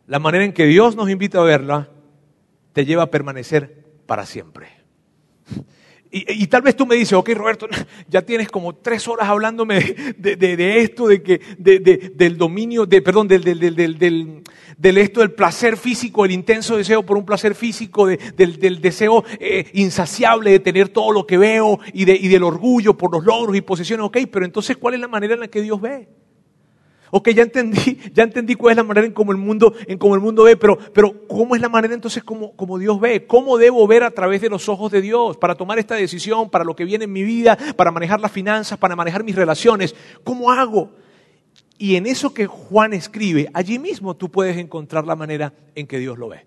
La 0.08 0.20
manera 0.20 0.46
en 0.46 0.54
que 0.54 0.66
Dios 0.66 0.96
nos 0.96 1.10
invita 1.10 1.40
a 1.40 1.44
verla 1.44 1.90
te 2.72 2.86
lleva 2.86 3.04
a 3.04 3.12
permanecer 3.12 3.86
para 4.06 4.26
siempre. 4.26 4.70
Y, 6.14 6.48
tal 6.48 6.62
vez 6.62 6.76
tú 6.76 6.86
me 6.86 6.96
dices, 6.96 7.14
ok 7.14 7.30
Roberto, 7.34 7.68
ya 8.10 8.22
tienes 8.22 8.50
como 8.50 8.76
tres 8.76 9.08
horas 9.08 9.30
hablándome 9.30 9.80
de, 10.18 10.80
esto, 10.80 11.08
de 11.08 11.24
que, 11.24 11.40
del 11.58 12.38
dominio, 12.38 12.86
de, 12.86 13.02
perdón, 13.02 13.30
del, 13.30 13.44
del, 13.44 14.98
esto 14.98 15.22
del 15.22 15.32
placer 15.32 15.78
físico, 15.78 16.26
el 16.26 16.32
intenso 16.32 16.76
deseo 16.76 17.04
por 17.04 17.16
un 17.16 17.26
placer 17.26 17.56
físico, 17.56 18.08
del, 18.08 18.82
deseo 18.82 19.24
eh, 19.40 19.70
insaciable 19.74 20.52
de 20.52 20.60
tener 20.60 20.90
todo 20.90 21.14
lo 21.14 21.26
que 21.26 21.38
veo 21.38 21.80
y, 21.94 22.10
y 22.12 22.28
del 22.28 22.44
orgullo 22.44 22.98
por 22.98 23.14
los 23.14 23.24
logros 23.24 23.56
y 23.56 23.62
posesiones. 23.62 24.06
Ok, 24.06 24.18
pero 24.30 24.44
entonces, 24.46 24.76
¿cuál 24.76 24.96
es 24.96 25.00
la 25.00 25.08
manera 25.08 25.36
en 25.36 25.40
la 25.40 25.48
que 25.48 25.62
Dios 25.62 25.80
ve? 25.80 26.10
Ok, 27.12 27.30
ya 27.32 27.44
entendí, 27.44 28.00
ya 28.14 28.24
entendí 28.24 28.56
cuál 28.56 28.72
es 28.72 28.78
la 28.78 28.84
manera 28.84 29.06
en 29.06 29.14
cómo 29.14 29.34
el 29.34 29.38
mundo, 29.38 29.74
en 29.86 29.98
cómo 29.98 30.16
el 30.16 30.22
mundo 30.22 30.44
ve, 30.44 30.56
pero, 30.56 30.78
pero 30.94 31.28
¿cómo 31.28 31.56
es 31.56 31.62
la 31.62 31.70
manera 31.70 31.94
entonces 31.94 32.24
como, 32.24 32.56
como 32.56 32.80
Dios 32.80 33.00
ve? 33.00 33.28
¿Cómo 33.28 33.58
debo 33.58 33.86
ver 33.86 34.04
a 34.04 34.12
través 34.12 34.42
de 34.42 34.50
los 34.50 34.70
ojos 34.70 34.92
de 34.92 35.02
Dios 35.02 35.36
para 35.38 35.56
tomar 35.56 35.78
esta 35.78 35.96
decisión, 35.96 36.50
para 36.50 36.64
lo 36.64 36.76
que 36.76 36.86
viene 36.86 37.04
en 37.04 37.12
mi 37.12 37.24
vida, 37.24 37.58
para 37.76 37.92
manejar 37.92 38.22
las 38.22 38.32
finanzas, 38.32 38.80
para 38.80 38.96
manejar 38.96 39.26
mis 39.26 39.36
relaciones? 39.36 39.94
¿Cómo 40.24 40.52
hago? 40.52 40.92
Y 41.78 41.96
en 41.96 42.06
eso 42.06 42.34
que 42.34 42.48
Juan 42.48 42.94
escribe, 42.94 43.50
allí 43.54 43.78
mismo 43.78 44.16
tú 44.16 44.30
puedes 44.30 44.56
encontrar 44.58 45.06
la 45.06 45.16
manera 45.16 45.54
en 45.76 45.88
que 45.88 46.00
Dios 46.00 46.18
lo 46.18 46.30
ve. 46.30 46.46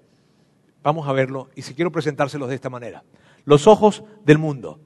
Vamos 0.82 1.06
a 1.08 1.12
verlo 1.12 1.50
y 1.54 1.62
si 1.62 1.74
quiero 1.74 1.92
presentárselos 1.92 2.48
de 2.48 2.54
esta 2.54 2.70
manera. 2.70 3.02
Los 3.44 3.66
ojos 3.66 4.04
del 4.24 4.38
mundo. 4.38 4.80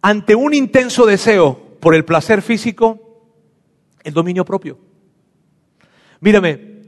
Ante 0.00 0.34
un 0.34 0.54
intenso 0.54 1.06
deseo 1.06 1.76
por 1.80 1.94
el 1.94 2.04
placer 2.04 2.40
físico, 2.40 3.03
el 4.04 4.12
dominio 4.14 4.44
propio. 4.44 4.78
Mírame, 6.20 6.82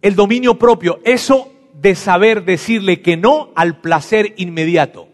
el 0.00 0.14
dominio 0.14 0.58
propio, 0.58 1.00
eso 1.04 1.52
de 1.74 1.94
saber 1.94 2.44
decirle 2.44 3.02
que 3.02 3.16
no 3.16 3.52
al 3.54 3.80
placer 3.80 4.34
inmediato. 4.36 5.08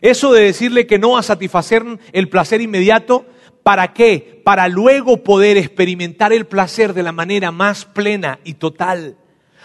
Eso 0.00 0.32
de 0.32 0.44
decirle 0.44 0.86
que 0.86 0.98
no 0.98 1.16
a 1.16 1.22
satisfacer 1.22 1.84
el 2.12 2.28
placer 2.28 2.60
inmediato, 2.60 3.26
¿para 3.62 3.92
qué? 3.92 4.40
Para 4.44 4.68
luego 4.68 5.22
poder 5.22 5.56
experimentar 5.56 6.32
el 6.32 6.46
placer 6.46 6.94
de 6.94 7.02
la 7.02 7.12
manera 7.12 7.52
más 7.52 7.84
plena 7.84 8.40
y 8.44 8.54
total. 8.54 9.16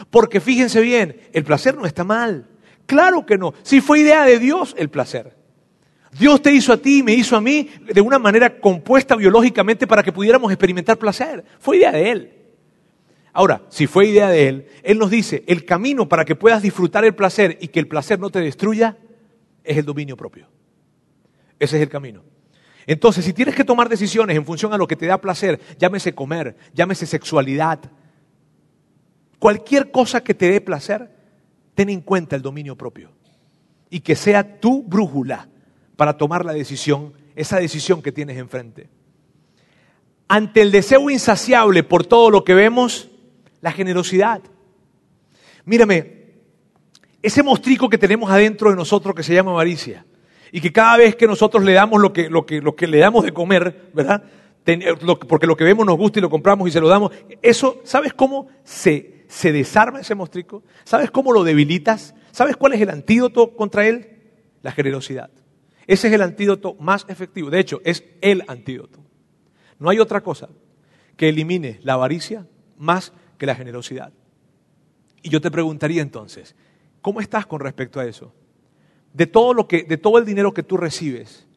Porque 0.09 0.39
fíjense 0.39 0.81
bien, 0.81 1.21
el 1.33 1.43
placer 1.43 1.75
no 1.75 1.85
está 1.85 2.03
mal. 2.03 2.47
Claro 2.85 3.25
que 3.25 3.37
no. 3.37 3.53
Si 3.63 3.81
fue 3.81 4.01
idea 4.01 4.25
de 4.25 4.39
Dios 4.39 4.75
el 4.77 4.89
placer. 4.89 5.36
Dios 6.17 6.41
te 6.41 6.51
hizo 6.51 6.73
a 6.73 6.77
ti 6.77 6.99
y 6.99 7.03
me 7.03 7.13
hizo 7.13 7.35
a 7.35 7.41
mí 7.41 7.69
de 7.93 8.01
una 8.01 8.17
manera 8.17 8.59
compuesta 8.59 9.15
biológicamente 9.15 9.85
para 9.85 10.03
que 10.03 10.11
pudiéramos 10.11 10.51
experimentar 10.51 10.97
placer. 10.97 11.43
Fue 11.59 11.77
idea 11.77 11.91
de 11.91 12.11
Él. 12.11 12.33
Ahora, 13.33 13.61
si 13.69 13.85
fue 13.85 14.07
idea 14.07 14.29
de 14.29 14.47
Él, 14.47 14.67
Él 14.83 14.97
nos 14.97 15.11
dice, 15.11 15.43
el 15.47 15.63
camino 15.63 16.09
para 16.09 16.25
que 16.25 16.35
puedas 16.35 16.61
disfrutar 16.61 17.05
el 17.05 17.13
placer 17.13 17.57
y 17.61 17.67
que 17.67 17.79
el 17.79 17.87
placer 17.87 18.19
no 18.19 18.29
te 18.29 18.39
destruya 18.39 18.97
es 19.63 19.77
el 19.77 19.85
dominio 19.85 20.17
propio. 20.17 20.47
Ese 21.59 21.77
es 21.77 21.83
el 21.83 21.89
camino. 21.89 22.23
Entonces, 22.87 23.25
si 23.25 23.33
tienes 23.33 23.53
que 23.53 23.65
tomar 23.65 23.89
decisiones 23.89 24.35
en 24.37 24.45
función 24.45 24.73
a 24.73 24.77
lo 24.77 24.87
que 24.87 24.95
te 24.95 25.05
da 25.05 25.19
placer, 25.19 25.59
llámese 25.77 26.15
comer, 26.15 26.55
llámese 26.73 27.05
sexualidad, 27.05 27.79
cualquier 29.39 29.91
cosa 29.91 30.23
que 30.23 30.33
te 30.33 30.49
dé 30.49 30.61
placer, 30.61 31.11
ten 31.75 31.89
en 31.89 32.01
cuenta 32.01 32.35
el 32.35 32.41
dominio 32.41 32.75
propio. 32.75 33.11
Y 33.89 33.99
que 33.99 34.15
sea 34.15 34.59
tu 34.59 34.83
brújula 34.83 35.49
para 35.97 36.15
tomar 36.15 36.45
la 36.45 36.53
decisión, 36.53 37.11
esa 37.35 37.59
decisión 37.59 38.01
que 38.01 38.13
tienes 38.13 38.37
enfrente. 38.37 38.87
Ante 40.29 40.61
el 40.61 40.71
deseo 40.71 41.09
insaciable 41.09 41.83
por 41.83 42.05
todo 42.05 42.29
lo 42.29 42.45
que 42.45 42.53
vemos, 42.53 43.09
la 43.61 43.71
generosidad. 43.73 44.41
Mírame, 45.65 46.17
ese 47.21 47.43
mostrico 47.43 47.89
que 47.89 47.97
tenemos 47.97 48.31
adentro 48.31 48.69
de 48.69 48.75
nosotros 48.77 49.13
que 49.13 49.23
se 49.23 49.33
llama 49.33 49.51
avaricia, 49.51 50.05
y 50.51 50.61
que 50.61 50.71
cada 50.71 50.97
vez 50.97 51.15
que 51.15 51.27
nosotros 51.27 51.63
le 51.63 51.73
damos 51.73 52.01
lo 52.01 52.13
que, 52.13 52.29
lo 52.29 52.45
lo 52.49 52.75
le 52.79 52.97
damos 52.97 53.25
de 53.25 53.33
comer, 53.33 53.89
¿verdad? 53.93 54.23
Porque 55.27 55.47
lo 55.47 55.55
que 55.55 55.63
vemos 55.63 55.85
nos 55.85 55.97
gusta 55.97 56.19
y 56.19 56.21
lo 56.21 56.29
compramos 56.29 56.67
y 56.67 56.71
se 56.71 56.79
lo 56.79 56.87
damos. 56.87 57.11
Eso, 57.41 57.81
¿sabes 57.83 58.13
cómo 58.13 58.47
se, 58.63 59.25
se 59.27 59.51
desarma 59.51 60.01
ese 60.01 60.15
mostrico? 60.15 60.63
¿Sabes 60.83 61.11
cómo 61.11 61.31
lo 61.31 61.43
debilitas? 61.43 62.13
¿Sabes 62.31 62.55
cuál 62.57 62.73
es 62.73 62.81
el 62.81 62.89
antídoto 62.89 63.55
contra 63.55 63.87
él? 63.87 64.09
La 64.61 64.71
generosidad. 64.71 65.29
Ese 65.87 66.09
es 66.09 66.13
el 66.13 66.21
antídoto 66.21 66.75
más 66.75 67.05
efectivo. 67.07 67.49
De 67.49 67.59
hecho, 67.59 67.81
es 67.85 68.03
el 68.19 68.43
antídoto. 68.47 68.99
No 69.79 69.89
hay 69.89 69.99
otra 69.99 70.21
cosa 70.21 70.49
que 71.15 71.29
elimine 71.29 71.79
la 71.81 71.93
avaricia 71.93 72.45
más 72.77 73.13
que 73.37 73.45
la 73.45 73.55
generosidad. 73.55 74.11
Y 75.23 75.29
yo 75.29 75.39
te 75.39 75.49
preguntaría 75.49 76.01
entonces, 76.01 76.55
¿cómo 77.01 77.21
estás 77.21 77.45
con 77.45 77.61
respecto 77.61 78.01
a 78.01 78.05
eso? 78.05 78.33
De 79.13 79.27
todo 79.27 79.53
lo 79.53 79.67
que, 79.67 79.83
de 79.83 79.97
todo 79.97 80.17
el 80.17 80.25
dinero 80.25 80.53
que 80.53 80.61
tú 80.61 80.75
recibes 80.75 81.47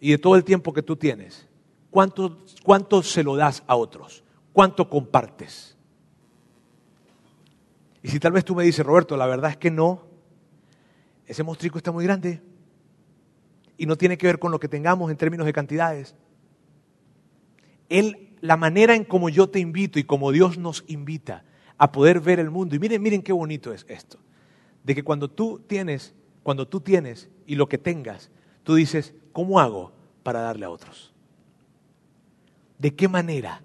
y 0.00 0.12
de 0.12 0.18
todo 0.18 0.34
el 0.34 0.44
tiempo 0.44 0.72
que 0.72 0.82
tú 0.82 0.96
tienes, 0.96 1.46
¿cuánto, 1.90 2.38
cuánto 2.64 3.02
se 3.02 3.22
lo 3.22 3.36
das 3.36 3.62
a 3.66 3.76
otros? 3.76 4.24
¿Cuánto 4.52 4.88
compartes? 4.88 5.76
Y 8.02 8.08
si 8.08 8.18
tal 8.18 8.32
vez 8.32 8.44
tú 8.44 8.54
me 8.54 8.64
dices, 8.64 8.84
Roberto, 8.84 9.16
la 9.16 9.26
verdad 9.26 9.50
es 9.50 9.56
que 9.58 9.70
no, 9.70 10.06
ese 11.26 11.42
mostrico 11.42 11.76
está 11.76 11.92
muy 11.92 12.04
grande 12.04 12.40
y 13.78 13.86
no 13.86 13.96
tiene 13.96 14.18
que 14.18 14.26
ver 14.26 14.38
con 14.38 14.52
lo 14.52 14.60
que 14.60 14.68
tengamos 14.68 15.10
en 15.10 15.16
términos 15.16 15.46
de 15.46 15.52
cantidades. 15.52 16.16
Él, 17.88 18.36
la 18.40 18.56
manera 18.56 18.94
en 18.94 19.04
como 19.04 19.30
yo 19.30 19.48
te 19.48 19.60
invito 19.60 19.98
y 19.98 20.04
como 20.04 20.32
Dios 20.32 20.58
nos 20.58 20.84
invita 20.88 21.44
a 21.78 21.92
poder 21.92 22.20
ver 22.20 22.40
el 22.40 22.50
mundo. 22.50 22.74
Y 22.74 22.80
miren, 22.80 23.00
miren 23.00 23.22
qué 23.22 23.32
bonito 23.32 23.72
es 23.72 23.86
esto. 23.88 24.18
De 24.82 24.94
que 24.94 25.04
cuando 25.04 25.30
tú 25.30 25.62
tienes, 25.66 26.12
cuando 26.42 26.66
tú 26.66 26.80
tienes 26.80 27.30
y 27.46 27.54
lo 27.54 27.68
que 27.68 27.78
tengas, 27.78 28.30
tú 28.64 28.74
dices, 28.74 29.14
¿cómo 29.32 29.60
hago 29.60 29.92
para 30.24 30.40
darle 30.40 30.66
a 30.66 30.70
otros? 30.70 31.14
¿De 32.78 32.94
qué 32.94 33.08
manera 33.08 33.62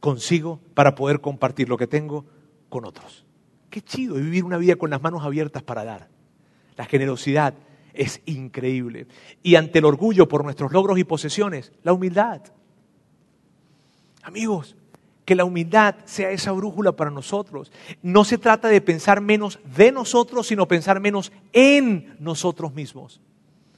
consigo 0.00 0.58
para 0.74 0.94
poder 0.94 1.20
compartir 1.20 1.68
lo 1.68 1.76
que 1.76 1.86
tengo 1.86 2.24
con 2.70 2.86
otros? 2.86 3.26
Qué 3.68 3.82
chido 3.82 4.14
vivir 4.14 4.44
una 4.44 4.58
vida 4.58 4.76
con 4.76 4.90
las 4.90 5.02
manos 5.02 5.22
abiertas 5.22 5.62
para 5.62 5.84
dar. 5.84 6.08
La 6.76 6.86
generosidad, 6.86 7.54
es 7.94 8.20
increíble. 8.26 9.06
Y 9.42 9.54
ante 9.54 9.78
el 9.78 9.84
orgullo 9.84 10.28
por 10.28 10.44
nuestros 10.44 10.72
logros 10.72 10.98
y 10.98 11.04
posesiones, 11.04 11.72
la 11.82 11.92
humildad. 11.92 12.40
Amigos, 14.22 14.76
que 15.24 15.34
la 15.34 15.44
humildad 15.44 15.96
sea 16.04 16.30
esa 16.30 16.52
brújula 16.52 16.92
para 16.92 17.10
nosotros. 17.10 17.70
No 18.02 18.24
se 18.24 18.38
trata 18.38 18.68
de 18.68 18.80
pensar 18.80 19.20
menos 19.20 19.58
de 19.76 19.92
nosotros, 19.92 20.46
sino 20.46 20.66
pensar 20.66 21.00
menos 21.00 21.32
en 21.52 22.16
nosotros 22.18 22.74
mismos. 22.74 23.20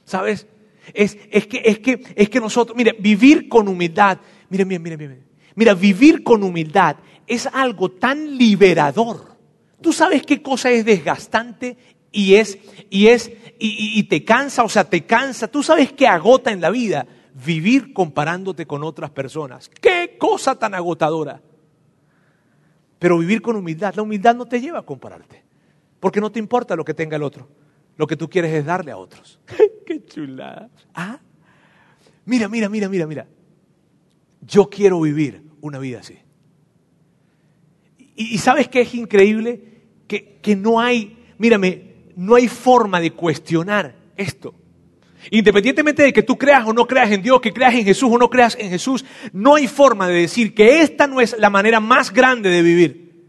¿Sabes? 0.05 0.47
Es, 0.93 1.15
que, 1.47 1.61
es, 1.65 1.79
que, 1.79 2.03
es 2.15 2.29
que 2.29 2.39
nosotros, 2.39 2.77
mire, 2.77 2.95
vivir 2.99 3.49
con 3.49 3.67
humildad, 3.67 4.19
miren, 4.49 4.67
miren, 4.67 4.83
miren, 4.83 4.99
miren. 4.99 5.25
Mira, 5.55 5.73
vivir 5.73 6.23
con 6.23 6.43
humildad 6.43 6.97
es 7.25 7.47
algo 7.47 7.89
tan 7.89 8.37
liberador. 8.37 9.35
¿Tú 9.81 9.93
sabes 9.93 10.23
qué 10.23 10.41
cosa 10.41 10.71
es 10.71 10.85
desgastante 10.85 11.77
y 12.15 12.35
es, 12.35 12.57
y 12.89 13.07
es, 13.07 13.29
y, 13.59 14.01
te 14.03 14.23
cansa, 14.23 14.63
o 14.63 14.69
sea, 14.69 14.85
te 14.85 15.05
cansa. 15.05 15.49
Tú 15.49 15.61
sabes 15.61 15.91
qué 15.91 16.07
agota 16.07 16.49
en 16.49 16.61
la 16.61 16.69
vida 16.69 17.05
vivir 17.45 17.91
comparándote 17.91 18.65
con 18.65 18.83
otras 18.83 19.11
personas. 19.11 19.69
Qué 19.81 20.15
cosa 20.17 20.57
tan 20.57 20.73
agotadora. 20.73 21.41
Pero 22.99 23.17
vivir 23.17 23.41
con 23.41 23.57
humildad, 23.57 23.95
la 23.95 24.01
humildad 24.01 24.33
no 24.33 24.45
te 24.45 24.61
lleva 24.61 24.79
a 24.79 24.83
compararte, 24.83 25.43
porque 25.99 26.21
no 26.21 26.31
te 26.31 26.39
importa 26.39 26.77
lo 26.77 26.85
que 26.85 26.93
tenga 26.93 27.17
el 27.17 27.23
otro. 27.23 27.49
Lo 27.97 28.07
que 28.07 28.15
tú 28.15 28.29
quieres 28.29 28.53
es 28.53 28.65
darle 28.65 28.91
a 28.91 28.97
otros. 28.97 29.39
qué 29.85 30.05
chulada. 30.05 30.69
Ah, 30.93 31.19
mira, 32.23 32.47
mira, 32.47 32.69
mira, 32.69 32.87
mira, 32.87 33.05
mira. 33.07 33.27
Yo 34.39 34.69
quiero 34.69 35.01
vivir 35.01 35.43
una 35.59 35.79
vida 35.79 35.99
así. 35.99 36.17
Y, 37.97 38.37
sabes 38.37 38.69
qué 38.69 38.81
es 38.81 38.95
increíble 38.95 39.81
que, 40.07 40.39
que 40.41 40.55
no 40.55 40.79
hay, 40.79 41.17
mírame, 41.37 41.94
no 42.15 42.35
hay 42.35 42.47
forma 42.47 42.99
de 42.99 43.11
cuestionar 43.11 43.95
esto. 44.15 44.53
Independientemente 45.31 46.03
de 46.03 46.13
que 46.13 46.23
tú 46.23 46.37
creas 46.37 46.67
o 46.67 46.73
no 46.73 46.85
creas 46.85 47.11
en 47.11 47.21
Dios, 47.21 47.41
que 47.41 47.53
creas 47.53 47.73
en 47.73 47.83
Jesús 47.83 48.09
o 48.11 48.17
no 48.17 48.29
creas 48.29 48.55
en 48.59 48.69
Jesús, 48.69 49.03
no 49.33 49.55
hay 49.55 49.67
forma 49.67 50.07
de 50.07 50.21
decir 50.21 50.53
que 50.53 50.81
esta 50.81 51.07
no 51.07 51.19
es 51.19 51.35
la 51.39 51.49
manera 51.49 51.79
más 51.79 52.13
grande 52.13 52.49
de 52.49 52.61
vivir. 52.61 53.25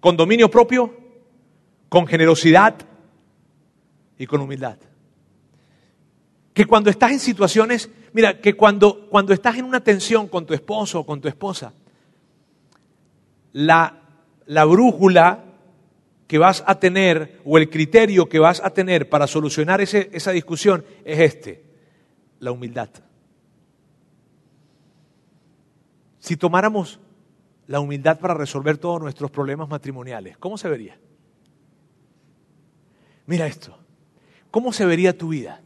Con 0.00 0.16
dominio 0.16 0.50
propio, 0.50 0.94
con 1.88 2.06
generosidad 2.06 2.76
y 4.18 4.26
con 4.26 4.40
humildad. 4.40 4.76
Que 6.52 6.66
cuando 6.66 6.90
estás 6.90 7.12
en 7.12 7.20
situaciones, 7.20 7.90
mira, 8.12 8.40
que 8.40 8.54
cuando, 8.54 9.08
cuando 9.08 9.32
estás 9.32 9.56
en 9.56 9.64
una 9.64 9.80
tensión 9.80 10.28
con 10.28 10.44
tu 10.44 10.52
esposo 10.52 11.00
o 11.00 11.06
con 11.06 11.20
tu 11.20 11.28
esposa, 11.28 11.72
la, 13.52 14.02
la 14.46 14.64
brújula 14.64 15.43
que 16.26 16.38
vas 16.38 16.64
a 16.66 16.78
tener 16.78 17.40
o 17.44 17.58
el 17.58 17.70
criterio 17.70 18.28
que 18.28 18.38
vas 18.38 18.62
a 18.64 18.70
tener 18.70 19.08
para 19.08 19.26
solucionar 19.26 19.80
esa 19.80 20.30
discusión 20.32 20.84
es 21.04 21.20
este, 21.20 21.64
la 22.40 22.52
humildad. 22.52 22.88
Si 26.18 26.36
tomáramos 26.36 27.00
la 27.66 27.80
humildad 27.80 28.18
para 28.18 28.34
resolver 28.34 28.78
todos 28.78 29.00
nuestros 29.00 29.30
problemas 29.30 29.68
matrimoniales, 29.68 30.38
¿cómo 30.38 30.56
se 30.56 30.68
vería? 30.68 30.98
Mira 33.26 33.46
esto. 33.46 33.78
¿cómo 34.54 34.72
se 34.72 34.86
vería 34.86 35.18
tu 35.18 35.30
vida? 35.30 35.62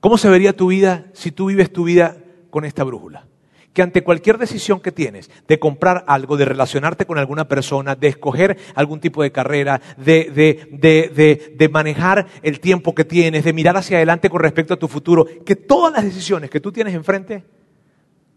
¿Cómo 0.00 0.16
se 0.16 0.30
vería 0.30 0.56
tu 0.56 0.68
vida 0.68 1.10
si 1.12 1.30
tú 1.30 1.48
vives 1.48 1.70
tu 1.70 1.84
vida 1.84 2.16
con 2.48 2.64
esta 2.64 2.84
brújula? 2.84 3.26
Que 3.72 3.82
ante 3.82 4.02
cualquier 4.02 4.36
decisión 4.38 4.80
que 4.80 4.90
tienes 4.90 5.30
de 5.46 5.58
comprar 5.58 6.04
algo, 6.08 6.36
de 6.36 6.44
relacionarte 6.44 7.06
con 7.06 7.18
alguna 7.18 7.46
persona, 7.46 7.94
de 7.94 8.08
escoger 8.08 8.58
algún 8.74 8.98
tipo 8.98 9.22
de 9.22 9.30
carrera, 9.30 9.80
de, 9.96 10.68
de, 10.72 11.54
de, 11.56 11.68
manejar 11.68 12.26
el 12.42 12.58
tiempo 12.58 12.94
que 12.94 13.04
tienes, 13.04 13.44
de 13.44 13.52
mirar 13.52 13.76
hacia 13.76 13.98
adelante 13.98 14.28
con 14.28 14.40
respecto 14.40 14.74
a 14.74 14.78
tu 14.78 14.88
futuro, 14.88 15.24
que 15.46 15.54
todas 15.54 15.92
las 15.92 16.04
decisiones 16.04 16.50
que 16.50 16.60
tú 16.60 16.72
tienes 16.72 16.94
enfrente, 16.94 17.44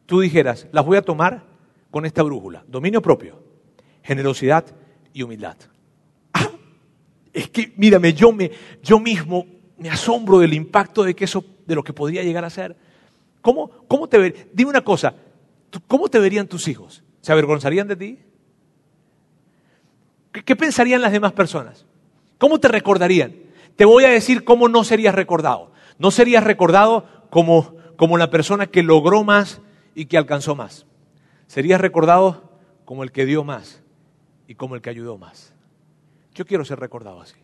tú 0.06 0.20
dijeras, 0.20 0.68
las 0.72 0.86
voy 0.86 0.98
a 0.98 1.02
tomar 1.02 1.44
con 1.90 2.06
esta 2.06 2.22
brújula. 2.22 2.64
Dominio 2.68 3.02
propio, 3.02 3.42
generosidad 4.04 4.66
y 5.14 5.24
humildad. 5.24 5.58
Ah, 6.34 6.50
es 7.34 7.50
que, 7.50 7.74
mírame, 7.78 8.14
yo, 8.14 8.32
me, 8.32 8.52
yo 8.82 9.00
mismo 9.00 9.46
me 9.78 9.90
asombro 9.90 10.40
del 10.40 10.54
impacto 10.54 11.04
de, 11.04 11.14
que 11.16 11.26
eso, 11.26 11.44
de 11.66 11.76
lo 11.76 11.84
que 11.84 11.94
podría 11.94 12.24
llegar 12.24 12.46
a 12.46 12.50
ser. 12.50 12.76
¿Cómo, 13.44 13.70
cómo 13.90 14.08
te 14.08 14.18
ver? 14.18 14.50
Dime 14.54 14.70
una 14.70 14.86
cosa, 14.86 15.14
¿cómo 15.88 16.08
te 16.08 16.18
verían 16.18 16.48
tus 16.48 16.70
hijos? 16.70 17.04
¿Se 17.20 17.32
avergonzarían 17.34 17.90
de 17.90 17.96
ti? 17.98 18.20
¿Qué, 20.32 20.44
¿Qué, 20.44 20.56
pensarían 20.56 21.02
las 21.02 21.12
demás 21.12 21.34
personas? 21.34 21.86
¿Cómo 22.38 22.62
te 22.62 22.70
recordarían? 22.70 23.36
Te 23.76 23.84
voy 23.84 24.06
a 24.06 24.10
decir 24.10 24.46
cómo 24.46 24.70
no 24.70 24.86
serías 24.86 25.14
recordado. 25.14 25.74
No 26.00 26.10
serías 26.10 26.46
recordado 26.46 27.06
como, 27.30 27.76
como 27.98 28.18
la 28.18 28.30
persona 28.30 28.68
que 28.68 28.82
logró 28.82 29.26
más 29.26 29.60
y 29.94 30.06
que 30.06 30.18
alcanzó 30.18 30.56
más. 30.56 30.86
Serías 31.48 31.82
recordado 31.82 32.50
como 32.86 33.04
el 33.04 33.12
que 33.12 33.26
dio 33.26 33.44
más 33.44 33.84
y 34.48 34.56
como 34.56 34.76
el 34.76 34.82
que 34.82 34.90
ayudó 34.90 35.18
más. 35.18 35.54
Yo 36.34 36.46
quiero 36.46 36.64
ser 36.64 36.80
recordado 36.80 37.20
así. 37.20 37.36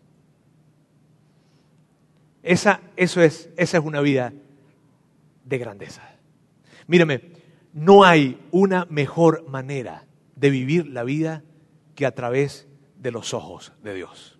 Esa, 2.41 2.79
eso 2.95 3.21
es, 3.21 3.49
esa 3.57 3.77
es 3.79 3.83
una 3.83 3.99
vida 3.99 4.31
de 5.49 5.57
grandeza. 5.57 6.03
Mírame, 6.87 7.21
no 7.73 8.03
hay 8.03 8.39
una 8.51 8.85
mejor 8.89 9.47
manera 9.49 10.05
de 10.35 10.49
vivir 10.49 10.87
la 10.87 11.03
vida 11.03 11.43
que 11.95 12.05
a 12.05 12.15
través 12.15 12.67
de 12.97 13.11
los 13.11 13.33
ojos 13.33 13.73
de 13.83 13.95
Dios. 13.95 14.39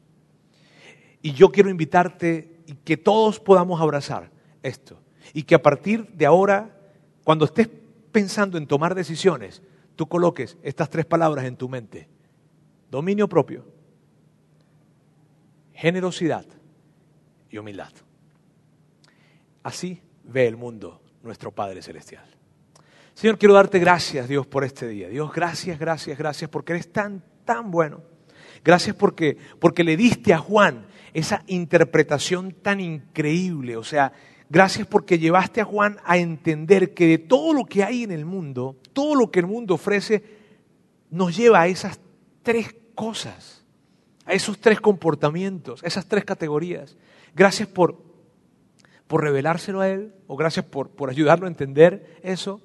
Y 1.22 1.34
yo 1.34 1.50
quiero 1.52 1.70
invitarte 1.70 2.62
y 2.66 2.76
que 2.76 2.96
todos 2.96 3.40
podamos 3.40 3.82
abrazar 3.82 4.32
esto. 4.64 5.02
Y 5.34 5.44
que 5.44 5.56
a 5.56 5.62
partir 5.62 6.08
de 6.14 6.26
ahora, 6.26 6.80
cuando 7.24 7.46
estés 7.46 7.70
pensando 8.12 8.58
en 8.58 8.68
tomar 8.68 8.96
decisiones, 8.96 9.62
tú 9.96 10.08
coloques 10.08 10.58
estas 10.64 10.90
tres 10.90 11.06
palabras 11.06 11.46
en 11.46 11.58
tu 11.58 11.68
mente. 11.68 12.08
Dominio 12.90 13.28
propio, 13.28 13.66
generosidad 15.74 16.46
y 17.50 17.58
humildad. 17.58 17.92
Así 19.62 20.02
ve 20.32 20.48
el 20.48 20.58
mundo 20.58 21.02
nuestro 21.24 21.52
Padre 21.52 21.82
Celestial. 21.82 22.26
Señor, 23.14 23.38
quiero 23.38 23.54
darte 23.54 23.80
gracias, 23.80 24.30
Dios, 24.30 24.48
por 24.48 24.64
este 24.64 24.88
día. 24.88 25.10
Dios, 25.10 25.32
gracias, 25.34 25.78
gracias, 25.78 26.18
gracias, 26.18 26.50
porque 26.50 26.74
eres 26.74 26.92
tan, 26.92 27.22
tan 27.44 27.70
bueno. 27.70 28.02
Gracias 28.64 28.96
porque, 28.96 29.38
porque 29.60 29.84
le 29.84 29.98
diste 29.98 30.34
a 30.34 30.38
Juan 30.38 30.86
esa 31.14 31.44
interpretación 31.48 32.54
tan 32.54 32.80
increíble. 32.80 33.76
O 33.76 33.84
sea, 33.84 34.14
gracias 34.50 34.88
porque 34.88 35.20
llevaste 35.20 35.60
a 35.60 35.66
Juan 35.66 35.98
a 36.06 36.18
entender 36.18 36.94
que 36.94 37.08
de 37.08 37.18
todo 37.18 37.54
lo 37.54 37.66
que 37.66 37.84
hay 37.84 38.04
en 38.04 38.12
el 38.12 38.26
mundo, 38.26 38.78
todo 38.94 39.16
lo 39.16 39.32
que 39.32 39.40
el 39.40 39.48
mundo 39.48 39.74
ofrece, 39.74 40.24
nos 41.10 41.36
lleva 41.36 41.62
a 41.62 41.68
esas 41.68 42.00
tres 42.44 42.76
cosas, 42.96 43.66
a 44.26 44.34
esos 44.34 44.60
tres 44.60 44.80
comportamientos, 44.80 45.84
a 45.84 45.88
esas 45.88 46.06
tres 46.08 46.24
categorías. 46.24 46.96
Gracias 47.36 47.68
por, 47.68 48.09
por 49.10 49.24
revelárselo 49.24 49.82
a 49.82 49.90
Él, 49.90 50.14
o 50.28 50.38
gracias 50.38 50.66
por, 50.66 50.92
por 50.92 51.10
ayudarlo 51.10 51.48
a 51.48 51.50
entender 51.50 52.20
eso, 52.22 52.62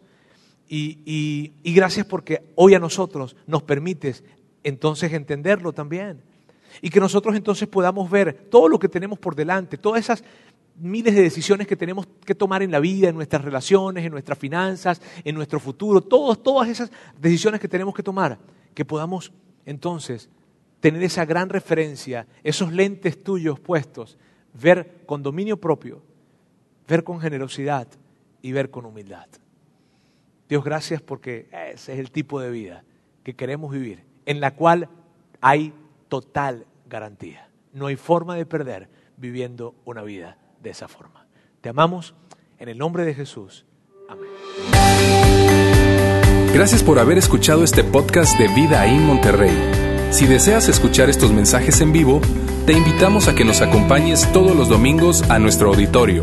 y, 0.69 1.53
y 1.63 1.73
gracias 1.73 2.05
porque 2.05 2.53
hoy 2.55 2.75
a 2.75 2.79
nosotros 2.79 3.35
nos 3.47 3.63
permites 3.63 4.23
entonces 4.63 5.11
entenderlo 5.15 5.73
también. 5.73 6.21
Y 6.83 6.91
que 6.91 7.01
nosotros 7.01 7.35
entonces 7.35 7.67
podamos 7.67 8.11
ver 8.11 8.49
todo 8.51 8.69
lo 8.69 8.79
que 8.79 8.91
tenemos 8.91 9.19
por 9.19 9.35
delante, 9.35 9.79
todas 9.79 10.01
esas 10.01 10.23
miles 10.77 11.15
de 11.15 11.23
decisiones 11.23 11.67
que 11.67 11.77
tenemos 11.77 12.07
que 12.27 12.35
tomar 12.35 12.63
en 12.63 12.71
la 12.71 12.81
vida, 12.81 13.09
en 13.09 13.15
nuestras 13.15 13.43
relaciones, 13.43 14.05
en 14.05 14.13
nuestras 14.13 14.39
finanzas, 14.39 15.01
en 15.25 15.35
nuestro 15.35 15.59
futuro, 15.59 16.03
todas 16.03 16.69
esas 16.69 16.91
decisiones 17.19 17.59
que 17.59 17.69
tenemos 17.69 17.95
que 17.95 18.03
tomar, 18.03 18.39
que 18.75 18.85
podamos 18.85 19.33
entonces 19.65 20.29
tener 20.81 21.03
esa 21.03 21.25
gran 21.25 21.49
referencia, 21.49 22.27
esos 22.43 22.71
lentes 22.71 23.25
tuyos 23.25 23.59
puestos, 23.61 24.19
ver 24.53 25.05
con 25.07 25.23
dominio 25.23 25.57
propio, 25.57 26.03
ver 26.87 27.05
con 27.05 27.21
generosidad 27.21 27.89
y 28.43 28.53
ver 28.53 28.71
con 28.71 28.87
humildad. 28.87 29.27
Dios, 30.49 30.65
gracias 30.65 31.01
porque 31.01 31.49
ese 31.73 31.95
es 31.95 31.99
el 31.99 32.11
tipo 32.11 32.41
de 32.41 32.51
vida 32.51 32.85
que 33.23 33.35
queremos 33.35 33.73
vivir, 33.73 34.05
en 34.27 34.41
la 34.41 34.55
cual 34.55 34.89
hay 35.41 35.73
total 36.09 36.67
garantía. 36.89 37.49
No 37.73 37.87
hay 37.87 37.97
forma 37.97 38.37
de 38.37 38.47
perder 38.47 38.89
viviendo 39.17 39.75
una 39.85 40.03
vida 40.03 40.39
de 40.63 40.71
esa 40.71 40.89
forma. 40.89 41.27
Te 41.61 41.71
amamos 41.71 42.15
en 42.59 42.69
el 42.69 42.79
nombre 42.79 43.05
de 43.05 43.15
Jesús. 43.15 43.65
Amén. 44.09 44.29
Gracias 46.53 46.83
por 46.83 46.99
haber 46.99 47.19
escuchado 47.19 47.65
este 47.65 47.83
podcast 47.83 48.39
de 48.39 48.47
Vida 48.49 48.87
en 48.87 49.05
Monterrey. 49.05 49.57
Si 50.13 50.27
deseas 50.27 50.69
escuchar 50.69 51.11
estos 51.11 51.33
mensajes 51.33 51.81
en 51.81 51.93
vivo, 51.93 52.21
te 52.67 52.75
invitamos 52.75 53.27
a 53.27 53.35
que 53.35 53.45
nos 53.45 53.61
acompañes 53.61 54.31
todos 54.33 54.55
los 54.55 54.69
domingos 54.69 55.29
a 55.31 55.41
nuestro 55.41 55.71
auditorio. 55.71 56.23